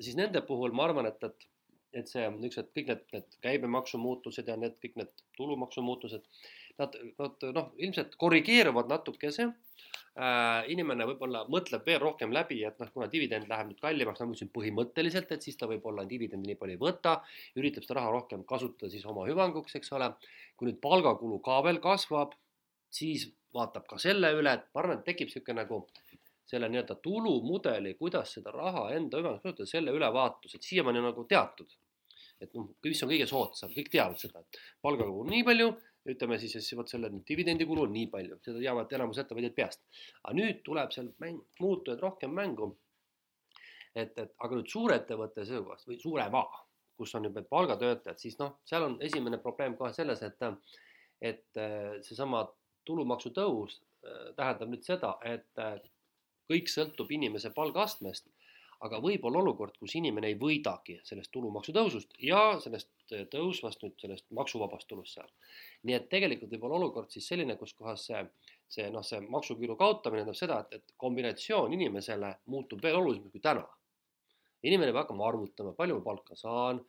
siis 0.00 0.16
nende 0.18 0.42
puhul 0.46 0.74
ma 0.74 0.88
arvan, 0.88 1.10
et, 1.10 1.22
et 1.22 1.50
et 1.98 2.10
see 2.10 2.24
niisugused 2.36 2.70
kõik 2.76 2.90
need, 2.90 3.02
need 3.14 3.36
käibemaksumuutused 3.46 4.48
ja 4.50 4.56
need 4.60 4.76
kõik 4.82 4.98
need 5.00 5.24
tulumaksumuutused, 5.38 6.24
nad, 6.80 6.96
nad 7.20 7.46
noh, 7.56 7.70
ilmselt 7.78 8.16
korrigeeruvad 8.20 8.90
natukese 8.90 9.46
äh,. 9.48 10.70
inimene 10.74 11.06
võib-olla 11.10 11.44
mõtleb 11.50 11.86
veel 11.86 12.00
rohkem 12.02 12.34
läbi, 12.34 12.60
et 12.66 12.78
noh, 12.82 12.90
kuna 12.94 13.08
dividend 13.10 13.48
läheb 13.50 13.70
nüüd 13.70 13.80
kallimaks, 13.82 14.20
nagu 14.20 14.30
ma 14.30 14.36
ütlesin, 14.36 14.52
põhimõtteliselt, 14.54 15.32
et 15.34 15.46
siis 15.46 15.58
ta 15.60 15.68
võib-olla 15.70 16.06
dividendi 16.10 16.52
nii 16.52 16.58
palju 16.60 16.76
ei 16.76 16.82
võta, 16.82 17.16
üritab 17.58 17.86
seda 17.86 18.00
raha 18.00 18.12
rohkem 18.18 18.44
kasutada 18.48 18.90
siis 18.92 19.06
oma 19.10 19.26
hüvanguks, 19.30 19.74
eks 19.78 19.94
ole. 19.98 20.12
kui 20.56 20.70
nüüd 20.70 20.78
palgakulu 20.82 21.40
ka 21.42 21.62
veel 21.66 21.80
kasvab, 21.82 22.36
siis 22.94 23.26
vaatab 23.54 23.88
ka 23.90 23.98
selle 24.02 24.30
üle, 24.38 24.52
et 24.54 24.68
ma 24.74 24.82
arvan, 24.82 25.00
et 25.00 25.08
tekib 25.08 25.30
niisugune 25.30 25.62
nagu 25.62 25.82
selle 26.46 26.68
nii-öelda 26.70 26.94
tulumudeli, 27.02 27.94
kuidas 27.98 28.36
seda 28.36 28.52
raha 28.54 28.88
enda 28.94 29.18
hüvanguks 29.18 29.42
kasutada, 29.46 29.70
selle 29.70 29.94
ülevaatus, 29.96 30.54
et 30.54 30.66
siiamaani 30.66 31.02
nagu 31.02 31.24
teatud, 31.30 31.74
et 32.44 32.54
noh, 32.56 32.70
mis 32.84 33.02
on 33.04 33.10
kõige 33.10 33.26
soodsam, 33.30 33.72
kõik 33.74 33.90
teavad 33.92 34.20
seda, 34.20 34.42
et 34.44 34.60
palgakulu 34.84 35.24
on 35.24 35.30
nii 35.32 35.44
palju, 35.46 35.68
ütleme 36.12 36.38
siis, 36.40 36.56
siis 36.58 36.76
vot 36.76 36.90
selle 36.90 37.10
dividendikulu 37.28 37.86
on 37.86 37.94
nii 37.94 38.08
palju, 38.12 38.38
seda 38.44 38.60
teavad 38.60 38.92
enamus 38.98 39.20
ettevõtjad 39.22 39.54
peast. 39.56 39.84
aga 40.22 40.34
nüüd 40.36 40.60
tuleb 40.66 40.92
seal 40.92 41.08
mäng, 41.22 41.40
muutujad 41.60 42.02
rohkem 42.04 42.34
mängu. 42.36 42.74
et, 43.94 44.18
et 44.18 44.34
aga 44.42 44.56
nüüd 44.58 44.68
suurettevõtte 44.70 45.44
seisukohast 45.46 45.88
või 45.88 46.00
suurema, 46.02 46.42
kus 46.98 47.14
on 47.14 47.24
juba 47.28 47.42
palgatöötajad, 47.50 48.18
siis 48.18 48.36
noh, 48.38 48.58
seal 48.66 48.82
on 48.88 48.96
esimene 49.02 49.38
probleem 49.42 49.76
kohe 49.78 49.92
selles, 49.94 50.22
et, 50.22 50.42
et 51.22 51.58
äh, 51.62 51.96
seesama 52.02 52.44
tulumaksu 52.86 53.30
tõus 53.34 53.78
äh, 53.78 54.32
tähendab 54.36 54.70
nüüd 54.70 54.86
seda, 54.86 55.14
et 55.24 55.62
äh, 55.62 55.78
kõik 56.50 56.70
sõltub 56.70 57.10
inimese 57.14 57.50
palgaastmest 57.54 58.28
aga 58.84 59.00
võib 59.00 59.24
olla 59.28 59.40
olukord, 59.40 59.76
kus 59.80 59.94
inimene 59.98 60.28
ei 60.30 60.36
võidagi 60.40 60.98
sellest 61.08 61.32
tulumaksu 61.32 61.72
tõusust 61.76 62.16
ja 62.22 62.42
sellest 62.62 62.90
äh, 63.16 63.24
tõusvast 63.32 63.84
nüüd 63.84 63.96
sellest 64.00 64.26
maksuvabast 64.36 64.88
tulust 64.90 65.16
seal. 65.16 65.30
nii 65.88 65.96
et 65.96 66.08
tegelikult 66.12 66.52
võib 66.52 66.66
olla 66.68 66.80
olukord 66.82 67.12
siis 67.12 67.28
selline, 67.28 67.56
kus 67.60 67.72
kohas 67.78 68.06
see, 68.10 68.20
see 68.76 68.90
noh, 68.92 69.04
see 69.06 69.20
maksuküüru 69.24 69.76
kaotamine 69.80 70.24
tähendab 70.24 70.40
seda, 70.40 70.60
et, 70.64 70.80
et 70.80 70.96
kombinatsioon 71.00 71.72
inimesele 71.76 72.34
muutub 72.52 72.82
veel 72.84 73.00
olulisemaks 73.00 73.32
kui 73.32 73.44
täna. 73.44 73.64
inimene 74.62 74.92
peab 74.92 75.04
hakkama 75.04 75.28
arvutama, 75.28 75.72
palju 75.76 76.00
ma 76.00 76.04
palka 76.04 76.36
saan, 76.40 76.84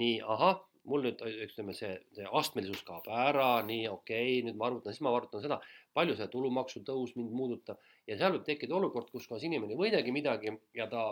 nii 0.00 0.20
ahah, 0.34 0.60
mul 0.88 1.04
nüüd 1.04 1.20
ütleme, 1.46 1.74
see, 1.76 1.90
see 2.16 2.28
astmelisus 2.40 2.84
kaob 2.86 3.08
ära, 3.12 3.60
nii 3.66 3.88
okei 3.88 4.36
okay,, 4.36 4.44
nüüd 4.46 4.56
ma 4.60 4.68
arvutan, 4.70 4.94
siis 4.94 5.04
ma 5.04 5.12
arvutan 5.16 5.42
seda, 5.44 5.60
palju 5.96 6.16
see 6.16 6.28
tulumaksu 6.32 6.84
tõus 6.86 7.16
mind 7.18 7.34
muudutab 7.36 7.80
ja 8.08 8.16
seal 8.20 8.36
võib 8.36 8.46
tekkida 8.46 8.76
olukord, 8.78 9.10
kus 9.12 9.28
kohas 9.28 9.44
inimene 9.48 9.76
ei 9.76 9.80
võidagi 9.80 10.14
midagi 10.14 10.54
ja 10.76 10.88
ta 10.92 11.10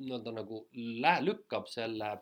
nii-öelda 0.00 0.34
nagu 0.36 0.64
lä-, 0.74 1.20
lükkab 1.26 1.68
selle 1.70 2.14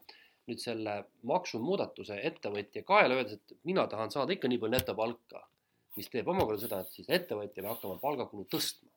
nüüd 0.48 0.60
selle 0.62 0.94
maksumuudatuse 1.28 2.18
ettevõtja 2.30 2.82
kaela, 2.88 3.18
öeldes, 3.18 3.36
et 3.36 3.56
mina 3.68 3.84
tahan 3.90 4.12
saada 4.14 4.32
ikka 4.32 4.48
nii 4.48 4.60
palju 4.62 4.76
netopalka, 4.76 5.42
mis 5.98 6.08
teeb 6.12 6.30
omakorda 6.32 6.62
seda, 6.62 6.80
et 6.84 6.94
siis 6.94 7.10
ettevõtja 7.18 7.60
peab 7.60 7.74
hakkama 7.74 7.98
palgakulu 8.00 8.46
tõstma. 8.54 8.88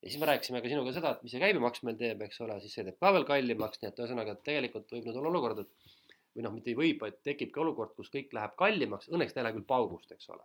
ja 0.00 0.08
siis 0.08 0.18
me 0.20 0.26
rääkisime 0.30 0.62
ka 0.64 0.72
sinuga 0.72 0.94
seda, 0.96 1.14
et 1.14 1.22
mis 1.22 1.34
see 1.34 1.42
käibemaks 1.42 1.84
meil 1.86 1.98
teeb, 2.00 2.22
eks 2.26 2.40
ole, 2.46 2.56
siis 2.64 2.74
see 2.74 2.86
teeb 2.86 2.98
ka 2.98 3.12
veel 3.14 3.26
kallimaks, 3.28 3.82
nii 3.82 3.90
et 3.90 4.00
ühesõnaga, 4.02 4.36
tegelikult 4.46 4.94
võib 4.96 5.06
nüüd 5.06 5.20
olla 5.20 5.32
olukord, 5.34 5.62
et 5.62 5.98
või 6.34 6.46
noh, 6.46 6.54
mitte 6.54 6.72
ei 6.72 6.78
või, 6.78 6.94
vaid 6.98 7.20
tekibki 7.26 7.60
olukord, 7.60 7.92
kus 7.98 8.10
kõik 8.10 8.32
läheb 8.34 8.56
kallimaks, 8.58 9.10
õnneks 9.10 9.34
ta 9.34 9.42
ei 9.42 9.48
lähe 9.48 9.58
küll 9.58 9.68
paugust, 9.70 10.10
eks 10.14 10.30
ole. 10.34 10.44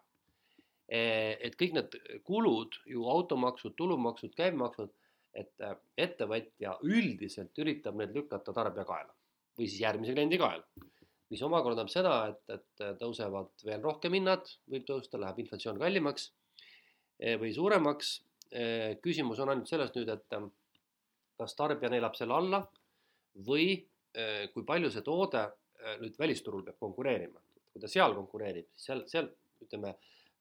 E, 0.85 0.99
et 1.47 1.57
kõik 1.57 1.75
need 1.77 1.97
kulud 2.27 2.77
ju 2.89 3.05
automaksud, 3.09 3.73
tulumaksud, 3.77 4.33
käibemaksud 4.37 4.93
et 5.35 5.63
äh, 5.63 5.75
ettevõtja 6.07 6.77
üldiselt 6.87 7.59
üritab 7.59 7.97
need 7.99 8.15
lükata 8.15 8.53
tarbija 8.55 8.85
kaela 8.87 9.13
või 9.55 9.67
siis 9.69 9.81
järgmise 9.83 10.15
kliendi 10.15 10.39
kaela. 10.39 10.63
mis 11.29 11.41
omakorda 11.41 11.81
tähendab 11.81 11.91
seda, 11.91 12.13
et, 12.29 12.59
et 12.59 12.99
tõusevad 13.01 13.63
veel 13.65 13.81
rohkem 13.83 14.13
hinnad, 14.13 14.49
võib 14.69 14.85
tõusta, 14.87 15.19
läheb 15.19 15.39
inflatsioon 15.41 15.79
kallimaks 15.81 16.27
eh, 17.19 17.35
või 17.41 17.51
suuremaks. 17.55 18.11
Eh, 18.51 18.97
küsimus 19.01 19.39
on 19.41 19.49
ainult 19.51 19.67
selles 19.67 19.91
nüüd, 19.95 20.11
et 20.13 20.35
äh, 20.37 20.45
kas 21.39 21.57
tarbija 21.57 21.89
neelab 21.91 22.15
selle 22.15 22.37
alla 22.37 22.61
või 23.47 23.71
eh, 24.13 24.45
kui 24.53 24.63
palju 24.67 24.91
see 24.93 25.05
toode 25.05 25.47
nüüd 26.01 26.15
välisturul 26.17 26.63
peab 26.65 26.77
konkureerima. 26.81 27.41
kui 27.73 27.81
ta 27.83 27.89
seal 27.91 28.13
konkureerib, 28.15 28.69
siis 28.73 28.87
seal, 28.87 29.01
seal 29.11 29.25
ütleme, 29.61 29.91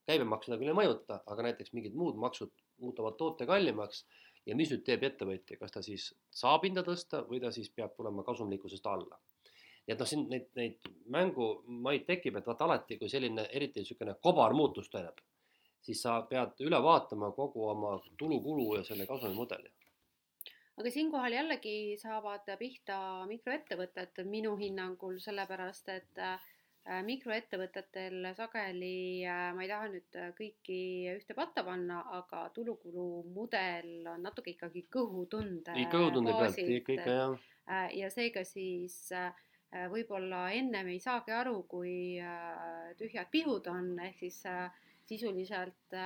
käibemaks 0.06 0.46
seda 0.46 0.56
küll 0.60 0.70
ei 0.70 0.76
mõjuta, 0.78 1.18
aga 1.26 1.48
näiteks 1.48 1.72
mingid 1.74 1.96
muud 1.98 2.16
maksud 2.22 2.52
muutuvad 2.80 3.16
toote 3.18 3.46
kallimaks 3.48 4.04
ja 4.46 4.56
mis 4.56 4.72
nüüd 4.72 4.82
teeb 4.86 5.04
ettevõtja, 5.08 5.58
kas 5.60 5.72
ta 5.74 5.82
siis 5.82 6.08
saab 6.42 6.66
hinda 6.66 6.84
tõsta 6.86 7.22
või 7.28 7.40
ta 7.42 7.52
siis 7.54 7.70
peab 7.70 7.94
tulema 7.96 8.24
kasumlikkusest 8.26 8.86
alla. 8.86 9.20
nii 9.86 9.92
et 9.94 10.00
noh, 10.00 10.08
siin 10.08 10.26
neid, 10.32 10.50
neid 10.56 10.90
mängumaid 11.12 12.06
tekib, 12.08 12.36
et 12.36 12.46
vaata 12.46 12.64
alati, 12.64 12.98
kui 12.98 13.08
selline 13.08 13.46
eriti 13.52 13.82
niisugune 13.82 14.16
kobarmuutus 14.26 14.88
toimub, 14.92 15.20
siis 15.84 16.00
sa 16.02 16.20
pead 16.28 16.60
üle 16.64 16.82
vaatama 16.82 17.32
kogu 17.36 17.68
oma 17.68 17.98
tulu-kulu 18.18 18.76
ja 18.78 18.84
selle 18.84 19.06
kasumimudeli 19.06 19.72
aga 20.80 20.90
siinkohal 20.90 21.36
jällegi 21.36 21.94
saavad 22.00 22.48
pihta 22.58 22.96
mikroettevõtted 23.30 24.24
minu 24.26 24.56
hinnangul, 24.58 25.20
sellepärast 25.22 25.90
et 25.94 26.18
äh, 26.18 26.48
mikroettevõtetel 26.84 28.26
sageli, 28.36 29.24
äh, 29.24 29.46
ma 29.56 29.64
ei 29.64 29.70
taha 29.70 29.86
nüüd 29.88 30.18
äh, 30.20 30.32
kõiki 30.36 30.80
ühte 31.14 31.36
patta 31.36 31.64
panna, 31.64 32.02
aga 32.18 32.42
tulukulu 32.52 33.24
mudel 33.32 34.04
on 34.12 34.26
natuke 34.26 34.52
ikkagi 34.52 34.84
kõhutunde. 34.92 35.72
kõhutunde 35.92 36.34
pealt 36.36 36.60
ikka 36.60 36.98
jah. 37.00 37.38
ja 37.96 38.10
seega 38.12 38.44
siis 38.44 39.08
võib-olla 39.90 40.50
ennem 40.54 40.92
ei 40.92 41.00
saagi 41.00 41.32
aru, 41.34 41.64
kui 41.66 42.20
tühjad 43.00 43.32
pihud 43.32 43.66
on, 43.72 43.96
ehk 44.04 44.20
siis 44.20 44.44
sisuliselt 45.08 45.96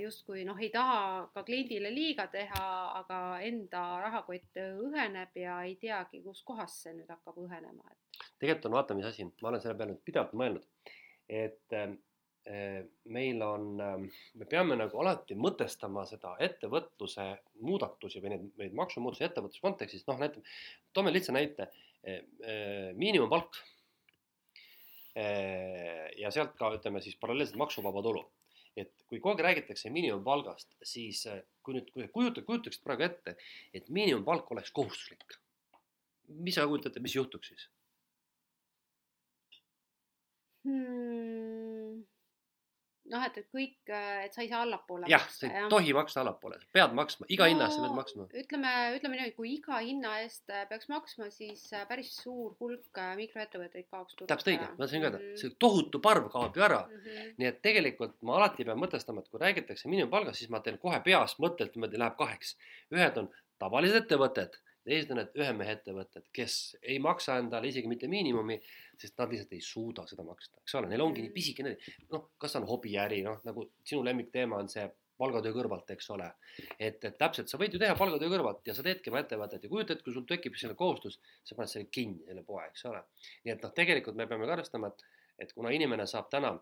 justkui 0.00 0.44
noh, 0.48 0.56
ei 0.58 0.70
taha 0.72 1.28
ka 1.34 1.44
kliendile 1.44 1.92
liiga 1.92 2.26
teha, 2.32 2.64
aga 3.02 3.20
enda 3.44 3.84
rahakott 4.02 4.58
õheneb 4.62 5.36
ja 5.36 5.60
ei 5.68 5.76
teagi, 5.76 6.24
kuskohast 6.24 6.86
see 6.86 6.96
nüüd 6.96 7.12
hakkab 7.12 7.38
õhenema, 7.44 7.86
et 7.92 8.05
tegelikult 8.40 8.68
on 8.68 8.76
vaata, 8.76 8.96
mis 8.96 9.08
asi, 9.08 9.26
ma 9.42 9.50
olen 9.50 9.62
selle 9.62 9.76
peale 9.78 9.96
pidevalt 10.04 10.34
mõelnud, 10.36 10.66
et 11.32 11.76
äh, 11.76 11.94
meil 13.12 13.42
on 13.42 13.68
äh,, 13.82 13.94
me 14.38 14.48
peame 14.50 14.76
nagu 14.78 15.00
alati 15.02 15.34
mõtestama 15.38 16.04
seda 16.06 16.36
ettevõtluse 16.46 17.26
muudatusi 17.66 18.22
või 18.22 18.34
neid, 18.34 18.44
neid 18.60 18.76
maksumuudatusi 18.78 19.26
ettevõtluse 19.30 19.64
kontekstis, 19.64 20.04
noh 20.06 20.20
näitame, 20.22 20.46
toome 20.94 21.14
lihtsa 21.14 21.34
näite. 21.36 21.70
Äh,, 22.06 22.22
miinimumpalk. 22.94 23.58
Ja 25.16 26.28
sealt 26.28 26.58
ka 26.58 26.68
ütleme 26.76 27.00
siis 27.00 27.14
paralleelselt 27.16 27.56
maksuvaba 27.56 28.02
tulu. 28.04 28.20
et 28.76 28.90
kui 29.08 29.16
kogu 29.16 29.32
aeg 29.32 29.46
räägitakse 29.46 29.88
miinimumpalgast, 29.88 30.74
siis 30.84 31.22
kui 31.64 31.78
nüüd, 31.78 31.86
kui 31.94 32.04
kujutad, 32.12 32.44
kujutaksid 32.44 32.82
praegu 32.84 33.06
ette, 33.06 33.32
et 33.72 33.88
miinimumpalk 33.88 34.52
oleks 34.52 34.74
kohustuslik. 34.76 35.38
mis 36.28 36.60
sa 36.60 36.66
kujutad 36.68 36.92
ette, 36.92 37.00
mis 37.00 37.16
juhtuks 37.16 37.48
siis 37.48 37.64
hmm.? 40.66 42.04
noh, 43.12 43.24
et, 43.26 43.36
et 43.40 43.46
kõik, 43.54 43.76
et 43.92 44.34
sa 44.34 44.42
ei 44.42 44.48
saa 44.50 44.62
allapoole 44.64 45.08
jah, 45.10 45.24
sa 45.32 45.48
ei 45.48 45.68
tohi 45.72 45.94
maksta 45.96 46.22
allapoole, 46.22 46.58
pead 46.74 46.94
maksma, 46.96 47.28
iga 47.32 47.46
no, 47.46 47.52
hinna 47.52 47.68
eest 47.68 47.78
sa 47.78 47.84
pead 47.84 47.96
maksma. 47.98 48.26
ütleme, 48.42 48.72
ütleme 48.96 49.18
niimoodi, 49.18 49.34
kui 49.36 49.52
iga 49.54 49.80
hinna 49.84 50.16
eest 50.24 50.52
äh, 50.52 50.66
peaks 50.70 50.90
maksma, 50.92 51.28
siis 51.34 51.62
äh, 51.76 51.86
päris 51.88 52.12
suur 52.18 52.56
hulk 52.60 53.00
äh, 53.02 53.14
mikroettevõtteid 53.20 53.88
kaoks 53.92 54.16
turult 54.18 54.32
täpselt 54.32 54.52
õige, 54.54 54.68
ma 54.72 54.82
tahtsin 54.82 55.04
ka 55.04 55.10
öelda 55.10 55.22
mm, 55.22 55.30
-hmm. 55.30 55.40
see 55.42 55.56
tohutu 55.66 56.02
parv 56.02 56.28
kaob 56.34 56.58
ju 56.58 56.66
ära 56.66 56.82
mm. 56.84 57.00
-hmm. 57.00 57.32
nii 57.40 57.50
et 57.52 57.62
tegelikult 57.64 58.16
ma 58.26 58.38
alati 58.40 58.68
pean 58.68 58.82
mõtestama, 58.82 59.22
et 59.22 59.32
kui 59.32 59.42
räägitakse 59.42 59.90
miinimumpalgast, 59.92 60.42
siis 60.42 60.52
ma 60.52 60.62
teen 60.64 60.78
kohe 60.82 61.00
peas 61.06 61.38
mõttelt 61.42 61.76
niimoodi 61.76 62.02
läheb 62.02 62.16
kaheks. 62.18 62.56
ühed 62.94 63.22
on 63.22 63.30
tavalised 63.58 64.02
ettevõtted 64.02 64.58
teised 64.86 65.10
on 65.12 65.20
need 65.20 65.40
ühe 65.40 65.52
mehe 65.56 65.74
ettevõtted, 65.76 66.28
kes 66.34 66.76
ei 66.82 66.98
maksa 67.02 67.38
endale 67.42 67.70
isegi 67.70 67.90
mitte 67.90 68.10
miinimumi, 68.10 68.58
sest 69.00 69.18
nad 69.20 69.32
lihtsalt 69.32 69.56
ei 69.56 69.64
suuda 69.64 70.06
seda 70.08 70.24
maksta, 70.26 70.62
eks 70.62 70.76
ole, 70.80 70.90
neil 70.90 71.04
ongi 71.04 71.24
nii 71.24 71.30
mm. 71.30 71.36
pisikene, 71.36 71.74
noh, 72.14 72.30
kas 72.40 72.56
on 72.60 72.68
hobiäri, 72.68 73.22
noh 73.26 73.42
nagu 73.46 73.66
sinu 73.84 74.04
lemmikteema 74.06 74.62
on 74.62 74.70
see 74.72 74.86
palgatöö 75.16 75.54
kõrvalt, 75.56 75.90
eks 75.94 76.10
ole. 76.12 76.28
et, 76.78 77.02
et 77.04 77.18
täpselt, 77.18 77.48
sa 77.48 77.58
võid 77.60 77.74
ju 77.74 77.80
teha 77.80 77.96
palgatöö 77.96 78.30
kõrvalt 78.32 78.66
ja 78.68 78.74
sa 78.76 78.84
teedki 78.84 79.10
oma 79.12 79.22
ettevõtet 79.24 79.64
ja 79.64 79.70
kujuta 79.72 79.94
ette, 79.94 80.04
kui 80.04 80.14
sul 80.14 80.26
tekib 80.28 80.56
selline 80.56 80.76
kohustus, 80.76 81.18
sa 81.44 81.56
paned 81.56 81.72
selle 81.72 81.88
kinni, 81.92 82.24
selle 82.28 82.44
poe, 82.44 82.64
eks 82.68 82.84
ole. 82.90 83.02
nii 83.44 83.54
et 83.54 83.64
noh, 83.64 83.72
tegelikult 83.76 84.18
me 84.18 84.28
peame 84.28 84.48
ka 84.48 84.58
arvestama, 84.58 84.92
et, 84.92 85.06
et 85.46 85.54
kuna 85.56 85.72
inimene 85.72 86.06
saab 86.10 86.28
täna 86.32 86.52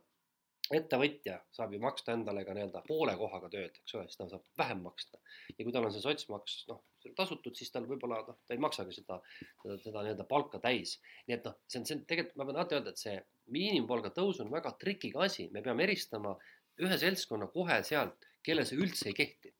ettevõtja 0.72 1.36
saab 1.52 1.74
ju 1.74 1.80
maksta 1.82 2.14
endale 2.16 2.44
ka 2.46 2.54
nii-öelda 2.56 2.80
poole 2.88 3.12
kohaga 3.20 3.50
tööd, 3.52 3.74
eks 3.82 3.96
ole, 3.98 4.06
siis 4.08 4.16
ta 4.16 4.26
saab 4.30 4.44
vähem 4.58 4.80
maksta. 4.86 5.18
ja 5.50 5.64
kui 5.64 5.72
tal 5.74 5.84
on 5.84 5.92
see 5.92 6.00
sotsmaks, 6.00 6.54
noh, 6.70 6.80
tasutud, 7.18 7.52
siis 7.58 7.72
tal 7.72 7.84
võib-olla 7.88 8.22
noh, 8.24 8.38
ta 8.46 8.56
ei 8.56 8.62
maksagi 8.64 8.96
seda, 8.96 9.18
seda, 9.60 9.76
seda 9.82 10.04
nii-öelda 10.06 10.24
palka 10.30 10.60
täis. 10.64 10.96
nii 11.26 11.36
et 11.36 11.44
noh, 11.44 11.58
see 11.68 11.82
on, 11.82 11.84
see 11.88 11.98
on 11.98 12.06
tegelikult, 12.08 12.38
ma 12.40 12.48
pean 12.48 12.60
alati 12.60 12.78
öelda, 12.78 12.94
et 12.94 13.02
see 13.02 13.18
miinimumpalga 13.52 14.14
tõus 14.16 14.40
on 14.40 14.52
väga 14.54 14.72
trikiga 14.80 15.26
asi, 15.26 15.50
me 15.52 15.60
peame 15.66 15.84
eristama 15.84 16.32
ühe 16.80 16.98
seltskonna 17.02 17.50
kohe 17.52 17.82
sealt, 17.84 18.24
kellel 18.44 18.64
see 18.64 18.80
üldse 18.80 19.10
ei 19.12 19.18
kehti 19.20 19.52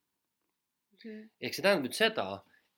mm.. 1.05 1.28
ehk 1.44 1.52
see 1.52 1.66
tähendab 1.66 1.84
nüüd 1.84 2.00
seda, 2.00 2.26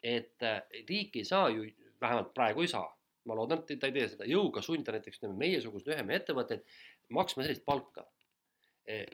et 0.02 0.42
äh, 0.42 0.58
riik 0.90 1.14
ei 1.22 1.24
saa 1.30 1.46
ju, 1.54 1.70
vähemalt 2.02 2.34
praegu 2.34 2.66
ei 2.66 2.74
saa, 2.74 2.90
ma 3.30 3.38
loodan, 3.38 3.62
et 3.62 3.78
ta 3.78 3.86
ei 3.86 3.94
tee 3.94 4.10
seda 4.10 4.26
jõuga 4.26 4.66
sundida 4.66 4.98
näiteks 4.98 5.22
ütleme 5.22 5.38
meiesugused 5.38 5.94
ühe 5.94 6.02
mehe 6.02 6.18
ettevõtteid 6.24 6.66
maksma 7.14 7.46
sellist 7.46 7.64
palka 7.66 8.02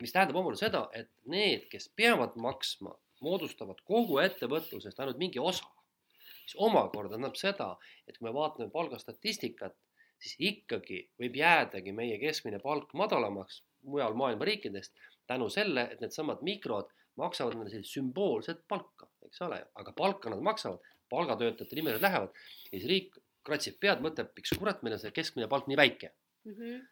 mis 0.00 0.12
tähendab 0.12 0.36
omakorda 0.36 0.60
seda, 0.60 0.82
et 0.96 1.10
need, 1.32 1.68
kes 1.72 1.88
peavad 1.96 2.36
maksma, 2.40 2.92
moodustavad 3.24 3.80
kogu 3.88 4.18
ettevõtlusest 4.22 5.00
ainult 5.00 5.20
mingi 5.20 5.40
osa. 5.40 5.68
mis 6.42 6.56
omakorda 6.58 7.14
tähendab 7.14 7.36
seda, 7.38 7.68
et 8.08 8.18
kui 8.18 8.26
me 8.26 8.34
vaatame 8.34 8.68
palgastatistikat, 8.70 9.76
siis 10.18 10.34
ikkagi 10.38 10.98
võib 11.20 11.36
jäädagi 11.38 11.92
meie 11.94 12.18
keskmine 12.18 12.58
palk 12.62 12.92
madalamaks 12.98 13.62
mujal 13.82 14.14
maailma 14.14 14.44
riikidest 14.44 14.92
tänu 15.26 15.48
selle, 15.50 15.88
et 15.92 16.00
needsamad 16.02 16.42
mikrod 16.42 16.90
maksavad 17.16 17.56
meile 17.56 17.70
sellist 17.70 17.94
sümboolset 17.94 18.64
palka, 18.68 19.08
eks 19.26 19.42
ole, 19.46 19.60
aga 19.74 19.92
palka 19.96 20.30
nad 20.32 20.42
maksavad, 20.44 20.82
palgatöötajate 21.12 21.76
nimekirjad 21.76 22.02
lähevad 22.02 22.42
ja 22.70 22.78
siis 22.78 22.88
riik 22.90 23.18
kratsib 23.46 23.78
pead, 23.80 24.02
mõtleb, 24.04 24.32
miks 24.36 24.54
kurat 24.58 24.82
meil 24.82 24.96
on 24.96 25.02
see 25.02 25.14
keskmine 25.14 25.48
palk 25.50 25.68
nii 25.70 25.78
väike 25.78 26.12
mm. 26.12 26.58
-hmm 26.58 26.82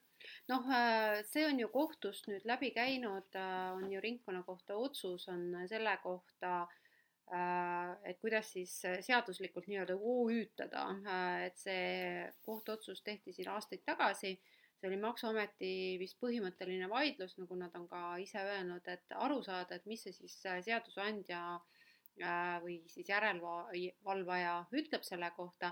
noh, 0.51 0.66
äh, 0.74 1.22
see 1.30 1.46
on 1.46 1.59
ju 1.62 1.68
kohtust 1.72 2.28
nüüd 2.30 2.46
läbi 2.48 2.72
käinud, 2.74 3.28
äh, 3.38 3.72
on 3.76 3.90
ju 3.92 4.03
ringkonnakohtu 4.03 4.76
otsus 4.84 5.28
on 5.30 5.44
selle 5.70 5.96
kohta, 6.03 6.66
äh, 7.30 7.92
et 8.11 8.20
kuidas 8.22 8.51
siis 8.57 8.72
seaduslikult 9.07 9.68
nii-öelda 9.70 9.96
OÜ-tada, 9.96 10.86
et 11.46 11.59
see 11.59 12.24
kohtuotsus 12.46 13.05
tehti 13.07 13.34
siin 13.36 13.53
aastaid 13.55 13.84
tagasi, 13.86 14.34
see 14.80 14.88
oli 14.88 14.98
Maksuameti 15.01 15.74
vist 16.01 16.18
põhimõtteline 16.22 16.88
vaidlus, 16.90 17.36
nagu 17.38 17.59
nad 17.59 17.74
on 17.78 17.86
ka 17.88 18.16
ise 18.22 18.42
öelnud, 18.42 18.86
et 18.88 19.18
aru 19.26 19.42
saada, 19.46 19.76
et 19.76 19.86
mis 19.86 20.03
see 20.03 20.16
siis 20.16 20.40
seadusandja 20.40 21.42
või 22.61 22.80
siis 22.90 23.09
järelevalvaja 23.09 24.57
ütleb 24.76 25.05
selle 25.07 25.30
kohta. 25.36 25.70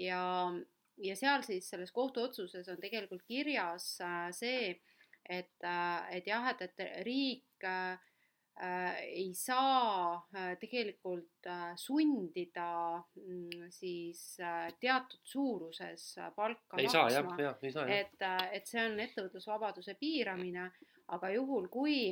Ja 0.00 0.20
ja 1.04 1.16
seal 1.16 1.42
siis 1.46 1.68
selles 1.70 1.92
kohtuotsuses 1.92 2.68
on 2.72 2.78
tegelikult 2.80 3.24
kirjas 3.28 3.92
äh, 4.04 4.28
see, 4.36 4.70
et, 5.24 5.56
äh, 5.64 6.16
et 6.16 6.28
jah, 6.28 6.46
et, 6.52 6.62
et 6.68 6.86
riik 7.06 7.66
äh, 7.66 7.98
ei 8.60 9.30
saa 9.32 10.18
tegelikult 10.60 11.46
sundida 11.80 12.98
mm, 13.16 13.70
siis 13.72 14.20
teatud 14.82 15.22
suuruses 15.24 16.02
palka 16.36 16.76
ei 16.76 16.90
maksma. 16.90 17.86
et, 17.88 18.26
et 18.52 18.68
see 18.68 18.82
on 18.84 19.00
ettevõtlusvabaduse 19.00 19.94
piiramine, 20.02 20.66
aga 21.16 21.30
juhul, 21.38 21.70
kui 21.72 22.02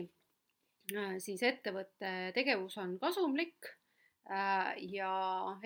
siis 1.21 1.45
ettevõtte 1.45 2.15
tegevus 2.39 2.79
on 2.81 2.97
kasumlik 3.03 3.69
ja 4.29 5.13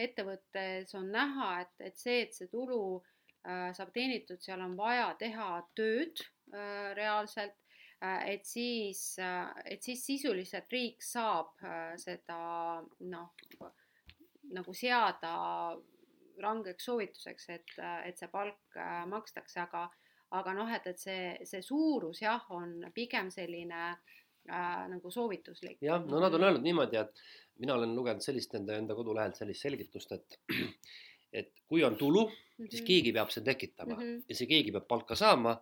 ettevõttes 0.03 0.97
on 0.99 1.13
näha, 1.15 1.53
et, 1.63 1.75
et 1.93 2.03
see, 2.03 2.25
et 2.27 2.35
see 2.35 2.51
tulu 2.51 2.83
saab 3.45 3.91
teenitud, 3.95 4.41
seal 4.43 4.61
on 4.63 4.77
vaja 4.79 5.13
teha 5.19 5.49
tööd 5.77 6.21
äh, 6.55 6.93
reaalselt, 6.95 7.57
äh, 8.03 8.35
et 8.35 8.47
siis, 8.47 9.17
et 9.65 9.83
siis 9.83 10.05
sisuliselt 10.07 10.71
riik 10.73 11.03
saab 11.03 11.57
seda 11.99 12.39
noh, 13.11 13.33
nagu 14.53 14.75
seada 14.75 15.35
rangeks 16.43 16.89
soovituseks, 16.89 17.49
et, 17.55 17.75
et 18.07 18.19
see 18.19 18.31
palk 18.33 18.79
makstakse, 19.11 19.61
aga, 19.63 19.85
aga 20.39 20.57
noh, 20.57 20.71
et, 20.75 20.87
et 20.91 20.99
see, 20.99 21.31
see 21.49 21.63
suurus 21.65 22.23
jah, 22.23 22.43
on 22.57 22.81
pigem 22.95 23.31
selline 23.31 23.85
äh, 23.93 24.83
nagu 24.91 25.13
soovituslik. 25.13 25.79
jah, 25.85 26.03
no 26.07 26.21
nad 26.23 26.35
on 26.35 26.49
öelnud 26.49 26.67
niimoodi, 26.67 26.99
et 26.99 27.23
mina 27.63 27.77
olen 27.77 27.95
lugenud 27.95 28.25
sellist 28.25 28.55
enda, 28.59 28.79
enda 28.81 28.97
kodulehelt 28.99 29.39
sellist 29.39 29.67
selgitust, 29.69 30.15
et 30.17 30.39
et 31.43 31.53
kui 31.69 31.85
on 31.85 31.97
tulu 31.97 32.27
-hmm. 32.63 32.71
siis 32.71 32.83
mhm. 32.83 32.89
keegi 32.91 33.13
peab 33.13 33.31
selle 33.31 33.45
tekitama 33.45 33.95
mm 33.95 34.03
-hmm. 34.03 34.23
ja 34.29 34.35
see 34.39 34.51
keegi 34.51 34.73
peab 34.73 34.89
palka 34.89 35.15
saama. 35.15 35.57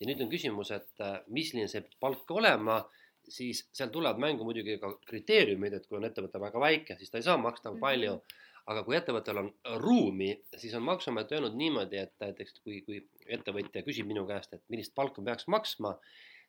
ja 0.00 0.06
nüüd 0.08 0.20
on 0.24 0.30
küsimus, 0.30 0.70
et 0.74 1.00
äh, 1.00 1.20
milline 1.26 1.68
see 1.70 1.82
palk 2.00 2.30
olema, 2.30 2.80
siis 3.28 3.60
seal 3.72 3.92
tulevad 3.94 4.18
mängu 4.18 4.44
muidugi 4.44 4.74
ka 4.82 4.88
kriteeriumid, 5.06 5.72
et 5.72 5.86
kui 5.86 5.98
on 5.98 6.04
ettevõte 6.04 6.40
väga 6.40 6.60
väike, 6.60 6.96
siis 6.98 7.10
ta 7.10 7.18
ei 7.18 7.22
saa 7.22 7.36
maksta 7.36 7.70
mm 7.70 7.76
-hmm. 7.76 7.80
palju. 7.80 8.22
aga 8.66 8.82
kui 8.84 8.96
ettevõttel 8.96 9.38
on 9.38 9.48
ruumi, 9.76 10.30
siis 10.56 10.74
on 10.74 10.82
Maksuamet 10.82 11.32
öelnud 11.32 11.54
niimoodi, 11.54 11.96
et 11.96 12.14
näiteks 12.20 12.60
kui, 12.64 12.80
kui 12.80 13.08
ettevõtja 13.26 13.82
küsib 13.84 14.06
minu 14.06 14.26
käest, 14.26 14.54
et 14.54 14.62
millist 14.68 14.94
palka 14.94 15.22
peaks 15.22 15.46
maksma 15.46 15.98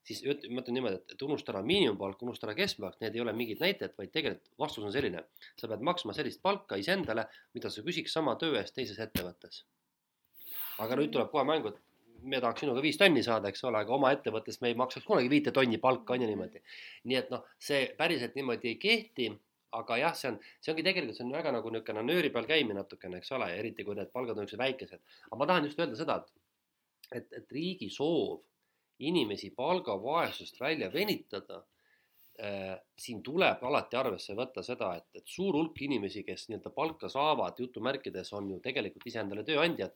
siis 0.05 0.21
ma 0.25 0.61
ütlen 0.61 0.77
niimoodi, 0.77 0.99
et, 1.01 1.21
unusta 1.25 1.53
ära 1.53 1.61
miinimumpalk, 1.65 2.21
unusta 2.25 2.47
ära 2.49 2.55
keskmine 2.57 2.89
palk, 2.89 2.99
need 3.01 3.17
ei 3.17 3.23
ole 3.23 3.33
mingid 3.37 3.61
näitajad, 3.63 3.95
vaid 3.97 4.11
tegelikult 4.13 4.51
vastus 4.61 4.85
on 4.85 4.93
selline. 4.93 5.23
sa 5.59 5.69
pead 5.71 5.85
maksma 5.89 6.13
sellist 6.17 6.41
palka 6.45 6.77
iseendale, 6.81 7.25
mida 7.57 7.71
sa 7.73 7.83
küsiks 7.85 8.13
sama 8.13 8.35
töö 8.41 8.59
eest 8.59 8.75
teises 8.77 8.99
ettevõttes. 9.01 9.63
Aga 10.83 10.99
nüüd 10.99 11.11
tuleb 11.13 11.31
kohe 11.31 11.45
mängu, 11.47 11.71
et 11.73 11.81
me 12.25 12.39
tahaks 12.41 12.63
sinuga 12.63 12.81
viis 12.81 12.97
tonni 12.97 13.23
saada, 13.23 13.51
eks 13.51 13.63
ole, 13.69 13.79
aga 13.83 13.93
oma 13.95 14.11
ettevõttes 14.15 14.61
me 14.61 14.71
ei 14.71 14.77
maksaks 14.79 15.05
kunagi 15.05 15.29
viite 15.31 15.53
tonni 15.55 15.77
palka, 15.81 16.13
on 16.13 16.25
ju 16.25 16.29
niimoodi. 16.29 16.61
nii 17.05 17.19
et 17.19 17.29
noh, 17.33 17.45
see 17.59 17.85
päriselt 17.97 18.35
niimoodi 18.35 18.73
ei 18.73 18.79
kehti 18.81 19.29
aga 19.79 19.99
jah, 19.99 20.15
see 20.15 20.31
on, 20.31 20.39
see 20.63 20.73
ongi 20.73 20.85
tegelikult, 20.85 21.17
see 21.17 21.25
on 21.25 21.35
väga 21.35 21.53
nagu 21.55 21.71
niisugune 21.73 22.03
nööri 22.07 22.31
peal 22.33 22.47
käimine 22.49 22.79
natukene, 22.79 23.19
eks 23.21 23.31
ole, 23.37 23.51
eriti 23.59 23.85
kui 23.87 23.97
need 23.97 24.11
palgad 24.13 24.37
on 24.37 24.45
niisugused 24.45 24.63
väikesed. 24.63 25.05
aga 25.29 25.39
ma 25.41 25.47
tahan 25.51 25.69
just 25.69 25.79
öelda 25.83 25.99
seda, 25.99 26.17
et, 26.21 26.43
et, 27.19 27.39
et 27.41 27.55
riigi 27.57 27.89
soov 27.93 28.43
inimesi 29.05 29.51
palgavaesusest 29.55 30.59
välja 30.61 30.91
venitada 30.93 31.61
äh,, 32.39 32.75
siin 32.97 33.21
tuleb 33.23 33.63
alati 33.67 33.99
arvesse 33.99 34.35
võtta 34.37 34.63
seda, 34.63 34.93
et, 35.01 35.09
et 35.19 35.27
suur 35.27 35.57
hulk 35.57 35.81
inimesi, 35.87 36.23
kes 36.27 36.47
nii-öelda 36.49 36.71
palka 36.75 37.11
saavad, 37.11 37.59
jutumärkides, 37.59 38.31
on 38.37 38.53
ju 38.55 38.61
tegelikult 38.63 39.11
iseendale 39.11 39.43
tööandjad 39.47 39.95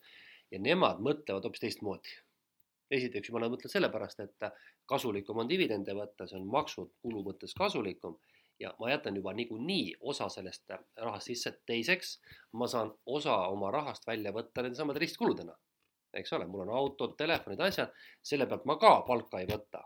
ja 0.52 0.60
nemad 0.60 1.00
mõtlevad 1.06 1.46
hoopis 1.48 1.64
teistmoodi. 1.66 2.18
esiteks 2.92 3.30
juba 3.30 3.40
nad 3.44 3.52
mõtlevad 3.54 3.76
sellepärast, 3.76 4.20
et 4.20 4.50
kasulikum 4.90 5.38
on 5.38 5.50
dividende 5.50 5.94
võtta, 5.94 6.28
see 6.28 6.40
on 6.40 6.48
maksud 6.50 6.92
kulu 7.02 7.24
mõttes 7.24 7.54
kasulikum 7.54 8.18
ja 8.60 8.74
ma 8.80 8.90
jätan 8.92 9.16
juba 9.16 9.34
niikuinii 9.34 9.96
osa 10.02 10.30
sellest 10.30 10.72
rahast 10.98 11.26
sisse. 11.32 11.54
teiseks, 11.66 12.20
ma 12.54 12.68
saan 12.68 12.94
osa 13.06 13.38
oma 13.48 13.72
rahast 13.72 14.08
välja 14.08 14.32
võtta 14.34 14.62
nende 14.66 14.78
samade 14.78 15.00
ristkuludena 15.00 15.56
eks 16.14 16.34
ole, 16.34 16.48
mul 16.48 16.66
on 16.66 16.74
autod, 16.74 17.16
telefonid, 17.18 17.62
asjad, 17.62 17.94
selle 18.26 18.48
pealt 18.50 18.66
ma 18.70 18.78
ka 18.82 19.00
palka 19.08 19.42
ei 19.42 19.50
võta. 19.50 19.84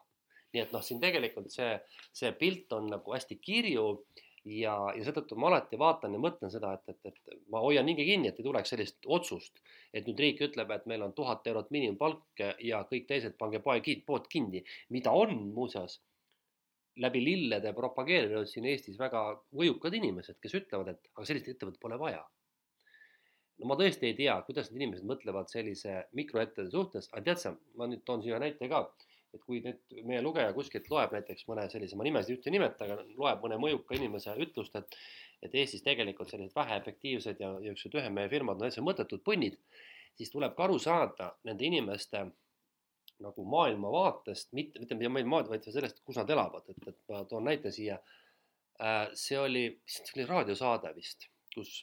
nii 0.54 0.62
et 0.62 0.74
noh, 0.76 0.84
siin 0.86 1.00
tegelikult 1.02 1.50
see, 1.50 1.72
see 2.14 2.30
pilt 2.38 2.74
on 2.78 2.86
nagu 2.92 3.14
hästi 3.16 3.40
kirju 3.42 3.86
ja, 4.46 4.76
ja 4.96 5.04
seetõttu 5.06 5.38
ma 5.40 5.50
alati 5.50 5.80
vaatan 5.80 6.16
ja 6.16 6.22
mõtlen 6.22 6.52
seda, 6.52 6.74
et, 6.76 6.94
et, 6.94 7.12
et 7.12 7.44
ma 7.52 7.62
hoian 7.64 7.88
hinge 7.88 8.06
kinni, 8.08 8.30
et 8.30 8.40
ei 8.40 8.46
tuleks 8.46 8.74
sellist 8.74 9.08
otsust, 9.18 9.62
et 9.94 10.08
nüüd 10.08 10.20
riik 10.20 10.42
ütleb, 10.48 10.72
et 10.76 10.88
meil 10.90 11.06
on 11.06 11.14
tuhat 11.16 11.48
eurot 11.48 11.72
miinimumpalk 11.72 12.44
ja 12.64 12.84
kõik 12.90 13.08
teised 13.10 13.38
pange 13.40 13.62
poe, 13.64 13.80
pood 14.08 14.28
kinni, 14.32 14.64
mida 14.94 15.14
on 15.16 15.36
muuseas 15.56 16.00
läbi 17.02 17.24
lillede 17.24 17.74
propageerinud 17.74 18.50
siin 18.50 18.68
Eestis 18.70 19.00
väga 19.00 19.24
võjukad 19.58 19.96
inimesed, 19.98 20.38
kes 20.42 20.60
ütlevad, 20.60 20.94
et 20.94 21.10
aga 21.16 21.26
sellist 21.26 21.50
ettevõtet 21.50 21.82
pole 21.82 21.98
vaja. 22.00 22.22
no 23.58 23.70
ma 23.70 23.78
tõesti 23.80 24.10
ei 24.10 24.16
tea, 24.18 24.36
kuidas 24.46 24.70
need 24.70 24.82
inimesed 24.82 25.08
mõtlevad 25.08 25.50
sellise 25.50 26.04
mikroettevõtte 26.18 26.74
suhtes, 26.74 27.10
aga 27.14 27.24
tead 27.30 27.42
sa, 27.42 27.52
ma 27.80 27.88
nüüd 27.88 28.04
toon 28.06 28.22
siia 28.26 28.40
näite 28.42 28.70
ka 28.70 28.84
et 29.34 29.42
kui 29.44 29.62
nüüd 29.66 29.98
meie 30.06 30.22
lugeja 30.22 30.54
kuskilt 30.54 30.90
loeb 30.92 31.14
näiteks 31.16 31.48
mõne 31.50 31.66
sellise, 31.72 31.98
ma 31.98 32.06
nimesid 32.06 32.38
ühte 32.38 32.52
ei 32.52 32.58
nimeta, 32.58 32.86
aga 32.86 33.02
loeb 33.18 33.46
mõne 33.46 33.60
mõjuka 33.62 33.98
inimese 33.98 34.36
ütlust, 34.46 34.76
et 34.80 34.98
et 35.44 35.56
Eestis 35.60 35.84
tegelikult 35.84 36.30
sellised 36.32 36.56
väheefektiivsed 36.56 37.42
ja 37.44 37.50
niisugused 37.58 37.98
ühe 38.00 38.12
mehe 38.16 38.30
firmad 38.32 38.56
on 38.56 38.64
täitsa 38.64 38.84
mõttetud 38.86 39.24
punnid, 39.28 39.58
siis 40.16 40.32
tuleb 40.32 40.56
ka 40.56 40.68
aru 40.68 40.78
saada 40.80 41.34
nende 41.44 41.66
inimeste 41.68 42.22
nagu 43.24 43.46
maailmavaatest, 43.52 44.54
mitte, 44.58 44.80
mitte 44.80 45.10
maad, 45.10 45.50
vaid 45.52 45.68
sellest, 45.68 46.02
kus 46.08 46.20
nad 46.20 46.30
elavad, 46.34 46.68
et, 46.72 46.88
et 46.88 47.00
ma 47.12 47.24
toon 47.30 47.46
näite 47.48 47.72
siia. 47.72 48.00
Äh, 48.84 49.12
see 49.20 49.38
oli, 49.40 49.66
see 49.86 50.16
oli 50.18 50.26
raadiosaade 50.28 50.94
vist, 50.96 51.28
kus, 51.54 51.76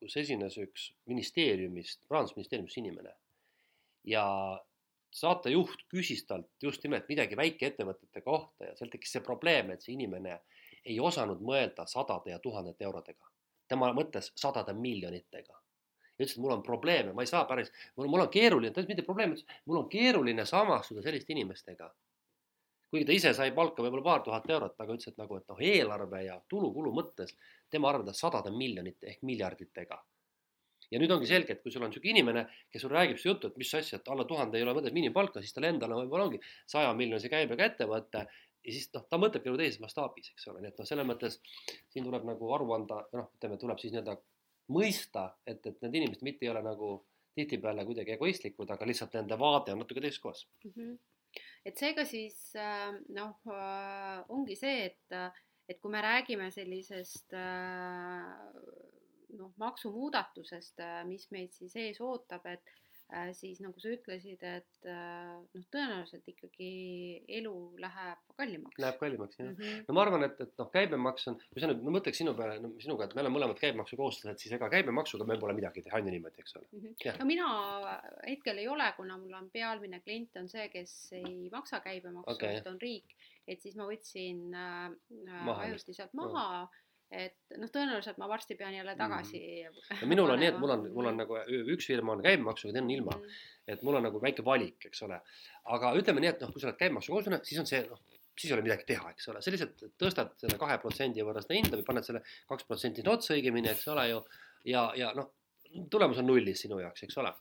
kus 0.00 0.16
esines 0.24 0.56
üks 0.58 0.88
ministeeriumist, 1.08 2.02
rahandusministeeriumist 2.10 2.80
inimene 2.82 3.14
ja 4.08 4.24
saatejuht 5.12 5.84
küsis 5.92 6.24
talt 6.26 6.48
just 6.62 6.84
nimelt 6.84 7.08
midagi 7.08 7.36
väikeettevõtete 7.36 8.22
kohta 8.24 8.70
ja 8.70 8.76
seal 8.76 8.90
tekkis 8.92 9.16
see 9.16 9.24
probleem, 9.24 9.70
et 9.70 9.84
see 9.84 9.94
inimene 9.96 10.38
ei 10.84 10.98
osanud 11.00 11.42
mõelda 11.44 11.86
sadade 11.86 12.32
ja 12.32 12.38
tuhandete 12.42 12.84
eurodega. 12.88 13.28
tema 13.68 13.88
mõtles 13.96 14.32
sadade 14.36 14.72
miljonitega. 14.76 15.52
ja 16.18 16.24
ütles, 16.24 16.36
et 16.36 16.42
mul 16.44 16.52
on 16.52 16.62
probleeme, 16.62 17.12
ma 17.12 17.22
ei 17.22 17.26
saa 17.26 17.44
päris, 17.44 17.72
mul, 17.96 18.20
on 18.20 18.28
keeruline, 18.28 18.72
ta 18.72 18.80
ütles 18.80 18.88
mitte 18.88 19.02
probleem, 19.02 19.32
ütles, 19.36 19.46
mul 19.66 19.82
on 19.82 19.88
keeruline 19.88 20.44
samastuda 20.46 21.02
selliste 21.02 21.32
inimestega. 21.32 21.92
kuigi 22.90 23.04
ta 23.08 23.12
ise 23.12 23.34
sai 23.34 23.52
palka 23.52 23.82
võib-olla 23.82 24.04
paar 24.04 24.22
tuhat 24.22 24.50
eurot, 24.50 24.80
aga 24.80 24.96
ütles, 24.96 25.08
et 25.08 25.18
nagu, 25.18 25.36
et 25.36 25.48
noh, 25.48 25.60
eelarve 25.60 26.24
ja 26.24 26.40
tulu-kulu 26.48 26.92
mõttes 26.92 27.36
tema 27.70 27.88
arveldas 27.88 28.20
sadade 28.20 28.50
miljonite 28.50 29.06
ehk 29.06 29.22
miljarditega 29.22 30.02
ja 30.92 31.00
nüüd 31.00 31.12
ongi 31.14 31.28
selge, 31.30 31.56
et 31.56 31.62
kui 31.64 31.72
sul 31.72 31.82
on 31.82 31.90
niisugune 31.92 32.12
inimene, 32.12 32.46
kes 32.72 32.84
sul 32.84 32.92
räägib 32.92 33.20
seda 33.20 33.32
juttu, 33.32 33.50
et 33.50 33.60
mis 33.60 33.72
asja, 33.78 33.98
et 33.98 34.08
alla 34.12 34.26
tuhande 34.28 34.58
ei 34.58 34.66
ole 34.66 34.76
mõtet 34.76 34.94
miinimumpalka, 34.96 35.40
siis 35.42 35.56
tal 35.56 35.68
endal 35.68 35.94
võib-olla 35.96 36.28
ongi 36.28 36.42
saja 36.68 36.92
miljonise 36.98 37.30
käibega 37.32 37.70
ettevõte 37.70 38.26
ja 38.62 38.74
siis 38.74 38.90
noh, 38.94 39.06
ta 39.10 39.18
mõtlebki 39.20 39.50
nagu 39.50 39.60
teises 39.60 39.80
mastaabis, 39.82 40.32
eks 40.34 40.50
ole, 40.52 40.62
nii 40.62 40.72
et 40.72 40.82
noh, 40.82 40.88
selles 40.88 41.08
mõttes 41.08 41.38
siin 41.92 42.06
tuleb 42.06 42.26
nagu 42.28 42.50
aru 42.56 42.68
anda, 42.76 43.00
noh, 43.16 43.30
ütleme, 43.38 43.58
tuleb 43.60 43.80
siis 43.82 43.94
nii-öelda 43.94 44.18
mõista, 44.72 45.30
et, 45.48 45.64
et 45.66 45.80
need 45.82 45.98
inimesed 46.02 46.26
mitte 46.26 46.46
ei 46.46 46.52
ole 46.52 46.62
nagu 46.64 46.92
tihtipeale 47.36 47.86
kuidagi 47.88 48.14
egoistlikud, 48.14 48.70
aga 48.70 48.86
lihtsalt 48.88 49.16
nende 49.16 49.38
vaade 49.40 49.74
on 49.74 49.82
natuke 49.82 50.02
teises 50.04 50.20
kohas 50.22 50.44
mm. 50.64 50.72
-hmm. 50.76 51.40
et 51.64 51.80
seega 51.80 52.04
siis 52.04 52.38
äh, 52.56 52.92
noh, 53.16 53.34
äh, 53.48 54.22
ongi 54.28 54.56
see, 54.56 54.92
et, 54.92 55.34
et 55.68 55.80
kui 55.80 55.90
me 55.90 56.02
räägime 56.04 56.50
sellisest 56.50 57.34
äh, 57.34 58.91
noh, 59.38 59.52
maksumuudatusest, 59.60 60.80
äh, 60.82 61.02
mis 61.08 61.28
meid 61.34 61.52
siis 61.56 61.74
ees 61.80 62.00
ootab, 62.04 62.46
et 62.50 62.72
äh, 63.12 63.30
siis 63.36 63.60
nagu 63.64 63.80
sa 63.80 63.92
ütlesid, 63.92 64.42
et 64.44 64.88
äh, 64.88 65.38
noh, 65.40 65.64
tõenäoliselt 65.72 66.28
ikkagi 66.32 66.70
elu 67.40 67.54
läheb 67.82 68.22
kallimaks. 68.38 68.80
Läheb 68.82 69.00
kallimaks 69.00 69.40
jah 69.40 69.48
mm. 69.48 69.56
-hmm. 69.58 69.82
no 69.88 69.96
ma 69.96 70.04
arvan, 70.06 70.26
et, 70.28 70.40
et 70.44 70.54
noh, 70.60 70.70
käibemaks 70.72 71.28
on, 71.32 71.38
kui 71.50 71.64
sa 71.64 71.70
nüüd 71.70 71.82
no, 71.84 71.94
mõtleks 71.96 72.22
sinu 72.22 72.36
peale 72.38 72.58
no,, 72.62 72.72
sinuga, 72.82 73.08
et 73.08 73.16
me 73.16 73.24
oleme 73.24 73.36
mõlemad 73.38 73.60
käibemaksukohustused, 73.60 74.44
siis 74.44 74.56
ega 74.58 74.70
käibemaksuga 74.72 75.28
meil 75.28 75.40
pole 75.42 75.56
midagi 75.58 75.84
teha, 75.86 76.00
on 76.00 76.08
ju 76.08 76.16
niimoodi, 76.16 76.44
eks 76.44 76.56
ole 76.60 76.68
mm. 76.70 76.86
-hmm. 76.86 77.18
no 77.20 77.28
mina 77.28 77.48
hetkel 78.28 78.58
ei 78.58 78.68
ole, 78.68 78.92
kuna 78.96 79.18
mul 79.18 79.40
on 79.40 79.50
pealmine 79.50 80.00
klient 80.00 80.36
on 80.40 80.48
see, 80.48 80.68
kes 80.68 80.96
ei 81.20 81.48
maksa 81.52 81.80
käibemaksu 81.80 82.36
okay., 82.36 82.56
et 82.60 82.66
on 82.66 82.80
riik, 82.80 83.16
et 83.48 83.60
siis 83.60 83.76
ma 83.76 83.88
võtsin 83.88 84.54
äh, 84.54 85.58
ajutiselt 85.58 86.14
maha, 86.14 86.32
maha 86.32 86.81
et 87.12 87.56
noh, 87.60 87.68
tõenäoliselt 87.68 88.18
ma 88.20 88.28
varsti 88.30 88.56
pean 88.56 88.74
jälle 88.74 88.94
tagasi 88.96 89.40
mm.. 89.66 89.98
no 90.00 90.08
minul 90.08 90.32
on 90.32 90.40
nii, 90.40 90.48
et 90.52 90.58
mul 90.60 90.72
on, 90.74 90.86
mul 90.96 91.10
on 91.10 91.20
nagu 91.20 91.38
üks 91.74 91.90
firma 91.90 92.16
on 92.16 92.24
käibemaksuga, 92.24 92.72
teine 92.72 92.86
on 92.86 92.94
ilma. 92.94 93.18
Mm.. 93.18 93.42
et 93.74 93.84
mul 93.86 93.98
on 93.98 94.06
nagu 94.08 94.22
väike 94.22 94.44
valik, 94.46 94.88
eks 94.88 95.04
ole. 95.08 95.20
aga 95.76 95.92
ütleme 95.98 96.24
nii, 96.24 96.32
et 96.32 96.44
noh, 96.44 96.52
kui 96.54 96.62
sa 96.62 96.70
oled 96.70 96.80
käibemaksukohuslane, 96.80 97.42
siis 97.48 97.60
on 97.62 97.68
see 97.68 97.82
noh, 97.90 98.00
siis 98.32 98.48
ei 98.48 98.56
ole 98.56 98.64
midagi 98.64 98.88
teha, 98.88 99.12
eks 99.12 99.28
ole, 99.28 99.42
sa 99.44 99.52
lihtsalt 99.52 99.84
tõstad 100.00 100.32
selle 100.40 100.56
kahe 100.60 100.78
protsendi 100.80 101.24
võrra 101.26 101.44
seda 101.44 101.58
hinda 101.58 101.76
või 101.76 101.86
paned 101.90 102.08
selle 102.08 102.24
kaks 102.48 102.66
protsenti 102.68 103.04
otsa 103.12 103.36
õigemini, 103.36 103.70
eks 103.74 103.86
ole 103.92 104.08
ju. 104.08 104.22
ja, 104.72 104.88
ja 104.96 105.12
noh, 105.16 105.34
tulemus 105.92 106.20
on 106.22 106.28
nullis 106.32 106.64
sinu 106.64 106.80
jaoks, 106.80 107.04
eks 107.04 107.20
ole 107.20 107.32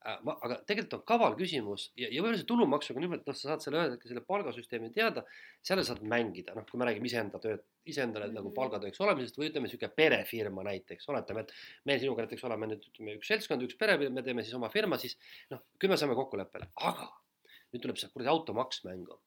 ma, 0.00 0.34
aga 0.46 0.56
tegelikult 0.64 0.94
on 0.96 1.02
kaval 1.08 1.34
küsimus 1.36 1.90
ja, 1.98 2.08
ja 2.08 2.22
võib-olla 2.22 2.38
see 2.40 2.48
tulumaksuga 2.48 3.02
nimelt, 3.02 3.26
noh, 3.28 3.36
sa 3.36 3.50
saad 3.50 3.64
selle 3.64 3.80
öelda, 3.82 3.98
selle 4.08 4.22
palgasüsteemi 4.24 4.88
teada, 4.96 5.26
seal 5.66 5.82
saad 5.84 6.00
mängida, 6.08 6.54
noh, 6.56 6.64
kui 6.68 6.80
me 6.80 6.86
räägime 6.88 7.10
iseenda 7.10 7.40
tööd, 7.42 7.66
iseendale 7.84 8.26
mm 8.26 8.32
-hmm. 8.32 8.38
nagu 8.40 8.52
palgatööks 8.56 9.00
olemisest 9.04 9.36
või 9.36 9.50
ütleme, 9.50 9.68
niisugune 9.68 9.92
perefirma 9.96 10.64
näiteks, 10.70 11.08
oletame, 11.12 11.44
et 11.44 11.52
me 11.84 11.98
sinuga 12.00 12.24
näiteks 12.24 12.46
oleme 12.48 12.70
nüüd 12.70 12.86
ütleme 12.88 13.18
üks 13.18 13.28
seltskond, 13.28 13.66
üks 13.68 13.76
pere, 13.76 13.98
me 14.08 14.24
teeme 14.24 14.46
siis 14.46 14.56
oma 14.56 14.72
firma, 14.72 14.98
siis 14.98 15.18
noh, 15.50 15.60
küll 15.78 15.92
me 15.92 16.00
saame 16.00 16.16
kokkuleppele, 16.16 16.70
aga 16.76 17.10
nüüd 17.74 17.84
tuleb 17.84 18.00
see 18.00 18.08
kuradi 18.14 18.32
automaks 18.32 18.84
mängu. 18.88 19.20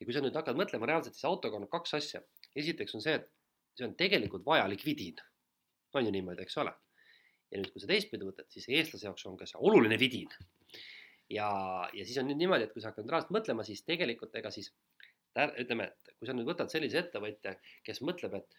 ja 0.00 0.04
kui 0.04 0.12
sa 0.16 0.24
nüüd 0.24 0.36
hakkad 0.36 0.56
mõtlema 0.56 0.88
reaalselt, 0.88 1.14
siis 1.14 1.28
autoga 1.28 1.56
on 1.56 1.68
kaks 1.68 1.94
asja. 1.94 2.22
esiteks 2.56 2.94
on 2.94 3.04
see, 3.04 3.20
et 3.20 3.28
see 3.76 3.84
on 3.84 3.94
tegelikult 3.94 4.46
vajalik 4.46 4.84
vidin. 4.84 5.20
on 5.92 6.04
ju 6.04 6.10
niimoodi, 6.10 6.42
eks 6.42 6.56
ole 6.56 6.72
ja 7.50 7.60
nüüd, 7.60 7.70
kui 7.72 7.82
sa 7.82 7.90
teistpidi 7.90 8.26
võtad, 8.26 8.48
siis 8.52 8.68
eestlase 8.72 9.08
jaoks 9.08 9.26
on 9.30 9.36
ka 9.38 9.48
see 9.48 9.60
oluline 9.62 9.98
vidin. 10.00 10.30
ja, 11.30 11.48
ja 11.94 12.04
siis 12.04 12.18
on 12.22 12.28
nüüd 12.30 12.40
niimoodi, 12.42 12.66
et 12.66 12.74
kui 12.74 12.82
sa 12.82 12.92
hakkad 12.92 13.08
reaalselt 13.10 13.34
mõtlema, 13.34 13.66
siis 13.66 13.84
tegelikult 13.86 14.34
ega 14.38 14.52
siis 14.54 14.72
ütleme, 15.36 15.90
et 15.90 16.14
kui 16.16 16.28
sa 16.28 16.34
nüüd 16.34 16.48
võtad 16.48 16.72
sellise 16.72 17.02
ettevõtja, 17.02 17.56
kes 17.84 18.00
mõtleb, 18.06 18.38
et, 18.40 18.58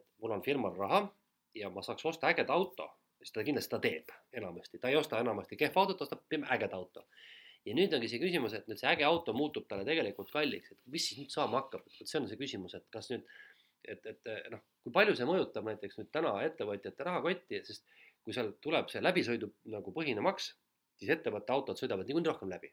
et 0.00 0.06
mul 0.22 0.34
on 0.36 0.44
firmal 0.44 0.74
raha 0.76 1.04
ja 1.56 1.70
ma 1.72 1.84
saaks 1.86 2.04
osta 2.08 2.30
ägeda 2.32 2.54
auto, 2.56 2.88
siis 3.20 3.32
ta 3.32 3.44
kindlasti 3.46 3.70
seda 3.70 3.82
teeb 3.84 4.12
enamasti, 4.40 4.80
ta 4.82 4.90
ei 4.92 4.98
osta 4.98 5.20
enamasti 5.22 5.58
kehva 5.60 5.84
autot, 5.84 6.02
ostab 6.06 6.24
ägeda 6.36 6.76
auto. 6.76 7.06
ja 7.66 7.74
nüüd 7.74 7.94
ongi 7.96 8.08
see 8.10 8.22
küsimus, 8.22 8.54
et 8.54 8.68
nüüd 8.70 8.78
see 8.78 8.88
äge 8.90 9.04
auto 9.06 9.32
muutub 9.34 9.64
talle 9.68 9.84
tegelikult 9.86 10.30
kalliks, 10.30 10.70
et 10.72 10.80
mis 10.92 11.08
siis 11.08 11.18
nüüd 11.22 11.32
saama 11.34 11.62
hakkab, 11.62 11.86
et 12.00 12.06
see 12.06 12.20
on 12.20 12.28
see 12.30 12.38
küsimus, 12.38 12.76
et 12.78 12.84
kas 12.94 13.10
nüüd, 13.10 13.24
et, 13.86 14.06
et 14.06 14.30
noh, 14.52 14.62
kui 14.84 14.94
palju 14.94 15.16
see 15.18 15.26
mõjutab 15.26 15.66
näiteks 15.66 15.98
nüüd 15.98 16.12
täna 16.14 16.36
ettevõtjate 16.46 17.06
rahakotti, 17.08 17.62
sest 17.66 17.86
kui 18.26 18.34
seal 18.34 18.48
tuleb 18.62 18.88
see 18.90 19.02
läbisõidu 19.04 19.48
nagu 19.70 19.92
põhine 19.94 20.22
maks, 20.24 20.50
siis 20.98 21.12
ettevõtte 21.14 21.54
autod 21.54 21.78
sõidavad 21.78 22.08
niikuinii 22.08 22.32
rohkem 22.32 22.50
läbi, 22.50 22.72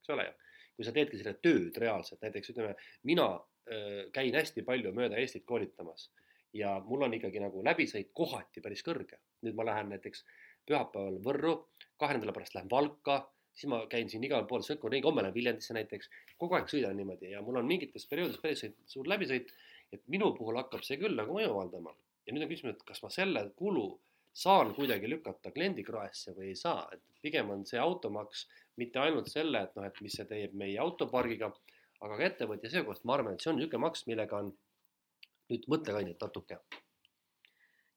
eks 0.00 0.14
ole 0.16 0.26
ju. 0.26 0.38
kui 0.74 0.86
sa 0.86 0.92
teedki 0.96 1.18
selle 1.20 1.36
tööd 1.44 1.76
reaalselt, 1.78 2.22
näiteks 2.24 2.50
ütleme, 2.54 2.72
mina 3.06 3.26
äh, 3.36 4.08
käin 4.16 4.34
hästi 4.34 4.64
palju 4.66 4.90
mööda 4.96 5.18
Eestit 5.20 5.44
koolitamas 5.46 6.08
ja 6.56 6.72
mul 6.86 7.04
on 7.06 7.14
ikkagi 7.14 7.42
nagu 7.42 7.62
läbisõit 7.62 8.10
kohati 8.16 8.62
päris 8.64 8.82
kõrge. 8.86 9.20
nüüd 9.46 9.54
ma 9.56 9.68
lähen 9.68 9.92
näiteks 9.94 10.24
pühapäeval 10.66 11.20
Võrru, 11.24 11.54
kahe 12.00 12.16
nädala 12.16 12.34
pärast 12.34 12.56
lähen 12.56 12.70
Valka, 12.70 13.20
siis 13.54 13.70
ma 13.70 13.84
käin 13.92 14.10
siin 14.10 14.24
igal 14.24 14.46
pool 14.50 14.64
sõlkun 14.66 14.92
ringi, 14.92 15.06
homme 15.06 15.22
lähen 15.22 15.36
Viljandisse 15.36 15.76
näiteks, 15.76 16.10
kogu 16.38 16.58
aeg 16.58 16.68
sõidan 16.72 16.96
niimoodi 16.98 17.30
ja 17.34 17.42
mul 17.46 17.60
on 17.60 17.68
mingites 17.70 18.08
perioodides 18.10 18.42
päris 18.42 18.66
suur 18.90 19.08
läbisõit. 19.08 19.52
et 19.92 20.02
minu 20.06 20.32
puhul 20.34 20.56
hakkab 20.56 20.84
see 20.86 20.98
küll 20.98 21.16
nagu 21.18 21.34
mõju 21.34 21.50
avaldama 21.50 21.94
ja 22.26 22.34
nüüd 22.34 22.44
on 22.44 22.50
küsimus, 22.50 22.76
et 22.76 22.84
kas 22.86 23.02
ma 23.02 23.10
selle 23.10 23.40
kulu 23.58 23.88
saan 24.32 24.74
kuidagi 24.74 25.10
lükata 25.10 25.52
kliendi 25.54 25.84
kraesse 25.84 26.34
või 26.36 26.52
ei 26.52 26.58
saa, 26.58 26.86
et 26.94 27.02
pigem 27.22 27.50
on 27.50 27.64
see 27.66 27.80
automaks 27.80 28.46
mitte 28.80 29.00
ainult 29.02 29.28
selle, 29.28 29.64
et 29.66 29.74
noh, 29.76 29.86
et 29.86 30.02
mis 30.04 30.14
see 30.16 30.28
teeb 30.28 30.54
meie 30.56 30.78
autopargiga, 30.80 31.50
aga 32.00 32.16
ka 32.16 32.28
ettevõtja 32.28 32.70
seisukohast 32.70 33.04
ma 33.08 33.18
arvan, 33.18 33.34
et 33.34 33.42
see 33.42 33.52
on 33.52 33.58
niisugune 33.60 33.84
maks, 33.86 34.06
millega 34.08 34.38
on 34.38 34.54
nüüd 35.50 35.66
mõttekainet 35.72 36.22
natuke. 36.22 36.60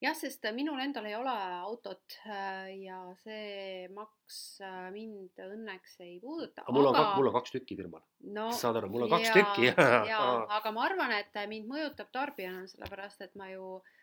jah, 0.03 0.15
sest 0.19 0.43
minul 0.51 0.81
endal 0.83 1.05
ei 1.07 1.13
ole 1.15 1.33
autot 1.61 2.17
äh, 2.25 2.73
ja 2.81 2.97
see 3.21 3.87
maks 3.95 4.59
äh, 4.59 4.89
mind 4.91 5.39
õnneks 5.39 5.95
ei 6.03 6.17
puuduta. 6.19 6.65
aga 6.65 6.75
mul 6.75 6.89
on, 6.89 6.99
mul 7.15 7.29
on 7.29 7.37
kaks 7.37 7.55
tükki 7.55 7.77
firmal 7.79 8.03
no,. 8.35 8.49
saad 8.57 8.81
aru, 8.81 8.89
mul 8.91 9.05
on 9.05 9.13
kaks 9.13 9.29
ja, 9.29 9.35
tükki. 9.37 9.71
jaa, 10.11 10.31
aga 10.57 10.75
ma 10.75 10.87
arvan, 10.89 11.13
et 11.21 11.43
mind 11.47 11.69
mõjutab 11.71 12.11
tarbijana, 12.11 12.65
sellepärast 12.73 13.23
et 13.29 13.39
ma 13.39 13.53
ju 13.53 13.77
äh, 13.77 13.93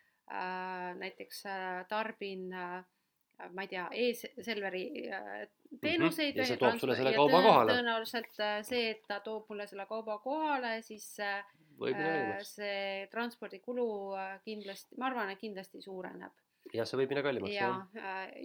näiteks 1.01 1.45
äh, 1.45 1.85
tarbin 1.89 2.53
äh, 2.53 2.83
ma 3.51 3.65
ei 3.65 3.71
tea 3.71 3.87
e, 3.91 4.09
e-Selveri 4.11 4.83
teenuseid 5.81 6.35
mm. 6.35 6.37
-hmm. 6.37 6.39
ja 6.39 6.45
see 6.45 6.57
toob 6.61 6.77
sulle 6.79 6.95
selle 6.95 7.13
kauba 7.15 7.41
kohale. 7.41 7.73
tõenäoliselt 7.73 8.37
see, 8.67 8.83
et 8.91 9.01
ta 9.07 9.19
toob 9.25 9.49
mulle 9.49 9.67
selle 9.67 9.85
kauba 9.89 10.19
kohale, 10.21 10.75
siis 10.85 11.07
äh, 11.19 11.43
see 12.45 13.07
transpordikulu 13.11 13.87
kindlasti, 14.45 14.95
ma 14.97 15.09
arvan, 15.09 15.33
et 15.33 15.39
kindlasti 15.41 15.81
suureneb. 15.81 16.33
jah, 16.73 16.85
see 16.85 17.01
võib 17.01 17.15
minna 17.15 17.23
kallimaks. 17.25 17.55
ja 17.55 17.71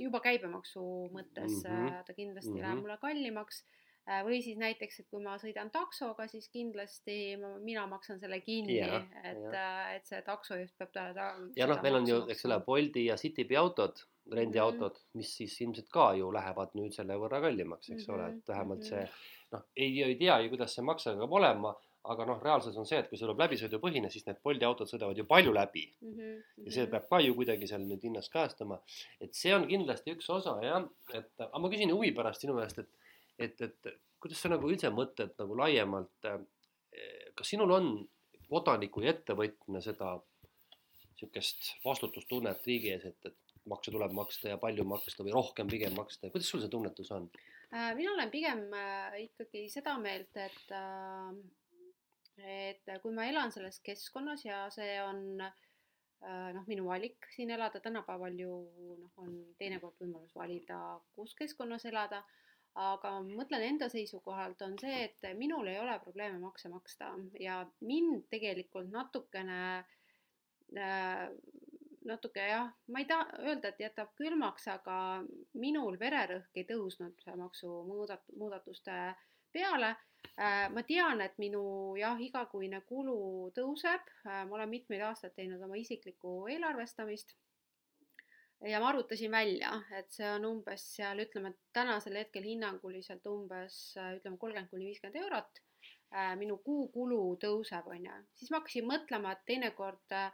juba 0.01 0.21
käibemaksu 0.25 0.87
mõttes 1.13 1.63
mm 1.65 1.75
-hmm. 1.75 2.05
ta 2.07 2.15
kindlasti 2.15 2.51
mm 2.51 2.57
-hmm. 2.57 2.63
läheb 2.63 2.81
mulle 2.81 2.99
kallimaks 3.03 3.65
Äh, 3.67 3.86
või 4.27 4.41
siis 4.43 4.59
näiteks, 4.61 5.01
et 5.01 5.09
kui 5.11 5.23
ma 5.23 5.37
sõidan 5.43 5.71
taksoga, 5.75 6.29
siis 6.31 6.49
kindlasti 6.53 7.37
ma, 7.41 7.55
mina 7.63 7.87
maksan 7.91 8.21
selle 8.23 8.41
kinni, 8.45 8.79
et, 8.79 9.47
äh, 9.51 9.97
et 9.97 10.07
see 10.07 10.21
taksojuht 10.27 10.77
peab 10.79 10.93
ta, 10.95 11.09
ta. 11.17 11.31
ja 11.59 11.67
noh, 11.71 11.81
meil 11.83 12.01
on 12.01 12.07
ju, 12.11 12.21
eks 12.31 12.47
ole, 12.49 12.61
Bolti 12.67 13.07
ja 13.09 13.17
Citybee 13.21 13.59
autod, 13.59 14.05
rendiautod 14.33 14.93
mm, 14.93 15.03
-hmm. 15.03 15.19
mis 15.23 15.33
siis 15.41 15.61
ilmselt 15.61 15.91
ka 15.91 16.13
ju 16.19 16.31
lähevad 16.35 16.75
nüüd 16.75 16.95
selle 16.95 17.19
võrra 17.19 17.41
kallimaks, 17.41 17.91
eks 17.91 18.07
mm 18.09 18.15
-hmm. 18.15 18.15
ole, 18.15 18.31
et 18.37 18.49
vähemalt 18.49 18.79
mm 18.79 18.85
-hmm. 18.85 19.07
see 19.07 19.53
noh, 19.53 19.67
ei, 19.77 20.03
ei 20.03 20.17
tea 20.19 20.39
ju, 20.41 20.49
kuidas 20.55 20.75
see 20.75 20.85
makse 20.85 21.11
hakkab 21.11 21.33
olema 21.33 21.75
aga 22.13 22.27
noh, 22.29 22.43
reaalsus 22.43 22.77
on 22.79 22.87
see, 22.87 22.99
et 22.99 23.09
kui 23.11 23.19
see 23.19 23.27
tuleb 23.27 23.41
läbisõidupõhine, 23.43 24.11
siis 24.13 24.27
need 24.27 24.39
Bolti 24.45 24.67
autod 24.69 24.91
sõidavad 24.91 25.19
ju 25.19 25.25
palju 25.27 25.53
läbi 25.53 25.87
mm. 26.01 26.13
-hmm. 26.13 26.67
ja 26.67 26.75
see 26.77 26.87
peab 26.93 27.09
ka 27.11 27.21
ju 27.21 27.35
kuidagi 27.35 27.67
seal 27.71 27.83
nüüd 27.83 28.03
hinnas 28.03 28.29
kajastama. 28.29 28.81
et 29.21 29.35
see 29.35 29.55
on 29.55 29.67
kindlasti 29.69 30.15
üks 30.15 30.31
osa 30.31 30.59
jah, 30.63 30.87
et 31.15 31.33
aga 31.49 31.59
ma 31.59 31.73
küsin 31.73 31.93
huvi 31.93 32.13
pärast 32.15 32.41
sinu 32.41 32.59
käest, 32.61 32.79
et 32.79 32.89
et, 33.39 33.61
et 33.61 33.91
kuidas 34.21 34.41
sa 34.43 34.51
nagu 34.53 34.69
üldse 34.71 34.91
mõtled 34.95 35.35
nagu 35.39 35.59
laiemalt, 35.61 36.29
eh, 36.31 37.33
kas 37.37 37.53
sinul 37.53 37.75
on 37.77 37.91
kodaniku 38.47 39.03
ja 39.05 39.15
ettevõtjana 39.15 39.83
seda 39.85 40.15
niisugust 41.17 41.73
vastutustunnet 41.85 42.65
riigi 42.69 42.93
ees, 42.93 43.07
et, 43.09 43.31
et 43.31 43.69
makse 43.71 43.93
tuleb 43.93 44.15
maksta 44.15 44.53
ja 44.53 44.59
palju 44.63 44.85
maksta 44.89 45.25
või 45.27 45.35
rohkem 45.35 45.71
pigem 45.71 45.95
maksta, 45.97 46.31
kuidas 46.31 46.51
sul 46.53 46.63
see 46.63 46.73
tunnetus 46.73 47.11
on? 47.17 47.29
Äh, 47.75 47.93
mina 47.99 48.13
olen 48.15 48.31
pigem 48.31 48.67
äh, 48.77 49.17
ikkagi 49.25 49.67
seda 49.73 49.97
meelt, 50.03 50.37
et 50.39 50.75
äh, 50.75 51.31
et 52.37 52.91
kui 53.01 53.15
ma 53.17 53.25
elan 53.31 53.51
selles 53.53 53.79
keskkonnas 53.81 54.43
ja 54.45 54.67
see 54.69 54.99
on 55.01 55.39
noh, 55.41 56.65
minu 56.69 56.85
valik 56.85 57.25
siin 57.33 57.49
elada, 57.55 57.81
tänapäeval 57.81 58.37
ju 58.37 58.51
noh, 59.01 59.13
on 59.23 59.31
teinekord 59.57 59.97
võimalus 60.03 60.35
valida, 60.37 60.99
kus 61.17 61.33
keskkonnas 61.39 61.87
elada 61.89 62.21
aga 62.77 63.13
mõtlen 63.25 63.63
enda 63.71 63.89
seisukohalt 63.89 64.61
on 64.67 64.75
see, 64.81 65.07
et 65.09 65.29
minul 65.39 65.69
ei 65.71 65.79
ole 65.81 65.97
probleeme 66.05 66.39
makse 66.43 66.69
maksta 66.69 67.13
ja 67.41 67.63
mind 67.81 68.27
tegelikult 68.33 68.91
natukene 68.93 69.61
äh, 70.77 71.23
natuke 72.07 72.43
jah, 72.49 72.69
ma 72.93 73.01
ei 73.03 73.09
taha 73.09 73.41
öelda, 73.43 73.73
et 73.73 73.81
jätab 73.83 74.13
külmaks, 74.19 74.69
aga 74.71 74.97
minul 75.59 75.97
vererõhk 76.01 76.61
ei 76.61 76.67
tõusnud 76.69 77.25
maksumuudat-, 77.41 78.35
muudatuste 78.39 78.99
peale. 79.53 79.97
Äh, 80.37 80.67
ma 80.75 80.83
tean, 80.87 81.23
et 81.25 81.37
minu 81.41 81.65
jah, 81.99 82.19
igakuine 82.21 82.83
kulu 82.89 83.51
tõuseb, 83.57 84.13
äh, 84.27 84.45
ma 84.47 84.59
olen 84.59 84.71
mitmeid 84.71 85.03
aastaid 85.09 85.35
teinud 85.37 85.63
oma 85.65 85.79
isiklikku 85.81 86.39
eelarvestamist 86.53 87.37
ja 88.65 88.81
ma 88.81 88.89
arvutasin 88.89 89.31
välja, 89.33 89.73
et 89.99 90.11
see 90.13 90.29
on 90.31 90.45
umbes 90.49 90.85
seal, 90.97 91.21
ütleme, 91.27 91.53
tänasel 91.77 92.17
hetkel 92.23 92.47
hinnanguliselt 92.47 93.27
umbes 93.29 93.79
ütleme 93.97 94.39
kolmkümmend 94.39 94.71
kuni 94.73 94.91
viiskümmend 94.91 95.21
eurot. 95.25 95.63
Äh, 96.15 96.33
minu 96.39 96.57
kuukulu 96.65 97.37
tõuseb, 97.43 97.89
on 97.91 98.05
ju, 98.07 98.19
siis 98.39 98.51
ma 98.53 98.61
hakkasin 98.61 98.87
mõtlema, 98.87 99.33
et 99.35 99.43
teinekord 99.51 100.15
äh, 100.15 100.31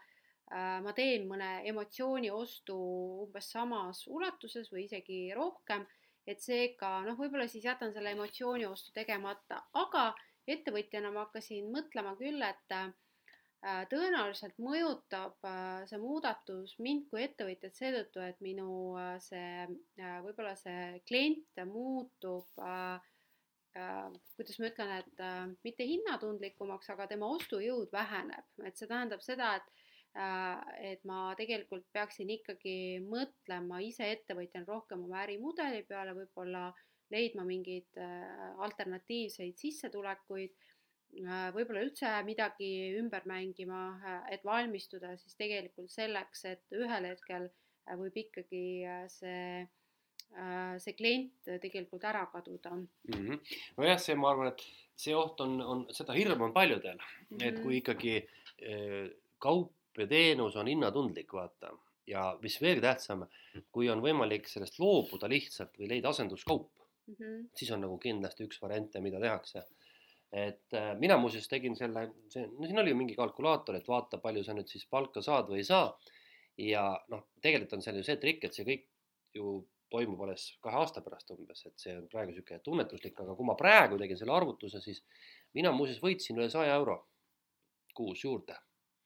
ma 0.84 0.92
teen 0.96 1.24
mõne 1.30 1.62
emotsiooni 1.70 2.30
ostu 2.30 2.76
umbes 3.24 3.48
samas 3.54 4.04
ulatuses 4.06 4.68
või 4.72 4.84
isegi 4.84 5.22
rohkem, 5.34 5.86
et 6.28 6.44
seega 6.44 7.00
noh, 7.06 7.16
võib-olla 7.18 7.48
siis 7.50 7.64
jätan 7.64 7.94
selle 7.94 8.12
emotsiooni 8.14 8.68
ostu 8.68 8.92
tegemata, 8.94 9.62
aga 9.72 10.12
ettevõtjana 10.46 11.10
ma 11.10 11.24
hakkasin 11.26 11.72
mõtlema 11.72 12.14
küll, 12.20 12.42
et 12.44 12.76
tõenäoliselt 13.62 14.56
mõjutab 14.58 15.38
äh, 15.46 15.84
see 15.86 15.98
muudatus 16.02 16.74
mind 16.82 17.06
kui 17.10 17.22
ettevõtjat 17.22 17.76
seetõttu, 17.78 18.22
et 18.24 18.40
minu 18.42 18.96
äh, 18.98 19.14
see, 19.22 19.66
võib-olla 20.24 20.56
see 20.58 20.98
klient 21.06 21.62
muutub, 21.70 22.48
kuidas 24.36 24.58
ma 24.60 24.68
ütlen, 24.68 24.90
et 24.98 25.22
mitte 25.64 25.86
hinnatundlikumaks, 25.88 26.90
aga 26.92 27.06
tema 27.08 27.30
ostujõud 27.32 27.88
väheneb, 27.94 28.44
et 28.66 28.76
see 28.76 28.90
tähendab 28.90 29.22
seda, 29.24 29.54
et 29.60 29.70
et 30.84 31.06
ma 31.08 31.30
tegelikult 31.38 31.86
peaksin 31.96 32.28
ikkagi 32.34 32.98
mõtlema 33.00 33.78
ise 33.80 34.10
ettevõtjana 34.12 34.68
rohkem 34.68 35.06
oma 35.06 35.22
ärimudeli 35.22 35.86
peale, 35.88 36.12
võib-olla 36.18 36.66
leidma 37.14 37.46
mingeid 37.48 37.96
alternatiivseid 38.60 39.56
sissetulekuid 39.56 40.52
Äh, 40.52 40.71
võib-olla 41.12 41.82
üldse 41.84 42.10
midagi 42.24 42.70
ümber 42.98 43.26
mängima, 43.28 43.82
äh, 44.00 44.32
et 44.36 44.44
valmistuda 44.44 45.16
siis 45.20 45.36
tegelikult 45.36 45.92
selleks, 45.92 46.44
et 46.48 46.76
ühel 46.76 47.10
hetkel 47.10 47.48
äh, 47.48 47.96
võib 48.00 48.16
ikkagi 48.24 48.64
see, 49.12 49.66
see 50.80 50.94
klient 50.96 51.50
tegelikult 51.60 52.04
ära 52.08 52.24
kaduda 52.32 52.72
mm. 52.72 52.88
-hmm. 53.12 53.40
nojah, 53.76 54.00
see, 54.00 54.16
ma 54.16 54.30
arvan, 54.32 54.52
et 54.54 54.64
see 54.96 55.14
oht 55.14 55.40
on, 55.44 55.60
on, 55.60 55.86
seda 55.92 56.16
hirmu 56.16 56.48
on 56.48 56.54
paljudel 56.56 56.96
mm, 56.96 57.36
-hmm. 57.36 57.46
et 57.48 57.60
kui 57.60 57.74
mhm. 57.74 57.80
ikkagi 57.82 58.14
kaup 59.38 59.98
ja 59.98 60.06
teenus 60.06 60.56
on 60.56 60.66
hinnatundlik, 60.66 61.32
vaata, 61.32 61.72
ja 62.06 62.38
mis 62.42 62.56
veelgi 62.62 62.80
tähtsam, 62.80 63.26
kui 63.70 63.90
on 63.90 64.00
võimalik 64.00 64.48
sellest 64.48 64.78
loobuda 64.80 65.28
lihtsalt 65.28 65.76
või 65.78 65.90
leida 65.92 66.08
asenduskaup 66.08 66.70
mm, 67.06 67.14
-hmm. 67.14 67.48
siis 67.54 67.70
on 67.70 67.84
nagu 67.84 67.98
kindlasti 67.98 68.48
üks 68.48 68.62
variante, 68.62 69.00
mida 69.00 69.20
tehakse 69.20 69.66
et 70.32 70.74
äh, 70.74 70.92
mina 70.98 71.18
muuseas 71.20 71.48
tegin 71.48 71.76
selle, 71.76 72.06
see, 72.32 72.46
no 72.56 72.68
siin 72.68 72.80
oli 72.80 72.94
ju 72.94 72.98
mingi 72.98 73.16
kalkulaator, 73.18 73.76
et 73.76 73.88
vaata, 73.88 74.20
palju 74.22 74.44
sa 74.46 74.56
nüüd 74.56 74.70
siis 74.70 74.86
palka 74.90 75.20
saad 75.24 75.50
või 75.52 75.60
ei 75.60 75.68
saa. 75.68 75.92
ja 76.60 76.84
noh, 77.08 77.26
tegelikult 77.40 77.78
on 77.78 77.84
seal 77.84 77.96
ju 77.96 78.04
see 78.06 78.18
trikk, 78.20 78.44
et 78.44 78.56
see 78.56 78.66
kõik 78.66 78.82
ju 79.36 79.54
toimub 79.92 80.20
alles 80.24 80.46
kahe 80.64 80.76
aasta 80.80 81.00
pärast 81.04 81.32
umbes, 81.32 81.64
et 81.68 81.80
see 81.80 81.94
on 81.96 82.08
praegu 82.12 82.32
niisugune 82.32 82.60
tunnetuslik, 82.64 83.16
aga 83.20 83.36
kui 83.36 83.48
ma 83.48 83.56
praegu 83.56 83.98
tegin 84.00 84.20
selle 84.20 84.34
arvutuse, 84.36 84.80
siis 84.84 85.02
mina 85.56 85.72
muuseas 85.76 86.00
võitsin 86.00 86.40
üle 86.40 86.48
saja 86.52 86.76
euro 86.80 86.98
kuus 87.96 88.24
juurde. 88.24 88.56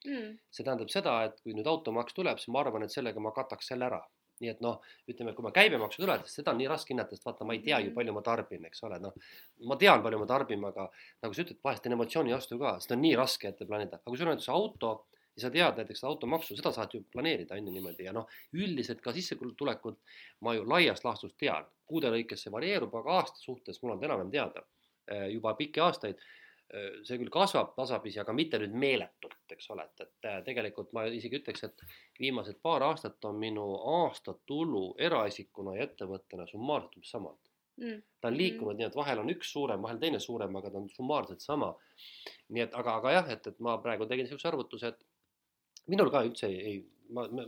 Mm.. 0.07 0.37
see 0.55 0.63
tähendab 0.63 0.91
seda, 0.93 1.17
et 1.27 1.41
kui 1.43 1.55
nüüd 1.57 1.67
automaks 1.67 2.15
tuleb, 2.15 2.39
siis 2.39 2.53
ma 2.55 2.61
arvan, 2.63 2.85
et 2.87 2.93
sellega 2.95 3.19
ma 3.23 3.33
kataks 3.35 3.73
selle 3.73 3.89
ära 3.89 3.99
nii 4.43 4.53
et 4.53 4.63
noh, 4.65 4.79
ütleme, 5.11 5.35
kui 5.37 5.47
ma 5.47 5.53
käibemaksu 5.57 6.03
tuleb, 6.03 6.25
siis 6.27 6.41
seda 6.41 6.53
on 6.53 6.61
nii 6.61 6.69
raske 6.71 6.93
hinnata, 6.93 7.17
sest 7.17 7.27
vaata, 7.27 7.47
ma 7.49 7.57
ei 7.57 7.63
tea 7.65 7.81
ju, 7.81 7.91
mhm. 7.91 7.97
palju 7.99 8.17
ma 8.17 8.23
tarbin, 8.27 8.65
eks 8.69 8.85
ole, 8.89 9.01
noh. 9.03 9.17
ma 9.71 9.79
tean, 9.81 10.03
palju 10.05 10.23
ma 10.23 10.31
tarbin, 10.31 10.65
aga 10.71 10.89
nagu 11.25 11.37
sa 11.37 11.45
ütled, 11.45 11.61
vahest 11.65 11.89
on 11.89 11.99
emotsiooni 11.99 12.37
vastu 12.37 12.59
ka, 12.61 12.77
sest 12.81 12.97
on 12.97 13.05
nii 13.05 13.15
raske 13.19 13.53
ette 13.53 13.69
planeerida, 13.69 14.01
aga 14.03 14.13
kui 14.13 14.21
sul 14.21 14.29
on 14.29 14.37
näiteks 14.37 14.53
auto 14.55 14.93
ja 15.37 15.45
sa 15.45 15.51
tead 15.53 15.81
näiteks 15.81 16.05
automaksu, 16.09 16.57
seda 16.57 16.73
saad 16.73 16.95
ju 16.97 17.03
planeerida, 17.13 17.57
on 17.57 17.69
ju 17.69 17.75
niimoodi. 17.75 18.07
Ja 18.09 18.15
noh, 18.17 18.31
üldiselt 18.57 19.03
ka 19.05 19.13
sissetulekut 19.13 19.99
ma 20.45 20.55
ju 20.57 20.65
laias 20.69 21.05
laastus 21.05 21.37
tean, 21.41 21.69
kuude 21.89 22.11
lõikes 22.13 22.47
see 22.47 22.53
varieerub, 22.53 22.95
aga 22.97 23.21
aasta 23.21 23.43
suhtes 23.43 23.83
mul 23.83 23.95
on 23.97 24.05
enam-vähem 24.05 24.33
teada. 24.33 24.65
Juba 25.31 25.53
pikki 25.55 25.81
aastaid 25.85 26.23
see 26.67 27.19
küll 27.21 27.31
kasvab 27.31 27.75
tasapisi, 27.77 28.19
aga 28.21 28.35
mitte 28.35 28.59
nüüd 28.59 28.75
meeletult, 28.75 29.39
eks 29.55 29.69
ole, 29.71 29.85
et, 29.87 30.03
et 30.03 30.29
äh, 30.31 30.39
tegelikult 30.47 30.91
ma 30.97 31.05
isegi 31.07 31.39
ütleks, 31.39 31.63
et 31.69 31.85
viimased 32.19 32.59
paar 32.63 32.83
aastat 32.89 33.25
on 33.29 33.39
minu 33.39 33.67
aastatulu 33.93 34.89
eraisikuna 35.09 35.77
ja 35.77 35.87
ettevõttena 35.87 36.47
summaarselt 36.51 36.97
umbes 36.99 37.13
samad 37.15 37.39
mm.. 37.79 38.01
ta 38.21 38.33
on 38.33 38.39
liikunud 38.41 38.75
mm. 38.75 38.81
nii, 38.81 38.89
et 38.91 38.99
vahel 38.99 39.23
on 39.23 39.31
üks 39.37 39.53
suurem, 39.55 39.83
vahel 39.87 40.01
teine 40.03 40.21
suurem, 40.23 40.59
aga 40.59 40.73
ta 40.73 40.83
on 40.83 40.89
summaarselt 40.91 41.45
sama. 41.45 41.71
nii 42.51 42.65
et 42.67 42.75
aga, 42.83 42.97
aga 43.01 43.13
jah, 43.15 43.31
et, 43.37 43.47
et 43.53 43.63
ma 43.63 43.77
praegu 43.83 44.09
tegin 44.11 44.27
niisuguse 44.27 44.51
arvutuse, 44.51 44.91
et 44.91 45.87
minul 45.93 46.11
ka 46.11 46.25
üldse 46.27 46.51
ei, 46.51 46.73
ei, 46.73 46.81
ma, 47.15 47.29
ma, 47.31 47.47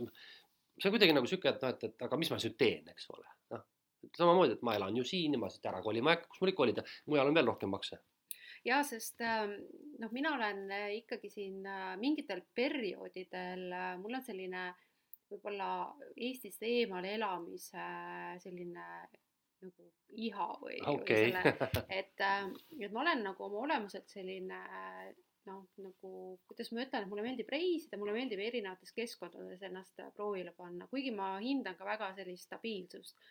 see 0.79 0.87
on 0.87 0.95
kuidagi 0.95 1.17
nagu 1.17 1.27
sihuke, 1.27 1.51
et 1.51 1.65
noh, 1.65 1.75
et, 1.75 1.89
et 1.91 2.07
aga 2.07 2.21
mis 2.21 2.31
ma 2.31 2.39
siis 2.39 2.53
nüüd 2.53 2.61
teen, 2.61 2.87
eks 2.95 3.11
ole, 3.17 3.27
noh. 3.51 3.67
samamoodi, 4.15 4.55
et 4.55 4.63
ma 4.63 4.79
elan 4.79 4.95
ju 4.95 5.03
siin 5.11 5.35
ja 5.35 5.41
ma 5.43 5.51
siit 5.51 5.67
ära 5.67 5.83
kolima 5.83 6.13
ei 6.13 6.21
hakka, 6.21 6.31
kus 6.31 6.45
mul 6.45 6.53
ikka 6.53 6.63
kolida, 6.63 6.87
mujal 7.11 7.33
on 7.33 7.35
veel 7.41 7.51
rohkem 7.51 7.75
makse 7.75 7.99
ja 8.65 8.81
sest 8.83 9.21
ähm, 9.21 9.55
noh, 9.99 10.11
mina 10.11 10.33
olen 10.35 10.65
äh, 10.71 10.91
ikkagi 10.99 11.29
siin 11.31 11.65
äh, 11.67 11.95
mingitel 11.99 12.41
perioodidel, 12.55 13.65
äh, 13.71 13.95
mul 14.01 14.19
on 14.19 14.25
selline 14.25 14.69
võib-olla 15.29 15.69
Eestist 16.17 16.63
eemal 16.65 17.05
elamise 17.05 17.85
selline 18.41 18.85
nagu 19.59 19.89
iha 20.15 20.51
või 20.61 20.77
okay. 20.89 21.29
või 21.29 21.33
selle, 21.33 21.81
et, 21.99 22.21
et 22.79 22.93
ma 22.93 23.03
olen 23.03 23.25
nagu 23.27 23.45
oma 23.45 23.65
olemuselt 23.67 24.09
selline 24.09 24.61
noh, 25.49 25.65
nagu 25.83 26.13
kuidas 26.49 26.71
ma 26.73 26.85
ütlen, 26.85 27.03
et 27.05 27.11
mulle 27.11 27.25
meeldib 27.25 27.51
reisida, 27.51 27.99
mulle 27.99 28.15
meeldib 28.15 28.41
erinevates 28.41 28.93
keskkondades 28.95 29.61
ennast 29.67 30.01
proovile 30.15 30.53
panna, 30.57 30.87
kuigi 30.89 31.11
ma 31.15 31.35
hindan 31.43 31.77
ka 31.77 31.85
väga 31.87 32.13
sellist 32.17 32.49
stabiilsust. 32.49 33.21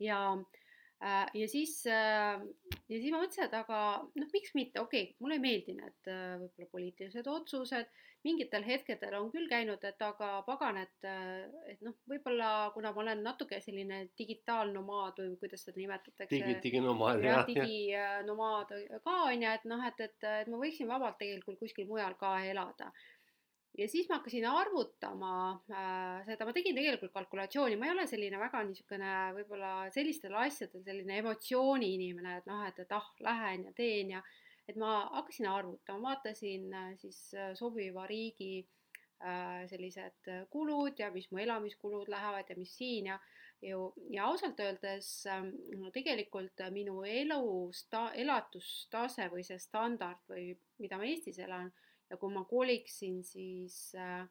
ja 0.00 0.20
Äh, 0.36 0.59
ja 1.34 1.48
siis, 1.48 1.86
äh, 1.86 2.40
ja 2.88 2.98
siis 2.98 3.08
ma 3.12 3.22
mõtlesin, 3.22 3.46
et 3.46 3.56
aga 3.56 3.80
noh, 4.04 4.30
miks 4.34 4.52
mitte, 4.56 4.82
okei 4.82 5.06
okay,, 5.08 5.16
mulle 5.24 5.38
ei 5.38 5.42
meeldi 5.44 5.74
need 5.78 6.10
äh, 6.12 6.34
võib-olla 6.42 6.68
poliitilised 6.74 7.30
otsused, 7.32 7.92
mingitel 8.26 8.66
hetkedel 8.66 9.16
on 9.16 9.30
küll 9.32 9.48
käinud, 9.48 9.80
et 9.88 10.02
aga 10.04 10.28
pagan, 10.44 10.76
et, 10.82 11.08
et 11.72 11.80
noh, 11.84 11.96
võib-olla 12.10 12.50
kuna 12.74 12.92
ma 12.92 13.00
olen 13.04 13.22
natuke 13.24 13.62
selline 13.64 14.02
digitaalnomaad 14.18 15.22
või 15.22 15.38
kuidas 15.40 15.64
seda 15.64 15.80
nimetatakse. 15.80 16.28
digi, 16.34 16.58
diginomaad 16.66 17.24
jah. 17.24 17.46
diginomaad 17.48 18.74
ka 19.06 19.16
on 19.30 19.46
ju, 19.46 19.54
et 19.54 19.64
noh, 19.72 19.86
et, 19.88 20.04
et, 20.04 20.28
et 20.42 20.52
ma 20.52 20.60
võiksin 20.60 20.90
vabalt 20.90 21.16
tegelikult 21.22 21.62
kuskil 21.62 21.88
mujal 21.88 22.18
ka 22.20 22.36
elada 22.44 22.92
ja 23.78 23.86
siis 23.88 24.08
ma 24.10 24.18
hakkasin 24.18 24.46
arvutama 24.50 25.32
äh, 25.70 26.26
seda, 26.26 26.46
ma 26.46 26.54
tegin 26.56 26.76
tegelikult 26.76 27.12
kalkulatsiooni, 27.14 27.78
ma 27.78 27.88
ei 27.88 27.94
ole 27.94 28.06
selline 28.10 28.40
väga 28.40 28.62
niisugune 28.66 29.14
võib-olla 29.38 29.72
sellistel 29.94 30.34
asjadel 30.42 30.84
selline 30.86 31.20
emotsiooni 31.22 31.94
inimene, 31.96 32.38
et 32.40 32.48
noh, 32.50 32.64
et, 32.66 32.80
et 32.82 32.96
ah, 32.96 33.10
lähen 33.24 33.68
ja 33.68 33.74
teen 33.76 34.16
ja 34.16 34.22
et 34.68 34.76
ma 34.78 35.00
hakkasin 35.14 35.48
arvutama, 35.50 36.10
vaatasin 36.10 36.74
äh, 36.74 36.92
siis 37.00 37.18
äh, 37.34 37.52
sobiva 37.58 38.06
riigi 38.10 38.60
äh, 39.22 39.66
sellised 39.70 40.30
kulud 40.50 40.98
ja 40.98 41.10
mis 41.14 41.30
mu 41.30 41.40
elamiskulud 41.42 42.10
lähevad 42.10 42.50
ja 42.50 42.58
mis 42.58 42.74
siin 42.78 43.12
ja 43.12 43.18
ju 43.62 43.92
ja 44.08 44.24
ausalt 44.24 44.60
öeldes 44.60 45.26
ähm, 45.28 45.50
no 45.76 45.90
tegelikult 45.92 46.62
minu 46.72 47.02
elusta-, 47.04 48.12
elatustase 48.16 49.28
või 49.32 49.44
see 49.44 49.58
standard 49.60 50.22
või 50.30 50.54
mida 50.80 50.96
ma 50.96 51.04
Eestis 51.04 51.38
elan 51.44 51.68
ja 52.10 52.18
kui 52.20 52.32
ma 52.34 52.44
koliksin 52.48 53.20
siis 53.26 53.94
äh, 53.94 54.24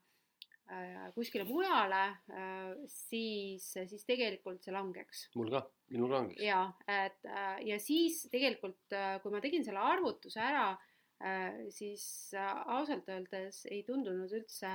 äh, 0.72 1.08
kuskile 1.16 1.46
mujale 1.48 2.04
äh,, 2.34 2.76
siis, 2.92 3.72
siis 3.74 4.06
tegelikult 4.08 4.64
see 4.66 4.76
langeks. 4.76 5.28
mul 5.40 5.52
ka, 5.54 5.64
minul 5.94 6.14
langeks. 6.14 6.44
ja, 6.44 6.66
et 6.88 7.32
ja 7.66 7.80
siis 7.82 8.26
tegelikult, 8.32 9.00
kui 9.24 9.34
ma 9.34 9.42
tegin 9.44 9.66
selle 9.66 9.84
arvutuse 9.96 10.44
ära 10.44 10.70
siis 11.76 12.32
ausalt 12.72 13.10
öeldes 13.12 13.66
ei 13.68 13.82
tundunud 13.84 14.32
üldse 14.38 14.70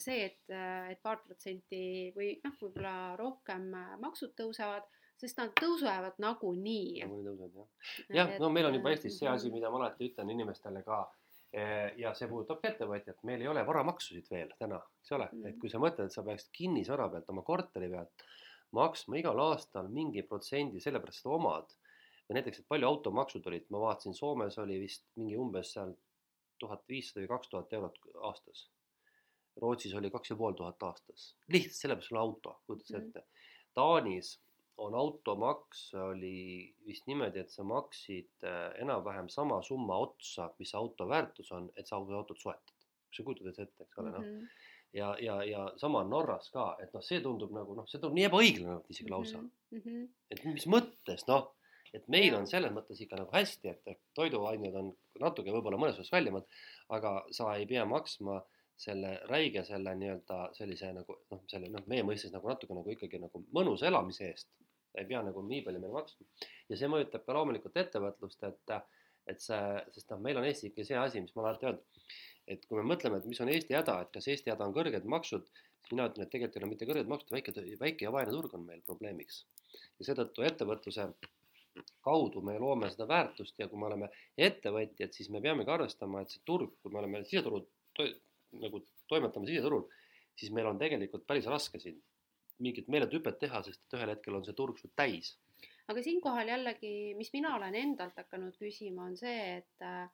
see, 0.00 0.22
et, 0.24 0.38
et 0.48 1.02
paar 1.04 1.18
protsenti 1.20 2.08
või 2.16 2.30
noh, 2.40 2.54
võib-olla 2.56 2.94
rohkem 3.20 3.66
maksud 4.00 4.32
tõusevad 4.38 4.88
sest 5.20 5.38
nad 5.40 5.52
tõusevad 5.56 6.18
nagunii. 6.22 7.02
nagunii 7.04 7.28
tõusevad 7.28 7.54
jah. 7.56 7.68
jah, 8.18 8.34
no 8.42 8.50
meil 8.52 8.68
on 8.68 8.76
juba 8.78 8.92
Eestis 8.92 9.16
see 9.20 9.28
asi, 9.30 9.52
mida 9.52 9.70
ma 9.72 9.80
alati 9.82 10.10
ütlen 10.10 10.32
inimestele 10.32 10.82
ka 10.86 11.04
ja 11.96 12.12
see 12.14 12.28
puudutab 12.28 12.60
ka 12.60 12.68
ettevõtjat, 12.72 13.22
meil 13.24 13.40
ei 13.40 13.48
ole 13.48 13.62
varamaksusid 13.66 14.26
veel 14.30 14.50
täna, 14.58 14.80
eks 15.00 15.12
ole 15.16 15.28
mm, 15.30 15.38
-hmm. 15.38 15.48
et 15.48 15.60
kui 15.60 15.70
sa 15.72 15.80
mõtled, 15.80 16.10
et 16.10 16.12
sa 16.12 16.24
peaksid 16.26 16.50
kinnisvara 16.52 17.08
pealt, 17.12 17.30
oma 17.32 17.44
korteri 17.46 17.88
pealt 17.88 18.26
maksma 18.76 19.20
igal 19.20 19.40
aastal 19.40 19.88
mingi 19.88 20.22
protsendi, 20.22 20.80
sellepärast 20.80 21.24
sa 21.24 21.34
omad. 21.38 21.76
või 22.26 22.40
näiteks, 22.40 22.58
et 22.58 22.68
palju 22.68 22.86
automaksud 22.88 23.44
olid, 23.46 23.68
ma 23.70 23.80
vaatasin, 23.84 24.14
Soomes 24.14 24.56
oli 24.58 24.80
vist 24.82 25.04
mingi 25.14 25.36
umbes 25.38 25.68
seal 25.76 25.92
tuhat 26.58 26.82
viissada 26.88 27.22
või 27.22 27.28
kaks 27.30 27.48
tuhat 27.52 27.76
eurot 27.78 28.00
aastas. 28.28 28.64
Rootsis 29.62 29.94
oli 29.94 30.10
kaks 30.10 30.32
ja 30.32 30.36
pool 30.36 30.56
tuhat 30.58 30.82
aastas, 30.82 31.36
lihtsalt 31.54 31.78
sellepärast 31.80 32.08
sul 32.08 32.18
on 32.18 32.22
auto, 32.22 32.56
kujutad 32.66 32.90
sa 32.90 32.98
ette. 32.98 33.22
Taanis 33.78 34.32
on 34.78 34.94
automaks, 34.94 35.94
oli 35.94 36.74
vist 36.86 37.06
niimoodi, 37.08 37.40
et 37.40 37.50
sa 37.52 37.64
maksid 37.64 38.44
äh, 38.44 38.70
enam-vähem 38.82 39.28
sama 39.32 39.62
summa 39.64 39.96
otsa, 40.04 40.50
mis 40.58 40.74
auto 40.76 41.08
väärtus 41.08 41.52
on, 41.56 41.70
et 41.76 41.88
sa 41.88 41.96
autot 41.96 42.38
soetad. 42.38 42.74
sa 43.16 43.24
kujutad 43.24 43.46
ette, 43.48 43.84
eks 43.86 43.98
ole, 44.02 44.10
noh. 44.12 44.24
Mhm. 44.24 44.48
ja, 44.92 45.14
ja, 45.20 45.36
ja 45.44 45.60
sama 45.80 46.02
on 46.04 46.10
Norras 46.12 46.50
ka, 46.52 46.66
et 46.82 46.92
noh, 46.92 47.04
see 47.04 47.22
tundub 47.24 47.52
nagu 47.56 47.74
noh, 47.74 47.86
see 47.88 48.00
tundub 48.00 48.18
nii 48.18 48.26
ebaõiglane 48.28 48.74
isegi 48.92 49.10
lausa 49.10 49.38
mm. 49.40 49.78
-hmm. 49.78 50.02
et 50.30 50.44
mis 50.44 50.66
mõttes, 50.68 51.24
noh, 51.28 51.46
et 51.96 52.08
meil 52.12 52.36
on 52.36 52.46
selles 52.50 52.74
mõttes 52.74 53.00
ikka 53.00 53.16
nagu 53.16 53.32
hästi, 53.32 53.72
et 53.72 54.02
toiduained 54.18 54.76
on 54.76 54.92
natuke 55.20 55.54
võib-olla 55.54 55.80
mõnes 55.80 55.96
mõttes 55.96 56.12
kallimad, 56.12 56.44
aga 56.92 57.14
sa 57.32 57.54
ei 57.56 57.66
pea 57.66 57.86
maksma 57.88 58.42
selle 58.76 59.14
räige 59.30 59.64
selle 59.64 59.94
nii-öelda 59.96 60.38
sellise 60.56 60.92
nagu 60.92 61.16
noh, 61.32 61.42
selle 61.48 61.72
noh, 61.72 61.84
meie 61.88 62.04
mõistes 62.04 62.32
nagu 62.34 62.48
natuke 62.52 62.76
nagu 62.76 62.92
ikkagi 62.92 63.20
nagu 63.22 63.40
mõnusa 63.56 63.88
elamise 63.88 64.28
eest 64.28 64.50
ta 64.96 65.04
ei 65.04 65.08
pea 65.10 65.20
nagu 65.26 65.42
nii 65.44 65.60
palju 65.66 65.80
meile 65.82 65.92
maksma. 65.92 66.26
ja 66.70 66.78
see 66.80 66.88
mõjutab 66.88 67.26
ka 67.26 67.36
loomulikult 67.36 67.76
ettevõtlust, 67.82 68.46
et, 68.48 68.72
et 69.28 69.42
see, 69.44 69.58
sest 69.92 70.14
noh, 70.14 70.22
meil 70.24 70.40
on 70.40 70.48
Eestis 70.48 70.70
ikka 70.70 70.86
see 70.88 70.96
asi, 70.96 71.20
mis 71.20 71.34
ma 71.36 71.42
olen 71.42 71.50
alati 71.50 71.68
öelnud, 71.68 72.08
et 72.54 72.64
kui 72.64 72.80
me 72.80 72.86
mõtleme, 72.94 73.20
et 73.20 73.28
mis 73.28 73.42
on 73.44 73.52
Eesti 73.52 73.76
häda, 73.76 73.98
et 74.06 74.14
kas 74.14 74.28
Eesti 74.32 74.54
häda 74.54 74.64
on 74.64 74.72
kõrged 74.76 75.04
maksud, 75.16 75.50
siis 75.52 75.92
mina 75.92 76.08
ütlen, 76.08 76.24
et 76.24 76.32
tegelikult 76.32 76.56
ei 76.56 76.64
ole 76.64 76.72
mitte 76.72 76.88
kõrged 76.88 77.12
maksud, 77.12 77.34
väike, 77.36 77.54
väike 77.82 78.08
ja 78.08 78.14
vaene 78.16 78.32
turg 78.32 78.56
on 78.56 78.64
meil 78.70 78.80
probleemiks. 78.88 79.44
ja 79.98 80.08
seetõttu 80.08 80.48
ettevõtluse 80.48 81.10
kaudu 82.06 82.40
me 82.40 82.56
loome 82.62 82.88
seda 82.88 83.04
väärtust 83.10 83.58
ja 83.60 83.68
kui 83.68 83.78
me 83.80 83.90
oleme 83.90 84.08
ettevõtjad, 84.48 85.12
siis 85.12 85.28
me 85.28 85.42
peamegi 85.44 85.72
arvestama, 85.74 86.22
et 86.22 86.32
see 86.32 86.40
turg, 86.48 86.72
kui 86.80 86.94
me 86.94 87.02
oleme 87.02 87.20
siseturul 87.26 87.66
to, 87.92 88.06
nagu 88.64 88.80
toimetame 89.12 89.50
siseturul, 89.50 89.84
siis 90.40 90.54
meil 90.56 90.70
on 90.70 90.80
tegelikult 90.80 91.26
päris 91.28 91.48
raske 91.52 91.82
siin 91.82 92.00
mingit 92.62 92.88
meeletut 92.92 93.20
hüpet 93.20 93.40
teha, 93.42 93.62
sest 93.66 93.82
et 93.84 93.98
ühel 93.98 94.12
hetkel 94.14 94.38
on 94.38 94.44
see 94.46 94.56
turg 94.56 94.78
sul 94.80 94.92
täis. 94.98 95.34
aga 95.88 96.02
siinkohal 96.02 96.48
jällegi, 96.50 96.92
mis 97.18 97.32
mina 97.34 97.54
olen 97.56 97.74
endalt 97.78 98.16
hakanud 98.18 98.56
küsima, 98.60 99.06
on 99.10 99.16
see, 99.18 99.42
et 99.60 99.84
äh, 99.86 100.06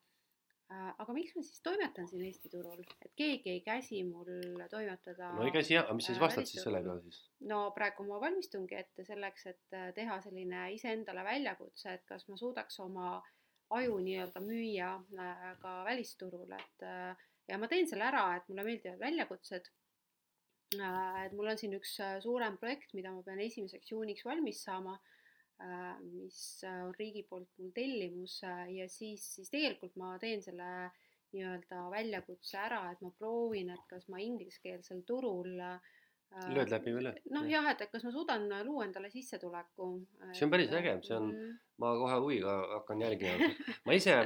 aga 0.73 1.15
miks 1.17 1.35
ma 1.37 1.45
siis 1.45 1.63
toimetan 1.65 2.09
siin 2.09 2.25
Eesti 2.27 2.51
turul, 2.53 2.83
et 3.05 3.13
keegi 3.19 3.55
ei 3.55 3.63
käsi 3.65 4.03
mul 4.09 4.29
toimetada. 4.71 5.33
no 5.37 5.47
ei 5.47 5.55
käsi 5.55 5.77
jah, 5.77 5.87
aga 5.87 5.97
mis 5.99 6.09
sa 6.09 6.15
siis 6.15 6.23
vastad 6.23 6.49
siis 6.49 6.65
selle 6.65 6.83
peale 6.85 7.05
siis? 7.07 7.21
no 7.53 7.63
praegu 7.77 8.07
ma 8.09 8.21
valmistungi 8.23 8.79
ette 8.79 9.07
selleks, 9.09 9.47
et 9.53 9.79
äh, 9.79 9.91
teha 9.97 10.21
selline 10.25 10.71
iseendale 10.77 11.25
väljakutse, 11.29 11.99
et 11.99 12.07
kas 12.09 12.27
ma 12.29 12.41
suudaks 12.41 12.81
oma 12.85 13.13
aju 13.73 14.01
nii-öelda 14.05 14.43
müüa 14.45 14.95
äh, 15.27 15.45
ka 15.63 15.77
välisturul, 15.89 16.51
et 16.59 16.89
äh, 16.89 17.29
ja 17.49 17.59
ma 17.59 17.69
teen 17.69 17.89
selle 17.89 18.09
ära, 18.09 18.27
et 18.37 18.49
mulle 18.49 18.67
meeldivad 18.69 19.01
väljakutsed 19.01 19.73
Äh, 19.73 19.82
et 20.81 21.33
mul 21.37 21.51
on 21.53 21.59
siin 21.61 21.75
üks 21.77 21.97
äh, 22.05 22.19
suurem 22.25 22.59
projekt, 22.61 22.95
mida 22.97 23.13
ma 23.15 23.23
pean 23.27 23.41
esimeseks 23.45 23.93
juuniks 23.93 24.25
valmis 24.27 24.63
saama, 24.67 24.97
äh, 25.63 25.95
mis 26.07 26.43
on 26.69 26.93
riigi 26.99 27.25
poolt 27.29 27.51
mul 27.61 27.73
tellimus 27.77 28.41
ja 28.43 28.89
siis, 28.91 29.25
siis 29.37 29.53
tegelikult 29.53 29.97
ma 30.01 30.15
teen 30.23 30.45
selle 30.45 30.69
nii-öelda 31.33 31.87
väljakutse 31.93 32.61
ära, 32.61 32.85
et 32.93 33.01
ma 33.05 33.11
proovin, 33.17 33.73
et 33.73 33.85
kas 33.89 34.09
ma 34.13 34.21
ingliskeelsel 34.21 35.01
turul 35.09 35.55
lööd 36.53 36.73
läbi 36.73 36.93
või 36.97 37.05
lööd? 37.07 37.21
noh, 37.33 37.45
jah, 37.49 37.67
et, 37.73 37.85
et 37.85 37.93
kas 37.93 38.05
ma 38.05 38.13
suudan 38.13 38.45
luua 38.67 38.87
endale 38.87 39.09
sissetuleku. 39.13 39.89
see 40.33 40.47
on 40.47 40.53
päris 40.53 40.73
äge, 40.77 40.95
see 41.07 41.17
on 41.17 41.31
mm., 41.33 41.55
ma 41.81 41.93
kohe 42.01 42.19
huviga 42.25 42.57
hakkan 42.75 43.05
jälgima. 43.05 43.49
ma 43.89 43.97
ise, 43.97 44.17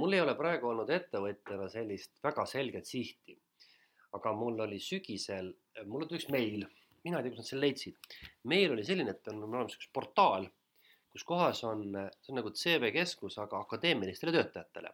mul 0.00 0.16
ei 0.16 0.24
ole 0.24 0.36
praegu 0.36 0.72
olnud 0.72 0.92
ettevõtjana 0.96 1.68
sellist 1.72 2.20
väga 2.24 2.44
selget 2.48 2.88
sihti 2.88 3.36
aga 4.16 4.32
mul 4.36 4.60
oli 4.66 4.78
sügisel, 4.82 5.52
mulle 5.86 6.08
tuli 6.08 6.20
üks 6.20 6.30
meil, 6.34 6.64
mina 7.04 7.20
ei 7.20 7.26
tea, 7.26 7.32
kus 7.32 7.42
nad 7.42 7.48
selle 7.48 7.66
leidsid. 7.66 8.16
meil 8.50 8.74
oli 8.74 8.84
selline, 8.86 9.14
et 9.14 9.30
on 9.32 9.42
olemas 9.46 9.76
üks 9.78 9.90
portaal, 9.94 10.48
kus 11.10 11.24
kohas 11.26 11.62
on, 11.66 11.86
see 12.20 12.32
on 12.34 12.40
nagu 12.40 12.52
CV 12.54 12.92
keskus, 12.94 13.38
aga 13.42 13.62
akadeemilistele 13.64 14.34
töötajatele. 14.36 14.92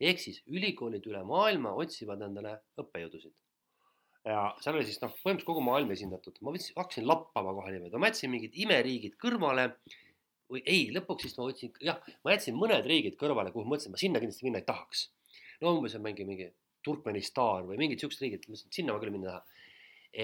ehk 0.00 0.20
siis 0.22 0.42
ülikoolid 0.46 1.06
üle 1.10 1.24
maailma 1.26 1.74
otsivad 1.82 2.22
endale 2.28 2.58
õppejõudusid. 2.82 3.34
ja 4.28 4.42
seal 4.62 4.76
oli 4.76 4.86
siis 4.88 5.00
noh, 5.02 5.14
põhimõtteliselt 5.14 5.48
kogu 5.48 5.64
maailm 5.64 5.94
esindatud, 5.96 6.38
ma 6.42 6.52
võtsin, 6.54 6.76
hakkasin 6.76 7.08
lappama 7.08 7.56
kohe 7.56 7.72
niimoodi, 7.72 8.00
ma 8.00 8.12
jätsin 8.12 8.34
mingid 8.34 8.56
imeriigid 8.66 9.16
kõrvale 9.24 9.70
või 10.52 10.62
ei, 10.64 10.88
lõpuks 10.92 11.26
siis 11.26 11.36
ma 11.38 11.48
võtsin, 11.48 11.72
jah, 11.84 12.00
ma 12.24 12.36
jätsin 12.36 12.56
mõned 12.56 12.86
riigid 12.88 13.16
kõrvale, 13.20 13.52
kuhu 13.52 13.68
mõtlesin, 13.68 13.92
ma 13.92 14.00
sinna 14.00 14.20
kindlasti 14.20 14.48
minna 14.48 14.60
ei 14.60 14.68
tahaks. 14.68 15.08
no 15.60 15.74
umbes 15.76 15.96
on 15.98 16.04
mingi, 16.04 16.24
mingi 16.28 16.52
Turkmenistan 16.88 17.68
või 17.68 17.78
mingid 17.80 18.02
siuksed 18.02 18.24
riigid, 18.24 18.44
ma 18.46 18.54
mõtlesin, 18.54 18.70
et 18.70 18.80
sinna 18.80 18.96
ma 18.96 19.02
küll 19.02 19.14
minna 19.14 19.30
ei 19.30 19.32
taha. 19.32 19.64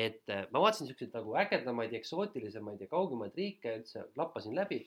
et 0.05 0.31
äh, 0.33 0.47
ma 0.51 0.63
vaatasin 0.65 0.89
siukseid 0.89 1.13
nagu 1.15 1.35
ägedamaid 1.37 1.93
ja 1.93 1.99
eksootilisemaid 2.01 2.81
ja 2.81 2.89
kaugemaid 2.91 3.35
riike 3.37 3.75
üldse, 3.79 4.07
lappasin 4.17 4.57
läbi, 4.57 4.81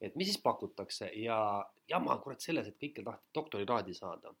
et 0.00 0.16
mis 0.18 0.28
siis 0.28 0.42
pakutakse 0.42 1.08
ja 1.16 1.38
jama 1.88 2.18
kurat 2.20 2.44
selles, 2.44 2.68
et 2.68 2.76
kõikjal 2.80 3.06
taheti 3.08 3.38
doktorikraadi 3.38 3.96
saada. 3.96 4.34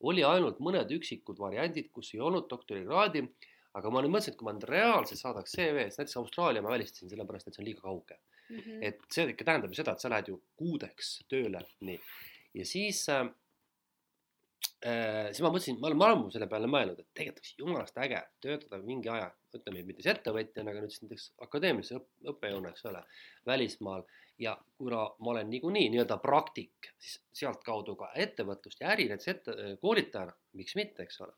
oli 0.00 0.22
ainult 0.24 0.60
mõned 0.62 0.92
üksikud 0.94 1.38
variandid, 1.42 1.90
kus 1.92 2.12
ei 2.14 2.20
olnud 2.22 2.46
doktorikraadi, 2.50 3.24
aga 3.74 3.90
ma 3.90 4.02
nüüd 4.02 4.14
mõtlesin, 4.14 4.32
et 4.32 4.38
kui 4.38 4.46
ma 4.46 4.54
nüüd 4.54 4.68
reaalselt 4.70 5.20
saadaks 5.20 5.56
CV-s, 5.58 5.98
näiteks 5.98 6.16
Austraalia 6.16 6.62
ma 6.62 6.70
välistasin 6.70 7.10
sellepärast, 7.10 7.48
et 7.48 7.54
see 7.54 7.62
on 7.64 7.68
liiga 7.68 7.82
kauge 7.82 8.16
mm. 8.16 8.58
-hmm. 8.58 8.78
et 8.88 9.00
see 9.12 9.26
ikka 9.34 9.44
tähendab 9.44 9.74
ju 9.74 9.82
seda, 9.82 9.92
et 9.92 10.00
sa 10.00 10.08
lähed 10.08 10.32
ju 10.32 10.40
kuudeks 10.56 11.18
tööle, 11.28 11.60
nii. 11.80 12.00
ja 12.54 12.64
siis 12.64 13.04
Äh, 13.08 13.28
siis 14.78 15.42
ma 15.42 15.50
mõtlesin, 15.50 15.78
ma 15.80 15.88
olen 15.88 16.02
ammu 16.14 16.30
selle 16.30 16.46
peale 16.50 16.68
mõelnud, 16.70 17.00
et 17.02 17.08
tegelikult 17.16 17.42
oleks 17.42 17.58
jumalast 17.58 17.98
äge 18.04 18.20
töötada 18.44 18.78
mingi 18.86 19.10
aja, 19.10 19.26
ütleme 19.56 19.82
mitte 19.86 20.04
siis 20.04 20.12
ettevõtjana, 20.12 20.70
aga 20.70 20.82
nüüd 20.84 20.94
siis 20.94 21.02
näiteks 21.04 21.24
akadeemilise 21.46 21.96
õpp, 21.98 22.08
õppejõuna, 22.32 22.72
eks 22.74 22.86
ole, 22.90 23.02
välismaal. 23.48 24.06
ja 24.38 24.52
kuna 24.78 25.00
ma 25.18 25.30
olen 25.32 25.48
niikuinii 25.50 25.88
nii-öelda 25.90 26.20
praktik, 26.22 26.92
siis 27.02 27.16
sealtkaudu 27.40 27.96
ka 27.98 28.12
ettevõtlust 28.14 28.84
ja 28.84 28.92
äri 28.92 29.08
näiteks 29.10 29.32
ette, 29.32 29.54
koolitajana, 29.82 30.36
miks 30.60 30.76
mitte, 30.78 31.02
eks 31.08 31.20
ole. 31.26 31.34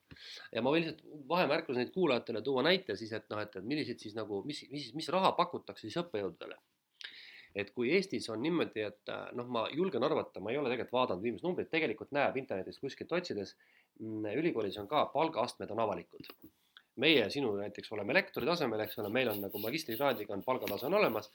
ja 0.53 0.61
ma 0.61 0.75
võin 0.75 0.85
lihtsalt 0.85 1.25
vahemärkusena 1.29 1.95
kuulajatele 1.95 2.43
tuua 2.45 2.67
näite 2.69 2.97
siis, 3.01 3.15
et 3.17 3.25
noh, 3.33 3.41
et 3.41 3.57
millised 3.63 4.05
siis 4.05 4.19
nagu, 4.19 4.43
mis, 4.45 4.67
mis, 4.75 4.93
mis 4.95 5.09
raha 5.17 5.33
pakutakse 5.39 5.89
siis 5.89 5.97
õppejõududele 6.03 6.61
et 7.55 7.73
kui 7.75 7.91
Eestis 7.97 8.29
on 8.31 8.43
niimoodi, 8.43 8.85
et 8.87 9.13
äh, 9.13 9.27
noh, 9.39 9.49
ma 9.51 9.67
julgen 9.75 10.05
arvata, 10.07 10.41
ma 10.41 10.53
ei 10.53 10.59
ole 10.61 10.71
tegelikult 10.71 10.97
vaadanud 10.99 11.27
viimast 11.27 11.47
numbrit, 11.47 11.71
tegelikult 11.73 12.15
näeb 12.15 12.39
internetis 12.39 12.79
kuskilt 12.79 13.13
otsides, 13.19 13.57
mm, 13.99 14.31
ülikoolis 14.41 14.79
on 14.83 14.89
ka 14.91 15.07
palgaastmed 15.15 15.71
on 15.75 15.85
avalikud. 15.87 16.33
meie, 17.01 17.31
sinu 17.31 17.55
näiteks 17.57 17.93
oleme 17.97 18.13
lektori 18.13 18.47
tasemel, 18.47 18.81
eks 18.85 18.99
ole, 19.01 19.09
meil 19.09 19.31
on 19.33 19.39
nagu 19.41 19.61
magistrikraadiga 19.63 20.35
on 20.35 20.43
palgatase 20.45 20.87
on 20.87 20.95
olemas. 20.95 21.31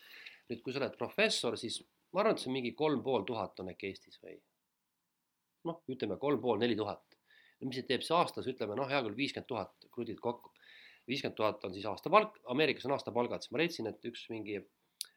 nüüd, 0.49 0.61
kui 0.61 0.73
sa 0.73 0.79
oled 0.79 0.97
professor, 0.97 1.57
siis 1.57 1.79
ma 2.13 2.21
arvan, 2.21 2.35
et 2.35 2.43
see 2.43 2.51
on 2.51 2.59
mingi 2.59 2.75
kolm 2.77 3.01
pool 3.03 3.23
tuhat 3.25 3.59
on 3.59 3.71
äkki 3.71 3.89
Eestis 3.89 4.19
või 4.21 4.37
noh, 5.65 5.81
ütleme 5.91 6.17
kolm 6.21 6.41
pool, 6.41 6.59
neli 6.61 6.77
tuhat. 6.77 7.03
mis 7.65 7.79
see 7.79 7.87
teeb 7.87 8.03
see 8.05 8.13
aastas, 8.13 8.45
ütleme 8.51 8.75
noh, 8.77 8.85
hea 8.89 8.99
küll, 9.01 9.15
viiskümmend 9.17 9.47
tuhat 9.49 9.87
krudid 9.91 10.19
kokku. 10.21 10.51
viiskümmend 11.09 11.37
tuhat 11.37 11.63
on 11.65 11.73
siis 11.73 11.85
aastapalk, 11.89 12.37
Ameerikas 12.53 12.85
on 12.85 12.93
aastapalgad, 12.95 13.41
siis 13.41 13.53
ma 13.53 13.61
leidsin, 13.61 13.89
et 13.89 14.05
üks 14.09 14.27
mingi, 14.29 14.59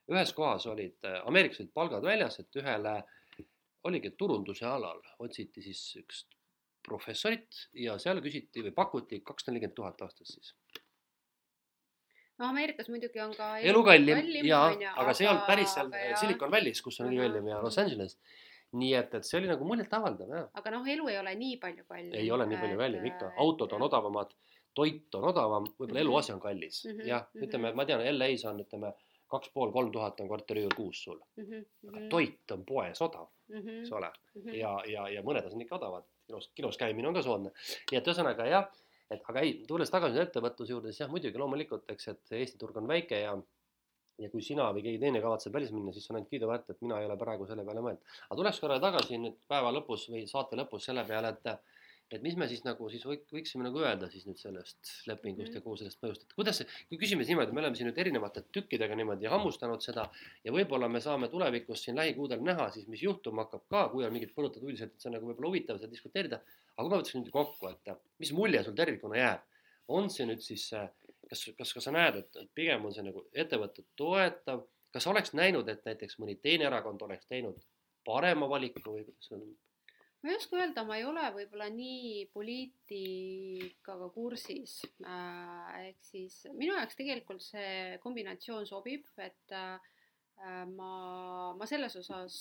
ühes 0.08 0.32
kohas 0.32 0.66
olid, 0.66 0.98
Ameerikas 1.26 1.60
olid 1.60 1.72
palgad 1.74 2.04
väljas, 2.04 2.40
et 2.40 2.60
ühele 2.60 2.96
oligi 3.88 4.10
turunduse 4.18 4.66
alal 4.66 5.00
otsiti 5.24 5.62
siis 5.62 5.82
üks 6.00 6.24
professorit 6.88 7.68
ja 7.76 7.98
seal 8.00 8.20
küsiti 8.24 8.64
või 8.64 8.74
pakuti 8.76 9.20
kakssada 9.20 9.54
nelikümmend 9.54 9.76
tuhat 9.76 10.04
aastas 10.06 10.34
siis 10.34 10.54
no 12.38 12.48
Ameerikas 12.48 12.90
muidugi 12.92 13.22
on 13.22 13.34
ka 13.36 13.56
elu 13.70 13.82
kallim 13.86 14.46
ja, 14.46 14.60
aga 14.94 15.14
see 15.14 15.26
ei 15.26 15.32
olnud 15.32 15.46
päris 15.48 15.74
seal 15.74 15.90
Silicon 16.20 16.52
Valley's, 16.54 16.82
kus 16.84 17.00
on 17.02 17.10
kõige 17.10 17.26
kallim 17.26 17.50
ja 17.52 17.62
Los 17.64 17.78
Angeles. 17.82 18.18
nii 18.78 18.92
et, 18.98 19.14
et 19.16 19.24
see 19.26 19.40
oli 19.40 19.50
nagu 19.50 19.64
muljetavaldav 19.64 20.34
jah. 20.36 20.48
aga 20.60 20.74
noh, 20.74 20.86
elu 20.94 21.10
ei 21.12 21.18
ole 21.22 21.34
nii 21.42 21.58
palju 21.62 21.84
kallim. 21.88 22.14
ei 22.14 22.30
ole 22.30 22.46
nii 22.48 22.62
palju 22.62 22.80
kallim 22.82 23.10
ikka, 23.10 23.32
autod 23.44 23.74
on 23.76 23.86
odavamad, 23.88 24.34
toit 24.76 25.14
on 25.18 25.28
odavam, 25.32 25.68
võib-olla 25.70 25.92
mm 25.92 25.96
-hmm. 25.96 26.06
eluase 26.06 26.34
on 26.34 26.40
kallis 26.40 26.82
mm, 26.84 26.90
-hmm. 26.90 27.08
jah, 27.08 27.28
ütleme, 27.46 27.72
ma 27.74 27.86
tean, 27.88 28.04
LA-s 28.18 28.44
on, 28.50 28.60
ütleme 28.66 28.92
kaks 29.28 29.52
pool, 29.54 29.72
kolm 29.72 29.92
tuhat 29.92 30.20
on 30.20 30.28
korteriüür 30.28 30.74
kuus 30.76 31.02
sul 31.04 31.18
mm. 31.36 31.44
-hmm. 31.44 31.64
aga 31.88 32.08
toit 32.10 32.56
on 32.56 32.64
poes 32.64 33.02
odav 33.02 33.28
mm, 33.48 33.60
-hmm. 33.60 33.80
eks 33.80 33.92
ole 33.92 34.10
mm, 34.10 34.42
-hmm. 34.42 34.54
ja, 34.54 34.74
ja, 34.86 35.08
ja 35.08 35.22
mõnedes 35.22 35.54
on 35.54 35.64
ikka 35.64 35.76
odavad, 35.76 36.04
kinos, 36.26 36.50
kinos 36.54 36.78
käimine 36.78 37.08
on 37.08 37.14
ka 37.14 37.22
soodne. 37.22 37.52
nii 37.90 37.98
et 37.98 38.12
ühesõnaga 38.12 38.46
jah 38.48 38.68
et 39.10 39.30
aga 39.32 39.44
ei, 39.44 39.54
tulles 39.68 39.90
tagasi 39.90 40.20
ettevõtluse 40.20 40.74
juurde, 40.74 40.90
siis 40.92 41.00
jah, 41.00 41.10
muidugi 41.12 41.40
loomulikult, 41.40 41.86
eks, 41.94 42.08
et 42.12 42.34
Eesti 42.40 42.58
turg 42.60 42.76
on 42.76 42.88
väike 42.88 43.20
ja 43.22 43.36
ja 44.18 44.28
kui 44.32 44.42
sina 44.42 44.66
või 44.74 44.82
keegi 44.82 44.98
teine 44.98 45.20
kavatseb 45.22 45.54
välis 45.54 45.70
minna, 45.70 45.92
siis 45.94 46.08
on 46.10 46.18
ainult 46.18 46.30
kiiduväärt, 46.32 46.70
et 46.72 46.80
mina 46.82 46.98
ei 46.98 47.06
ole 47.06 47.16
praegu 47.20 47.46
selle 47.46 47.64
peale 47.66 47.84
mõelnud. 47.84 48.16
aga 48.26 48.38
tuleks 48.40 48.60
korra 48.62 48.78
tagasi 48.82 49.18
nüüd 49.22 49.36
päeva 49.52 49.70
lõpus 49.76 50.08
või 50.10 50.24
saate 50.26 50.58
lõpus 50.58 50.88
selle 50.90 51.04
peale, 51.06 51.28
et 51.36 51.52
et 52.16 52.22
mis 52.24 52.36
me 52.40 52.46
siis 52.48 52.62
nagu 52.64 52.88
siis 52.92 53.04
võik, 53.04 53.26
võiksime 53.34 53.66
nagu 53.66 53.82
öelda 53.82 54.08
siis 54.12 54.24
nüüd 54.28 54.38
sellest 54.40 54.92
lepingust 55.10 55.50
mm. 55.50 55.58
ja 55.58 55.64
kogu 55.64 55.76
sellest 55.80 56.00
mõjust, 56.04 56.24
et 56.24 56.36
kuidas 56.36 56.60
see, 56.60 56.68
kui 56.88 57.00
küsime 57.02 57.24
siis 57.24 57.34
niimoodi, 57.34 57.52
me 57.56 57.62
oleme 57.62 57.78
siin 57.78 57.90
nüüd 57.90 58.00
erinevate 58.00 58.44
tükkidega 58.54 58.96
niimoodi 58.98 59.28
hammustanud 59.28 59.84
seda 59.84 60.06
ja 60.44 60.54
võib-olla 60.54 60.88
me 60.92 61.02
saame 61.04 61.28
tulevikus 61.32 61.84
siin 61.84 61.98
lähikuudel 62.00 62.40
näha 62.46 62.70
siis, 62.74 62.88
mis 62.88 63.04
juhtuma 63.04 63.44
hakkab 63.44 63.66
ka, 63.74 63.84
kui 63.92 64.06
on 64.08 64.14
mingid 64.14 64.32
põrutatud 64.36 64.70
uudised, 64.70 64.94
et 64.94 65.04
see 65.04 65.10
on 65.12 65.18
nagu 65.18 65.28
võib-olla 65.28 65.52
huvitav 65.52 65.82
seda 65.82 65.92
diskuteerida. 65.92 66.40
aga 66.76 66.86
kui 66.86 66.94
ma 66.94 67.02
võtaksin 67.02 67.22
nüüd 67.24 67.32
kokku, 67.34 67.70
et 67.74 67.94
mis 68.24 68.32
mulje 68.32 68.64
sul 68.64 68.76
tervikuna 68.78 69.20
jääb, 69.20 69.46
on 69.98 70.10
see 70.12 70.26
nüüd 70.28 70.42
siis, 70.44 70.68
kas, 71.28 71.44
kas, 71.58 71.72
kas 71.76 71.88
sa 71.88 71.94
näed, 71.94 72.20
et 72.22 72.52
pigem 72.54 72.84
on 72.84 72.94
see 72.94 73.04
nagu 73.04 73.24
ettevõtet 73.32 73.88
toetav, 73.96 74.64
kas 74.94 75.06
oleks 75.10 75.34
näinud, 75.36 75.68
et 75.68 75.84
näiteks 75.84 76.20
mõni 76.22 76.38
teine 76.40 76.68
erakond 76.68 77.02
oleks 77.04 77.28
teinud 77.28 77.58
parema 78.08 78.48
valiku 78.48 78.80
või 78.86 79.04
kuidas 79.04 79.28
see 79.28 79.36
on? 79.36 79.48
Ma 80.22 80.30
ei 80.32 80.36
oska 80.36 80.58
öelda, 80.58 80.84
ma 80.84 80.96
ei 80.98 81.04
ole 81.06 81.26
võib-olla 81.36 81.68
nii 81.74 82.24
poliitikaga 82.34 84.08
kursis 84.14 84.80
äh,. 85.04 85.90
ehk 85.90 86.00
siis 86.10 86.40
minu 86.54 86.74
jaoks 86.74 86.98
tegelikult 86.98 87.44
see 87.44 87.98
kombinatsioon 88.02 88.66
sobib, 88.66 89.06
et 89.22 89.54
äh, 89.54 89.76
ma, 90.74 90.94
ma 91.58 91.66
selles 91.70 91.94
osas 92.00 92.40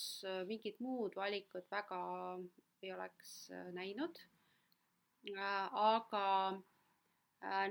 mingit 0.49 0.81
muud 0.81 1.17
valikut 1.17 1.69
väga 1.71 2.01
ei 2.81 2.93
oleks 2.93 3.37
äh, 3.53 3.69
näinud 3.77 4.25
äh,. 5.35 5.69
aga 5.91 6.25
Äh, 6.57 6.76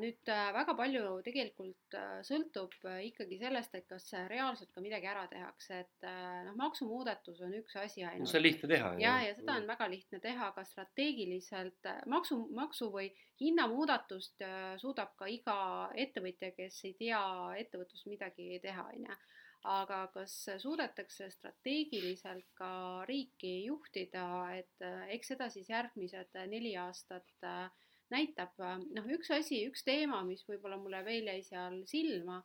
nüüd 0.01 0.31
äh, 0.31 0.49
väga 0.55 0.75
palju 0.79 1.05
tegelikult 1.27 1.95
äh, 1.99 2.19
sõltub 2.27 2.75
ikkagi 3.03 3.39
sellest, 3.41 3.75
et 3.75 3.87
kas 3.91 4.09
reaalselt 4.31 4.71
ka 4.75 4.83
midagi 4.85 5.09
ära 5.11 5.25
tehakse, 5.31 5.81
et 5.83 6.07
noh, 6.47 6.55
maksumuudatus 6.61 7.41
on 7.43 7.57
üks 7.59 7.75
asi 7.83 8.05
ainult. 8.07 8.31
see 8.31 8.39
on 8.39 8.47
lihtne 8.47 8.71
teha. 8.71 8.93
ja, 9.03 9.15
ja 9.27 9.35
seda 9.35 9.57
on 9.59 9.67
väga 9.67 9.89
lihtne 9.91 10.21
teha, 10.23 10.51
aga 10.53 10.65
strateegiliselt 10.65 11.91
maksu, 12.07 12.39
maksu 12.55 12.91
või 12.95 13.11
hinnamuudatust 13.41 14.45
suudab 14.81 15.17
ka 15.19 15.27
iga 15.29 15.59
ettevõtja, 15.99 16.53
kes 16.57 16.85
ei 16.87 16.95
tea 17.01 17.25
ettevõtlust 17.65 18.07
midagi 18.07 18.61
teha, 18.63 18.87
on 18.95 19.11
ju 19.11 19.19
aga 19.67 20.05
kas 20.15 20.35
suudetakse 20.63 21.27
strateegiliselt 21.35 22.47
ka 22.55 22.71
riiki 23.09 23.67
juhtida, 23.67 24.27
et 24.55 24.87
eks 25.17 25.33
seda 25.35 25.49
siis 25.51 25.67
järgmised 25.73 26.39
neli 26.53 26.77
aastat 26.79 27.27
äh, 27.43 27.67
näitab, 28.13 28.55
äh, 28.63 28.79
noh, 28.97 29.09
üks 29.17 29.31
asi, 29.35 29.63
üks 29.71 29.85
teema, 29.87 30.23
mis 30.27 30.45
võib-olla 30.49 30.79
mulle 30.81 31.03
veel 31.07 31.31
jäi 31.33 31.43
seal 31.47 31.83
silma, 31.91 32.41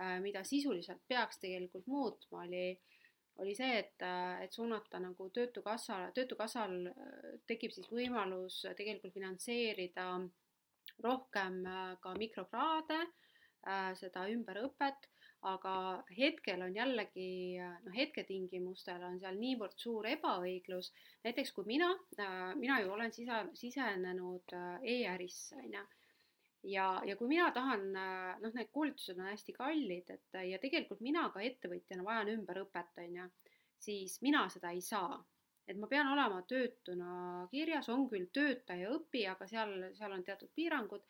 äh, 0.00 0.18
mida 0.24 0.44
sisuliselt 0.46 1.02
peaks 1.08 1.40
tegelikult 1.42 1.86
muutma, 1.90 2.44
oli, 2.44 2.66
oli 3.42 3.54
see, 3.58 3.78
et, 3.82 3.96
äh, 4.02 4.44
et 4.46 4.52
suunata 4.52 5.00
nagu 5.02 5.28
Töötukassale, 5.34 6.12
Töötukassal 6.16 6.76
tekib 7.46 7.74
siis 7.74 7.90
võimalus 7.92 8.62
tegelikult 8.76 9.14
finantseerida 9.14 10.08
rohkem 11.02 11.62
ka 12.00 12.12
mikrokraade, 12.14 12.98
seda 13.98 14.26
ümberõpet 14.30 15.08
aga 15.44 15.74
hetkel 16.16 16.62
on 16.64 16.76
jällegi 16.76 17.58
noh, 17.60 17.92
hetketingimustel 17.94 19.02
on 19.04 19.18
seal 19.20 19.36
niivõrd 19.40 19.76
suur 19.80 20.06
ebaõiglus, 20.08 20.90
näiteks 21.26 21.52
kui 21.56 21.68
mina, 21.68 21.90
äh, 22.18 22.54
mina 22.60 22.80
ju 22.80 22.94
olen 22.94 23.12
sisa, 23.12 23.42
sisenenud 23.58 24.56
äh, 24.56 24.88
e-ärisse, 24.94 25.58
on 25.60 25.76
ju, 25.76 25.84
ja, 26.72 26.86
ja 27.04 27.16
kui 27.20 27.28
mina 27.28 27.50
tahan, 27.56 27.84
äh, 27.92 28.30
noh, 28.40 28.56
need 28.56 28.72
koolitused 28.72 29.20
on 29.20 29.28
hästi 29.28 29.56
kallid, 29.58 30.14
et 30.16 30.40
ja 30.48 30.60
tegelikult 30.62 31.04
mina 31.04 31.28
ka 31.34 31.44
ettevõtjana 31.44 32.06
vajan 32.06 32.32
ümberõpet, 32.38 32.96
on 33.04 33.20
ju, 33.20 33.28
siis 33.84 34.20
mina 34.24 34.46
seda 34.52 34.72
ei 34.72 34.80
saa. 34.84 35.20
Et 35.68 35.76
ma 35.80 35.88
pean 35.88 36.08
olema 36.12 36.42
töötuna 36.48 37.46
kirjas, 37.52 37.88
on 37.92 38.08
küll 38.08 38.28
tööta 38.32 38.76
ja 38.76 38.90
õpi, 38.92 39.22
aga 39.28 39.46
seal, 39.48 39.78
seal 39.96 40.12
on 40.12 40.24
teatud 40.24 40.50
piirangud 40.56 41.04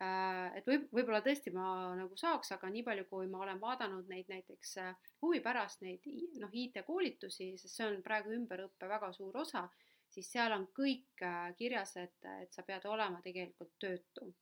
et 0.00 0.64
võib, 0.68 0.86
võib-olla 0.94 1.20
tõesti 1.24 1.52
ma 1.52 1.92
nagu 1.98 2.16
saaks, 2.16 2.54
aga 2.54 2.70
nii 2.72 2.84
palju, 2.86 3.06
kui 3.10 3.26
ma 3.28 3.42
olen 3.44 3.60
vaadanud 3.60 4.08
neid 4.08 4.30
näiteks 4.32 4.76
äh, 4.80 5.08
huvi 5.20 5.42
pärast 5.44 5.82
neid 5.84 6.06
noh, 6.40 6.52
IT-koolitusi, 6.52 7.50
sest 7.60 7.76
see 7.76 7.88
on 7.88 7.98
praegu 8.04 8.32
ümberõppe 8.32 8.88
väga 8.88 9.10
suur 9.12 9.36
osa, 9.42 9.66
siis 10.08 10.30
seal 10.32 10.54
on 10.56 10.64
kõik 10.76 11.20
äh, 11.26 11.50
kirjas, 11.58 11.92
et, 12.00 12.16
et 12.40 12.56
sa 12.56 12.64
pead 12.64 12.86
olema 12.88 13.20
tegelikult 13.24 13.76
töötu. 13.78 14.32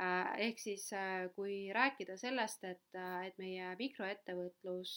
ehk 0.00 0.56
siis, 0.56 0.86
kui 1.36 1.68
rääkida 1.76 2.14
sellest, 2.16 2.62
et, 2.64 2.94
et 3.26 3.36
meie 3.36 3.74
mikroettevõtlus 3.76 4.94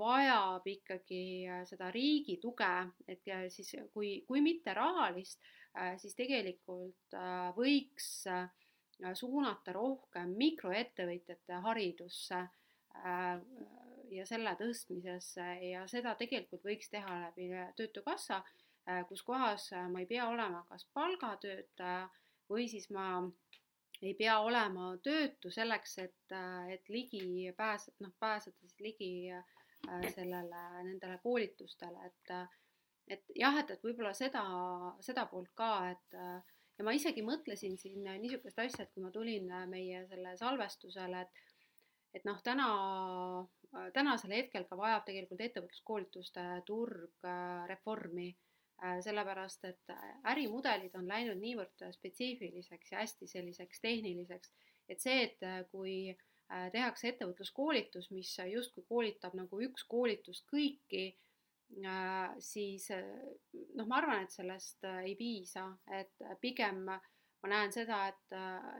vajab 0.00 0.66
ikkagi 0.66 1.46
seda 1.70 1.92
riigi 1.94 2.40
tuge, 2.42 2.72
et 3.06 3.22
siis 3.54 3.70
kui, 3.94 4.24
kui 4.26 4.42
mitte 4.42 4.74
rahalist, 4.74 5.46
siis 6.02 6.18
tegelikult 6.18 7.14
võiks 7.54 8.10
äh, 8.26 8.50
suunata 9.14 9.72
rohkem 9.72 10.34
mikroettevõtjate 10.38 11.60
haridusse 11.64 12.40
äh, 12.40 13.40
ja 14.14 14.26
selle 14.26 14.54
tõstmisesse. 14.58 15.46
Ja 15.70 15.86
seda 15.90 16.14
tegelikult 16.18 16.64
võiks 16.66 16.90
teha 16.92 17.20
läbi 17.26 17.48
Töötukassa, 17.76 18.42
äh, 18.88 19.02
kus 19.08 19.22
kohas 19.22 19.70
ma 19.90 20.02
ei 20.02 20.10
pea 20.10 20.28
olema 20.30 20.64
kas 20.68 20.86
palgatöötaja 20.94 22.08
või 22.50 22.68
siis 22.68 22.90
ma 22.92 23.08
ei 24.02 24.14
pea 24.18 24.38
olema 24.44 24.92
töötu 25.02 25.50
selleks, 25.50 25.98
et, 26.02 26.34
et 26.70 26.88
ligi 26.92 27.52
pääs-, 27.56 27.90
noh, 28.04 28.12
pääseda 28.20 28.56
siis 28.60 28.80
ligi 28.80 29.30
äh, 29.32 29.44
sellele, 30.14 30.66
nendele 30.82 31.18
koolitustele, 31.22 32.10
et 32.10 32.36
et 33.08 33.24
jah, 33.36 33.56
et, 33.60 33.68
et 33.70 33.82
võib-olla 33.84 34.14
seda, 34.16 34.42
seda 35.04 35.26
poolt 35.28 35.50
ka, 35.58 35.70
et 35.92 36.14
ja 36.78 36.84
ma 36.86 36.94
isegi 36.96 37.22
mõtlesin 37.26 37.76
siin 37.80 38.06
niisugust 38.22 38.58
asja, 38.58 38.84
et 38.84 38.94
kui 38.94 39.04
ma 39.04 39.10
tulin 39.14 39.50
äh, 39.52 39.66
meie 39.70 40.04
selle 40.10 40.36
salvestusele, 40.40 41.24
et 41.26 41.42
et 42.14 42.26
noh, 42.28 42.38
täna, 42.46 42.66
äh, 43.74 43.88
tänasel 43.94 44.36
hetkel 44.36 44.66
ka 44.70 44.78
vajab 44.78 45.06
tegelikult 45.08 45.40
ettevõtluskoolituste 45.48 46.44
turg 46.66 47.28
äh, 47.28 47.64
reformi, 47.70 48.32
sellepärast 49.00 49.62
et 49.64 49.92
ärimudelid 50.28 50.96
on 50.98 51.06
läinud 51.08 51.38
niivõrd 51.40 51.84
spetsiifiliseks 51.94 52.90
ja 52.92 52.98
hästi 53.00 53.28
selliseks 53.30 53.80
tehniliseks, 53.80 54.50
et 54.90 55.00
see, 55.00 55.22
et 55.28 55.70
kui 55.70 55.94
tehakse 56.74 57.08
ettevõtluskoolitus, 57.12 58.10
mis 58.12 58.32
justkui 58.50 58.84
koolitab 58.90 59.38
nagu 59.38 59.62
üks 59.64 59.86
koolitus 59.88 60.42
kõiki 60.50 61.04
Äh, 61.06 61.33
siis 62.38 62.90
äh, 62.90 63.02
noh, 63.74 63.86
ma 63.88 63.98
arvan, 63.98 64.24
et 64.24 64.34
sellest 64.34 64.84
äh, 64.84 65.02
ei 65.08 65.16
piisa, 65.18 65.66
et 65.98 66.22
pigem 66.40 66.84
ma 66.86 67.50
näen 67.50 67.72
seda, 67.74 68.06
et, 68.08 68.34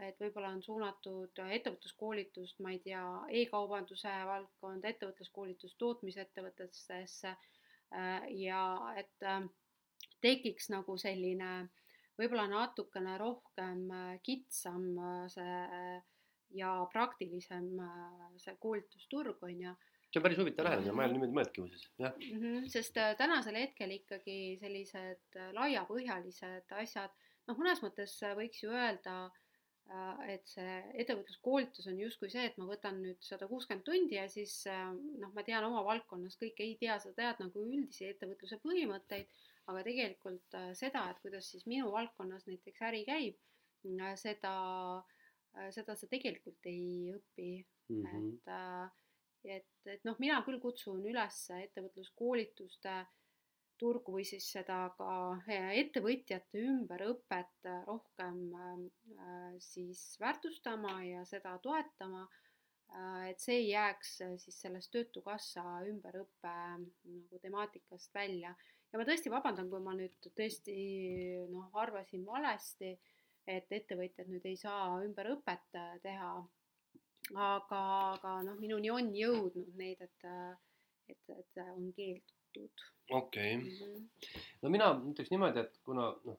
et 0.07 0.21
võib-olla 0.23 0.55
on 0.55 0.63
suunatud 0.65 1.41
ettevõtluskoolitust, 1.45 2.63
ma 2.65 2.73
ei 2.73 2.81
tea 2.85 3.03
e, 3.29 3.43
e-kaubanduse 3.43 4.13
valdkonda, 4.25 4.89
ettevõtluskoolitust 4.89 5.77
tootmisettevõtetesse 5.79 7.35
ja 8.41 8.63
et 8.97 9.27
tekiks 10.25 10.71
nagu 10.73 10.97
selline 10.99 11.51
võib-olla 12.17 12.47
natukene 12.49 13.19
rohkem 13.21 13.85
kitsam 14.25 14.89
see 15.31 16.01
ja 16.57 16.73
praktilisem 16.91 17.69
see 18.41 18.57
koolitusturg 18.65 19.45
on 19.45 19.61
ju 19.61 19.77
see 20.15 20.21
on 20.21 20.25
päris 20.29 20.39
huvitav 20.39 20.69
lähenemine, 20.69 20.95
ma 20.95 21.03
ei 21.03 21.09
ole 21.09 21.17
niimoodi 21.17 21.35
mõelnudki 21.35 21.63
muuseas, 21.65 21.87
jah 21.99 22.13
mm. 22.15 22.43
-hmm, 22.43 22.67
sest 22.71 22.99
äh, 23.03 23.15
tänasel 23.19 23.57
hetkel 23.59 23.95
ikkagi 23.97 24.37
sellised 24.61 25.39
äh, 25.41 25.49
laiapõhjalised 25.57 26.75
asjad, 26.83 27.17
noh, 27.49 27.59
mõnes 27.59 27.83
mõttes 27.83 28.15
võiks 28.39 28.63
ju 28.63 28.71
öelda, 28.71 29.17
et 30.33 30.47
see 30.49 30.77
ettevõtluskoolitus 31.03 31.91
on 31.91 31.99
justkui 32.01 32.31
see, 32.33 32.47
et 32.49 32.55
ma 32.57 32.65
võtan 32.71 33.03
nüüd 33.03 33.19
sada 33.21 33.45
kuuskümmend 33.51 33.85
tundi 33.85 34.17
ja 34.17 34.25
siis 34.33 34.55
noh, 35.21 35.29
ma 35.35 35.43
tean 35.45 35.67
oma 35.67 35.83
valdkonnas 35.85 36.39
kõike, 36.41 36.65
ei 36.65 36.79
tea, 36.81 36.97
sa 37.03 37.13
tead 37.13 37.43
nagu 37.43 37.67
üldisi 37.67 38.09
ettevõtluse 38.09 38.57
põhimõtteid, 38.63 39.29
aga 39.69 39.83
tegelikult 39.85 40.57
seda, 40.81 41.05
et 41.11 41.21
kuidas 41.21 41.51
siis 41.53 41.67
minu 41.69 41.93
valdkonnas 41.93 42.49
näiteks 42.49 42.81
äri 42.89 43.05
käib, 43.05 43.37
seda, 44.25 44.55
seda 45.77 45.99
sa 46.01 46.09
tegelikult 46.09 46.73
ei 46.73 47.13
õpi 47.19 47.51
mm, 47.61 48.07
-hmm. 48.09 48.33
et 48.33 49.04
et, 49.45 49.69
et 49.87 50.05
noh, 50.09 50.17
mina 50.23 50.41
küll 50.47 50.61
kutsun 50.63 51.05
üles 51.07 51.41
ettevõtluskoolituste 51.57 52.97
turgu 53.79 54.15
või 54.17 54.25
siis 54.25 54.47
seda 54.55 54.79
ka 54.97 55.11
eh, 55.51 55.73
ettevõtjate 55.83 56.63
ümberõpet 56.63 57.69
rohkem 57.89 58.41
äh, 58.55 59.59
siis 59.61 60.15
väärtustama 60.23 61.01
ja 61.05 61.25
seda 61.29 61.59
toetama 61.63 62.25
et 63.29 63.41
see 63.43 63.57
ei 63.63 63.69
jääks 63.71 64.13
siis 64.43 64.61
sellest 64.63 64.93
Töötukassa 64.95 65.65
ümberõppe 65.89 66.53
nagu 66.79 67.41
temaatikast 67.43 68.15
välja. 68.15 68.55
ja 68.93 68.99
ma 68.99 69.07
tõesti 69.09 69.33
vabandan, 69.33 69.71
kui 69.71 69.83
ma 69.83 69.95
nüüd 69.99 70.29
tõesti 70.39 70.75
noh, 71.51 71.71
arvasin 71.83 72.25
valesti, 72.27 72.93
et 73.47 73.73
ettevõtjad 73.79 74.31
nüüd 74.31 74.47
ei 74.47 74.57
saa 74.57 75.01
ümberõpet 75.05 75.81
teha 76.03 76.31
aga, 77.33 77.81
aga 78.15 78.35
noh, 78.49 78.59
minuni 78.61 78.91
on 78.93 79.11
jõudnud 79.17 79.77
neid, 79.81 80.03
et, 80.05 80.27
et, 81.09 81.33
et 81.39 81.63
on 81.65 81.89
keeldutud. 81.97 82.85
okei 83.11 83.57
okay. 83.57 83.57
mm, 83.57 83.71
-hmm. 83.81 84.45
no 84.63 84.71
mina 84.71 84.93
ütleks 85.13 85.33
niimoodi, 85.33 85.65
et 85.65 85.81
kuna 85.85 86.11
noh, 86.25 86.39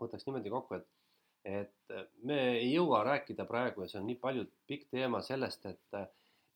võtaks 0.00 0.26
niimoodi 0.26 0.50
kokku, 0.50 0.80
et, 0.80 0.88
et 1.44 1.96
me 2.22 2.40
ei 2.56 2.72
jõua 2.72 3.02
rääkida 3.04 3.44
praegu 3.44 3.84
ja 3.84 3.92
see 3.92 4.00
on 4.00 4.08
nii 4.08 4.20
palju 4.22 4.46
pikk 4.66 4.88
teema 4.96 5.22
sellest, 5.22 5.66
et, 5.66 6.00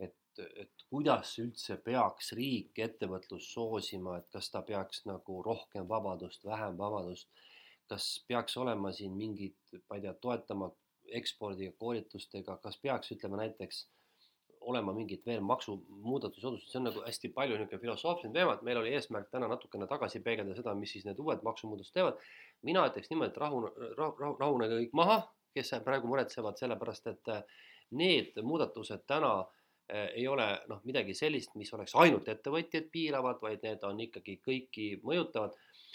et, 0.01 0.43
et 0.63 0.87
kuidas 0.89 1.37
üldse 1.43 1.77
peaks 1.77 2.33
riik 2.39 2.79
ettevõtlust 2.89 3.53
soosima, 3.53 4.19
et 4.19 4.31
kas 4.33 4.51
ta 4.51 4.63
peaks 4.63 5.05
nagu 5.11 5.43
rohkem 5.43 5.89
vabadust, 5.89 6.45
vähem 6.45 6.79
vabadust, 6.79 7.29
kas 7.87 8.09
peaks 8.29 8.57
olema 8.57 8.93
siin 8.93 9.15
mingid, 9.17 9.57
ma 9.89 9.97
ei 9.97 10.03
tea, 10.03 10.15
toetama 10.15 10.73
ekspordiga, 11.15 11.73
koolitustega, 11.79 12.59
kas 12.63 12.79
peaks, 12.83 13.13
ütleme 13.15 13.39
näiteks 13.41 13.85
olema 14.67 14.93
mingid 14.93 15.23
veel 15.27 15.43
maksumuudatusi, 15.47 16.43
soodustused, 16.43 16.73
see 16.73 16.81
on 16.81 16.89
nagu 16.89 17.03
hästi 17.07 17.31
palju 17.35 17.59
niisugune 17.59 17.83
filosoofiline 17.83 18.35
teema, 18.35 18.55
et 18.57 18.65
meil 18.67 18.81
oli 18.81 18.95
eesmärk 18.97 19.29
täna 19.31 19.49
natukene 19.51 19.87
tagasi 19.91 20.21
peegelda 20.25 20.57
seda, 20.59 20.75
mis 20.75 20.95
siis 20.97 21.05
need 21.07 21.21
uued 21.23 21.45
maksumuudatused 21.47 21.95
teevad. 21.95 22.19
mina 22.67 22.87
ütleks 22.89 23.11
niimoodi, 23.11 23.31
et 23.31 23.39
rahu, 23.39 23.61
rahu, 23.99 24.33
rahunege 24.41 24.81
kõik 24.81 24.97
maha, 25.01 25.21
kes 25.55 25.75
praegu 25.85 26.11
muretsevad, 26.11 26.59
sellepärast 26.59 27.07
et 27.13 27.33
eh, 27.35 27.63
need 28.01 28.41
muudatused 28.43 29.07
täna 29.07 29.33
eh, 29.89 30.11
ei 30.19 30.27
ole 30.29 30.49
noh, 30.73 30.83
midagi 30.89 31.15
sellist, 31.15 31.55
mis 31.55 31.73
oleks 31.77 31.95
ainult 31.95 32.29
ettevõtjaid 32.29 32.91
piiravad, 32.93 33.39
vaid 33.43 33.63
need 33.65 33.87
on 33.87 34.03
ikkagi 34.09 34.41
kõiki 34.45 34.89
mõjutavad. 35.07 35.55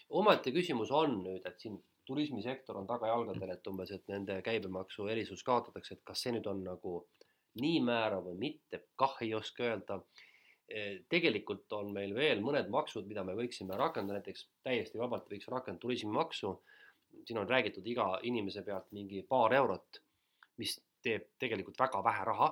omaette 0.09 0.51
küsimus 0.51 0.91
on 0.91 1.21
nüüd, 1.23 1.45
et 1.45 1.59
siin 1.59 1.77
turismisektor 2.05 2.77
on 2.77 2.87
tagajalgadel, 2.89 3.53
et 3.53 3.67
umbes, 3.67 3.91
et 3.95 4.07
nende 4.11 4.39
käibemaksu 4.45 5.07
erisus 5.11 5.43
kaotatakse, 5.47 5.97
et 5.97 6.03
kas 6.07 6.23
see 6.23 6.33
nüüd 6.35 6.47
on 6.49 6.63
nagu 6.65 6.95
nii 7.61 7.79
määrav 7.85 8.25
või 8.29 8.37
mitte, 8.47 8.85
kah 8.99 9.17
ei 9.25 9.33
oska 9.37 9.67
öelda. 9.67 9.99
Eh, 10.71 11.01
tegelikult 11.11 11.73
on 11.75 11.91
meil 11.91 12.13
veel 12.15 12.39
mõned 12.43 12.69
maksud, 12.71 13.07
mida 13.07 13.25
me 13.27 13.35
võiksime 13.35 13.75
rakendada, 13.77 14.21
näiteks 14.21 14.45
täiesti 14.63 15.01
vabalt 15.01 15.27
võiks 15.31 15.49
rakendada 15.51 15.81
turismimaksu. 15.83 16.61
siin 17.27 17.37
on 17.37 17.49
räägitud 17.49 17.87
iga 17.87 18.19
inimese 18.23 18.63
pealt 18.63 18.91
mingi 18.91 19.21
paar 19.21 19.53
eurot, 19.53 19.99
mis 20.57 20.77
teeb 21.03 21.25
tegelikult 21.39 21.77
väga 21.79 22.03
vähe 22.03 22.23
raha. 22.25 22.47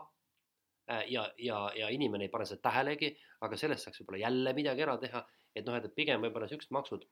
Eh, 0.87 1.05
ja, 1.13 1.23
ja, 1.37 1.71
ja 1.75 1.87
inimene 1.89 2.27
ei 2.27 2.29
pane 2.29 2.45
seda 2.45 2.61
tähelegi, 2.69 3.15
aga 3.41 3.57
sellest 3.57 3.87
saaks 3.87 4.01
võib-olla 4.01 4.25
jälle 4.25 4.53
midagi 4.53 4.83
ära 4.83 4.97
teha, 4.97 5.23
et 5.55 5.65
noh, 5.65 5.75
et 5.75 5.95
pigem 5.95 6.21
võib-olla 6.21 6.47
siuksed 6.47 6.75
maksud 6.75 7.07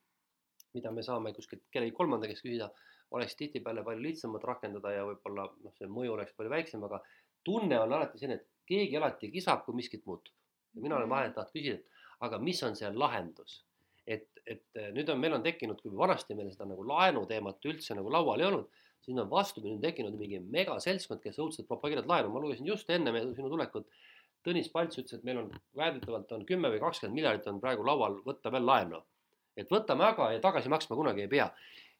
mida 0.75 0.91
me 0.91 1.03
saame 1.05 1.33
kuskilt 1.35 1.63
kellegi 1.71 1.95
kolmanda 1.95 2.29
käest 2.29 2.45
küsida, 2.45 2.69
oleks 3.15 3.37
tihtipeale 3.39 3.83
palju 3.87 4.03
lihtsamad 4.03 4.43
rakendada 4.43 4.91
ja 4.91 5.05
võib-olla 5.07 5.47
noh, 5.63 5.75
see 5.77 5.87
mõju 5.91 6.15
oleks 6.17 6.35
palju 6.37 6.51
väiksem, 6.51 6.83
aga 6.87 6.99
tunne 7.47 7.79
on 7.79 7.93
alati 7.97 8.19
selline, 8.19 8.41
et 8.41 8.67
keegi 8.67 8.97
alati 8.99 9.31
kisab, 9.31 9.63
kui 9.65 9.77
miskit 9.77 10.03
muutub. 10.05 10.33
ja 10.75 10.81
mina 10.83 10.97
olen 10.97 11.09
vahel 11.09 11.31
tahtnud 11.35 11.55
küsida, 11.55 11.77
et 11.79 12.25
aga 12.27 12.39
mis 12.43 12.63
on 12.63 12.75
see 12.75 12.91
lahendus? 12.93 13.61
et, 14.07 14.27
et 14.47 14.81
nüüd 14.95 15.09
on, 15.11 15.19
meil 15.19 15.35
on 15.35 15.43
tekkinud, 15.43 15.81
kui 15.83 15.91
vanasti 15.91 16.35
meil 16.35 16.51
seda 16.53 16.67
nagu 16.69 16.83
laenu 16.87 17.25
teemat 17.27 17.65
üldse 17.67 17.95
nagu 17.95 18.11
laual 18.11 18.39
ei 18.39 18.47
olnud, 18.47 18.69
siis 19.03 19.17
on 19.19 19.29
vastupidi, 19.29 19.73
on 19.75 19.81
tekkinud 19.83 20.15
mingi 20.19 20.39
megaseltskond, 20.39 21.19
kes 21.23 21.39
õudselt 21.43 21.67
propageerivad 21.67 22.07
laenu, 22.11 22.31
ma 22.31 22.43
lugesin 22.43 22.69
just 22.69 22.89
enne 22.89 23.11
sinu 23.35 23.51
tulekut, 23.51 23.89
Tõnis 24.47 24.69
Palts 24.71 24.95
ütles, 24.95 25.17
et 25.17 25.25
meil 25.27 25.41
on 25.41 25.47
väidetavalt 25.75 26.29
on 26.31 26.45
kümme 26.47 26.69
või 26.71 26.79
kakskümmend 26.79 27.17
miljardit 27.17 27.49
on 27.51 27.57
praegu 27.59 27.83
laual 27.83 28.13
võtta 28.23 28.51
veel 28.53 28.63
laenu 28.63 29.01
et 29.57 29.71
võtame 29.71 30.05
aga 30.07 30.31
ja 30.35 30.41
tagasi 30.43 30.71
maksma 30.71 30.97
kunagi 30.99 31.25
ei 31.25 31.31
pea. 31.31 31.47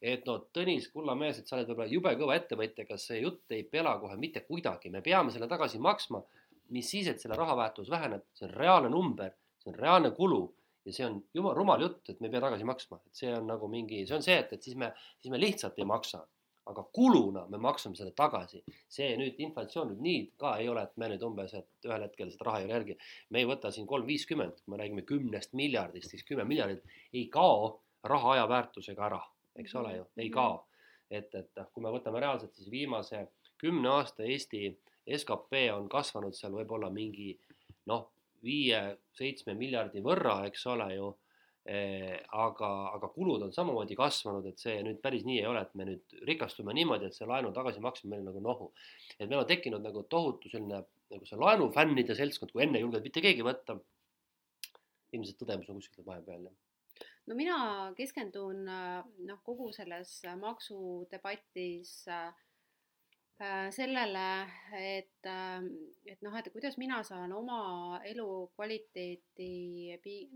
et 0.01 0.25
no 0.29 0.37
Tõnis, 0.53 0.91
kulla 0.93 1.15
mees, 1.17 1.39
et 1.39 1.47
sa 1.49 1.55
oled 1.57 1.71
võib-olla 1.71 1.89
jube 1.89 2.11
kõva 2.19 2.35
ettevõtja, 2.37 2.85
aga 2.85 2.97
see 3.01 3.21
jutt 3.23 3.55
ei 3.55 3.63
pela 3.63 3.95
kohe 3.97 4.17
mitte 4.17 4.43
kuidagi, 4.45 4.91
me 4.93 5.01
peame 5.01 5.33
selle 5.33 5.47
tagasi 5.49 5.79
maksma. 5.79 6.23
mis 6.69 6.89
siis, 6.89 7.07
et 7.07 7.21
selle 7.21 7.35
raha 7.39 7.55
väärtus 7.55 7.89
väheneb, 7.89 8.25
see 8.35 8.45
on 8.45 8.53
reaalne 8.53 8.89
number, 8.91 9.31
see 9.63 9.71
on 9.71 9.77
reaalne 9.79 10.11
kulu 10.11 10.41
ja 10.85 10.93
see 10.93 11.05
on 11.05 11.21
jumal 11.33 11.55
rumal 11.55 11.81
jutt, 11.81 12.09
et 12.09 12.19
me 12.19 12.27
ei 12.27 12.31
pea 12.31 12.41
tagasi 12.43 12.67
maksma, 12.67 12.99
et 13.07 13.21
see 13.21 13.31
on 13.33 13.47
nagu 13.47 13.69
mingi, 13.71 14.01
see 14.07 14.15
on 14.15 14.25
see, 14.25 14.35
et, 14.35 14.51
et 14.53 14.63
siis 14.63 14.75
me, 14.75 14.91
siis 15.21 15.31
me 15.31 15.39
lihtsalt 15.39 15.79
ei 15.79 15.87
maksa 15.87 16.25
aga 16.67 16.83
kuluna 16.93 17.45
me 17.51 17.57
maksame 17.63 17.95
selle 17.95 18.13
tagasi. 18.17 18.63
see 18.95 19.09
nüüd 19.19 19.39
inflatsioon 19.45 19.91
nüüd 19.93 20.03
nii 20.07 20.21
ka 20.41 20.55
ei 20.61 20.69
ole, 20.69 20.83
et 20.87 20.97
me 20.97 21.09
nüüd 21.11 21.23
umbes, 21.27 21.53
et 21.53 21.87
ühel 21.87 22.05
hetkel 22.05 22.31
seda 22.33 22.49
raha 22.49 22.61
ei 22.61 22.67
ole 22.67 22.77
järgi. 22.77 22.97
me 23.29 23.43
ei 23.43 23.49
võta 23.49 23.71
siin 23.71 23.87
kolm 23.87 24.07
viiskümmend, 24.07 24.61
kui 24.63 24.73
me 24.73 24.81
räägime 24.81 25.05
kümnest 25.07 25.53
miljardist, 25.53 26.11
siis 26.11 26.25
kümme 26.27 26.45
miljardit 26.47 26.83
ei 27.13 27.27
kao 27.33 27.79
raha 28.03 28.33
aja 28.35 28.49
väärtusega 28.49 29.05
ära, 29.09 29.21
eks 29.55 29.75
ole 29.75 29.95
ju, 29.97 30.07
ei 30.17 30.29
kao. 30.29 30.65
et, 31.09 31.33
et 31.35 31.63
kui 31.73 31.83
me 31.83 31.93
võtame 31.93 32.19
reaalselt, 32.19 32.55
siis 32.55 32.71
viimase 32.71 33.27
kümne 33.57 33.89
aasta 33.89 34.23
Eesti 34.23 34.75
skp 35.17 35.61
on 35.73 35.87
kasvanud 35.89 36.35
seal 36.35 36.51
võib-olla 36.51 36.89
mingi 36.91 37.31
noh, 37.87 38.09
viie-seitsme 38.43 39.55
miljardi 39.57 40.03
võrra, 40.03 40.41
eks 40.49 40.65
ole 40.73 40.89
ju 40.95 41.13
aga, 41.67 42.69
aga 42.95 43.09
kulud 43.11 43.41
on 43.43 43.51
samamoodi 43.51 43.95
kasvanud, 43.99 44.45
et 44.47 44.61
see 44.61 44.77
nüüd 44.85 45.01
päris 45.03 45.25
nii 45.27 45.41
ei 45.41 45.47
ole, 45.49 45.65
et 45.65 45.73
me 45.75 45.87
nüüd 45.89 46.15
rikastume 46.29 46.75
niimoodi, 46.77 47.09
et 47.09 47.17
see 47.17 47.27
laenu 47.27 47.51
tagasimaksmine 47.55 48.15
meil 48.15 48.29
nagu 48.29 48.43
nohu. 48.43 48.71
et 49.19 49.27
meil 49.27 49.41
on 49.41 49.49
tekkinud 49.49 49.83
nagu 49.83 50.03
tohutu 50.07 50.49
selline 50.49 50.79
nagu 51.11 51.27
see 51.27 51.39
laenufännide 51.39 52.15
seltskond, 52.15 52.53
kui 52.53 52.63
enne 52.63 52.79
ei 52.79 52.85
julgenud 52.85 53.03
mitte 53.09 53.23
keegi 53.23 53.43
võtta. 53.43 53.77
ilmselt 55.11 55.39
tõdemus 55.39 55.69
on 55.71 55.79
kuskil 55.81 56.07
vahepeal 56.07 56.47
jah. 56.47 56.55
no 57.27 57.35
mina 57.35 57.59
keskendun 57.97 58.63
noh, 58.67 59.39
kogu 59.43 59.71
selles 59.75 60.21
maksudebatis 60.39 61.93
äh, 62.07 62.31
sellele, 63.71 64.47
et, 64.73 65.27
et 66.09 66.21
noh, 66.25 66.33
et 66.39 66.49
kuidas 66.53 66.77
mina 66.81 67.03
saan 67.05 67.35
oma 67.37 67.99
elukvaliteeti 68.09 69.51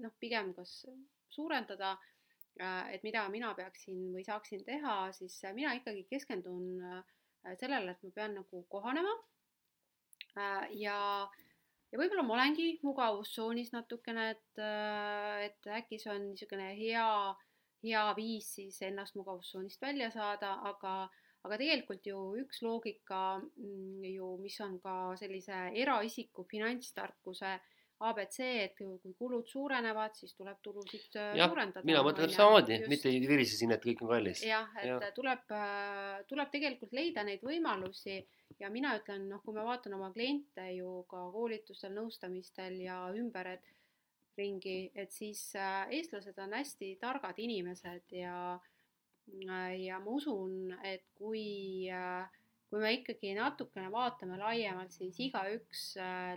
noh, 0.03 0.13
pigem 0.19 0.53
kas 0.53 0.83
suurendada, 1.35 1.95
äh, 2.59 2.93
et 2.95 3.03
mida 3.03 3.27
mina 3.33 3.53
peaksin 3.57 4.09
või 4.15 4.23
saaksin 4.27 4.63
teha, 4.67 4.95
siis 5.15 5.37
äh, 5.45 5.55
mina 5.57 5.73
ikkagi 5.77 6.05
keskendun 6.09 6.81
äh, 6.81 7.55
sellele, 7.59 7.95
et 7.95 8.03
ma 8.03 8.15
pean 8.15 8.35
nagu 8.39 8.65
kohanema. 8.69 9.13
ja, 10.79 10.97
ja 11.91 11.99
võib-olla 11.99 12.23
ma 12.23 12.35
olengi 12.37 12.67
mugavustsoonis 12.85 13.73
natukene, 13.73 14.29
et, 14.31 14.61
et 15.47 15.67
äkki 15.79 15.99
see 15.99 16.11
on 16.13 16.29
niisugune 16.29 16.69
hea, 16.77 17.07
hea 17.83 18.03
viis 18.15 18.53
siis 18.55 18.77
ennast 18.87 19.17
mugavustsoonist 19.19 19.81
välja 19.81 20.11
saada, 20.13 20.53
aga 20.69 21.09
aga 21.41 21.57
tegelikult 21.57 22.05
ju 22.05 22.19
üks 22.37 22.61
loogika 22.61 23.41
mm, 23.41 24.05
ju, 24.13 24.27
mis 24.43 24.59
on 24.61 24.77
ka 24.79 24.95
sellise 25.19 25.57
eraisiku 25.83 26.45
finantstarkuse 26.51 27.55
äh, 27.57 27.70
abc, 28.07 28.37
et 28.41 28.77
kui 28.77 29.13
kulud 29.17 29.47
suurenevad, 29.49 30.15
siis 30.17 30.33
tuleb 30.37 30.59
tulusid 30.65 31.17
äh, 31.19 31.35
ja, 31.37 31.47
suurendada. 31.49 31.85
mina 31.87 32.01
mõtlen 32.05 32.31
samamoodi, 32.33 32.79
mitte 32.91 33.11
ei 33.11 33.19
virise 33.29 33.57
siin, 33.57 33.73
et 33.75 33.83
kõik 33.83 34.01
on 34.05 34.11
kallis. 34.13 34.41
jah, 34.45 34.69
et 34.81 34.89
ja. 34.89 35.11
tuleb, 35.15 35.43
äh, 35.55 36.21
tuleb 36.29 36.53
tegelikult 36.53 36.95
leida 36.97 37.25
neid 37.27 37.43
võimalusi 37.45 38.17
ja 38.61 38.71
mina 38.73 38.95
ütlen, 38.97 39.27
noh, 39.29 39.43
kui 39.45 39.55
ma 39.57 39.65
vaatan 39.67 39.97
oma 39.99 40.11
kliente 40.15 40.65
ju 40.75 41.01
ka 41.11 41.27
koolitustel, 41.35 41.93
nõustamistel 41.97 42.79
ja 42.81 43.03
ümber, 43.17 43.53
et 43.57 43.71
ringi, 44.39 44.91
et 44.95 45.13
siis 45.13 45.51
äh, 45.59 45.85
eestlased 45.99 46.39
on 46.41 46.57
hästi 46.57 46.95
targad 47.01 47.39
inimesed 47.39 48.17
ja 48.17 48.59
ja 49.31 49.99
ma 50.01 50.11
usun, 50.11 50.73
et 50.83 51.05
kui 51.15 51.85
kui 52.71 52.79
me 52.81 52.89
ikkagi 52.97 53.35
natukene 53.37 53.91
vaatame 53.93 54.39
laiemalt, 54.39 54.91
siis 54.91 55.19
igaüks 55.23 55.83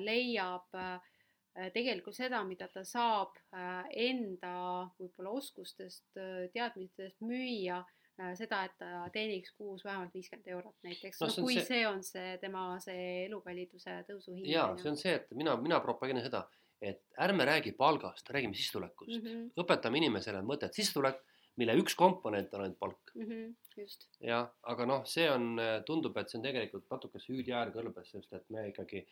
leiab 0.05 0.77
äh, 0.79 0.93
Äh, 0.95 1.14
tegelikult 1.55 2.17
seda, 2.17 2.43
mida 2.47 2.67
ta 2.73 2.83
saab 2.87 3.37
äh, 3.55 3.85
enda 4.09 4.55
võib-olla 4.99 5.35
oskustest, 5.39 6.07
äh, 6.19 6.49
teadmistest 6.55 7.23
müüa 7.23 7.79
äh, 7.79 8.33
seda, 8.39 8.65
et 8.67 8.75
ta 8.81 9.05
teeniks 9.15 9.55
kuus 9.59 9.85
vähemalt 9.87 10.15
viiskümmend 10.15 10.51
eurot 10.57 10.75
näiteks 10.87 11.23
No 11.23 11.31
no, 11.31 11.47
kui 11.47 11.59
see- 11.61 11.69
see... 11.69 11.87
on 11.87 12.03
see 12.03 12.35
tema 12.43 12.67
see 12.83 13.07
elukalliduse 13.29 14.01
tõusu 14.09 14.35
hind 14.35 14.51
jaa, 14.51 14.73
see 14.81 14.91
on 14.91 14.99
see, 15.01 15.15
et 15.21 15.31
mina, 15.39 15.55
mina 15.63 15.79
propageerin 15.85 16.25
seda, 16.27 16.43
et 16.83 17.05
ärme 17.23 17.47
räägi 17.47 17.73
palgast, 17.79 18.31
räägime 18.35 18.59
sissetulekust 18.59 19.15
mm. 19.15 19.29
-hmm. 19.29 19.47
õpetame 19.63 20.03
inimesele 20.03 20.43
mõtet 20.43 20.75
sissetulek, 20.75 21.23
mille 21.61 21.75
üks 21.79 21.95
komponent 21.99 22.55
on 22.57 22.65
ainult 22.65 22.79
palk. 22.81 23.13
Mhm, 23.15 23.53
just, 23.79 24.07
jah, 24.23 24.49
aga 24.71 24.87
noh, 24.91 25.03
see 25.07 25.27
on, 25.31 25.59
tundub, 25.87 26.17
et 26.19 26.31
see 26.31 26.39
on 26.41 26.47
tegelikult 26.47 26.87
natuke 26.91 27.21
süüdiäär 27.23 27.71
kõrbes, 27.75 28.11
sest 28.11 28.33
et 28.35 28.47
me 28.55 28.67
ikkagi, 28.71 29.05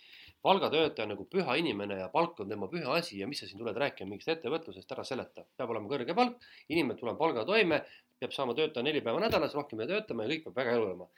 palgatöötaja 0.42 1.06
on 1.06 1.14
nagu 1.14 1.26
püha 1.30 1.56
inimene 1.60 2.00
ja 2.00 2.08
palk 2.14 2.40
on 2.42 2.50
tema 2.50 2.68
püha 2.72 2.96
asi 2.98 3.20
ja 3.20 3.28
mis 3.30 3.42
sa 3.42 3.50
siin 3.50 3.62
tuled 3.62 3.78
rääkima 3.78 4.10
mingist 4.10 4.32
ettevõtlusest, 4.34 4.96
ära 4.96 5.06
seleta. 5.06 5.46
peab 5.56 5.74
olema 5.74 5.90
kõrge 5.92 6.16
palk, 6.18 6.42
inimene 6.68 6.98
tuleb 6.98 7.18
palga 7.20 7.46
toime, 7.48 7.82
peab 8.18 8.34
saama 8.34 8.58
töötada 8.58 8.86
neli 8.86 9.02
päeva 9.06 9.22
nädalas, 9.22 9.54
rohkem 9.58 9.82
ei 9.82 9.90
töötama 9.90 10.26
ja 10.26 10.34
kõik 10.34 10.46
peab 10.48 10.60
väga 10.62 10.76
elu 10.78 10.88
olema. 10.90 11.08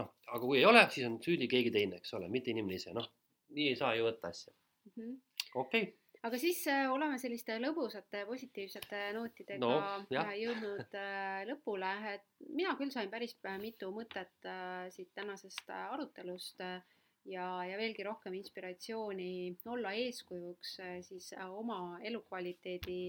noh, 0.00 0.12
aga 0.28 0.44
kui 0.44 0.60
ei 0.60 0.68
ole, 0.68 0.84
siis 0.94 1.06
on 1.08 1.20
süüdi 1.24 1.48
keegi 1.50 1.72
teine, 1.74 2.00
eks 2.00 2.14
ole, 2.16 2.28
mitte 2.32 2.52
inimene 2.52 2.76
ise, 2.80 2.92
noh, 2.96 3.08
nii 3.56 3.72
ei 3.72 3.76
saa 3.76 3.96
ju 3.98 4.06
võtta 4.08 4.32
asja. 4.32 4.52
Mhm. 4.92 5.16
okei 5.54 5.82
okay., 5.82 5.99
aga 6.26 6.38
siis 6.40 6.60
äh, 6.68 6.84
oleme 6.92 7.18
selliste 7.20 7.56
lõbusate 7.62 8.24
positiivsete 8.28 9.02
nootidega 9.16 9.60
No, 9.62 9.72
jah. 10.12 10.28
äh, 10.28 10.36
jõudnud 10.42 10.96
äh, 10.98 11.40
lõpule, 11.48 11.90
et 12.12 12.26
mina 12.52 12.74
küll 12.78 12.92
sain 12.92 13.10
päris 13.12 13.36
mitu 13.62 13.90
mõtet 13.94 14.48
siit 14.92 15.12
tänasest 15.16 15.70
arutelust 15.70 16.60
ja, 16.60 17.46
ja 17.64 17.80
veelgi 17.80 18.04
rohkem 18.04 18.36
inspiratsiooni 18.36 19.56
olla 19.66 19.92
eeskujuks 19.96 20.78
siis 21.08 21.32
oma 21.48 21.98
elukvaliteedi 22.04 23.02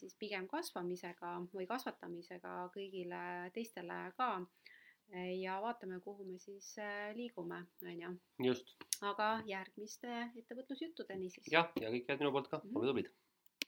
siis 0.00 0.14
pigem 0.16 0.46
kasvamisega 0.48 1.34
või 1.52 1.66
kasvatamisega 1.68 2.70
kõigile 2.72 3.50
teistele 3.52 4.06
ka. 4.16 4.30
Ja 5.14 5.60
vaatame, 5.62 6.00
kuhu 6.04 6.24
me 6.24 6.38
siis 6.38 6.72
äh, 6.78 7.12
liigume, 7.16 7.62
on 7.82 8.00
ju, 8.00 8.10
just, 8.48 8.74
aga 9.00 9.28
järgmiste 9.46 10.10
ettevõtlusjuttudeni 10.42 11.30
siis. 11.30 11.52
jah, 11.52 11.70
ja 11.80 11.92
kõik 11.94 12.10
head 12.10 12.22
minu 12.24 12.32
poolt 12.34 12.50
ka, 12.52 12.62
olge 12.74 12.90
tublid 12.90 13.12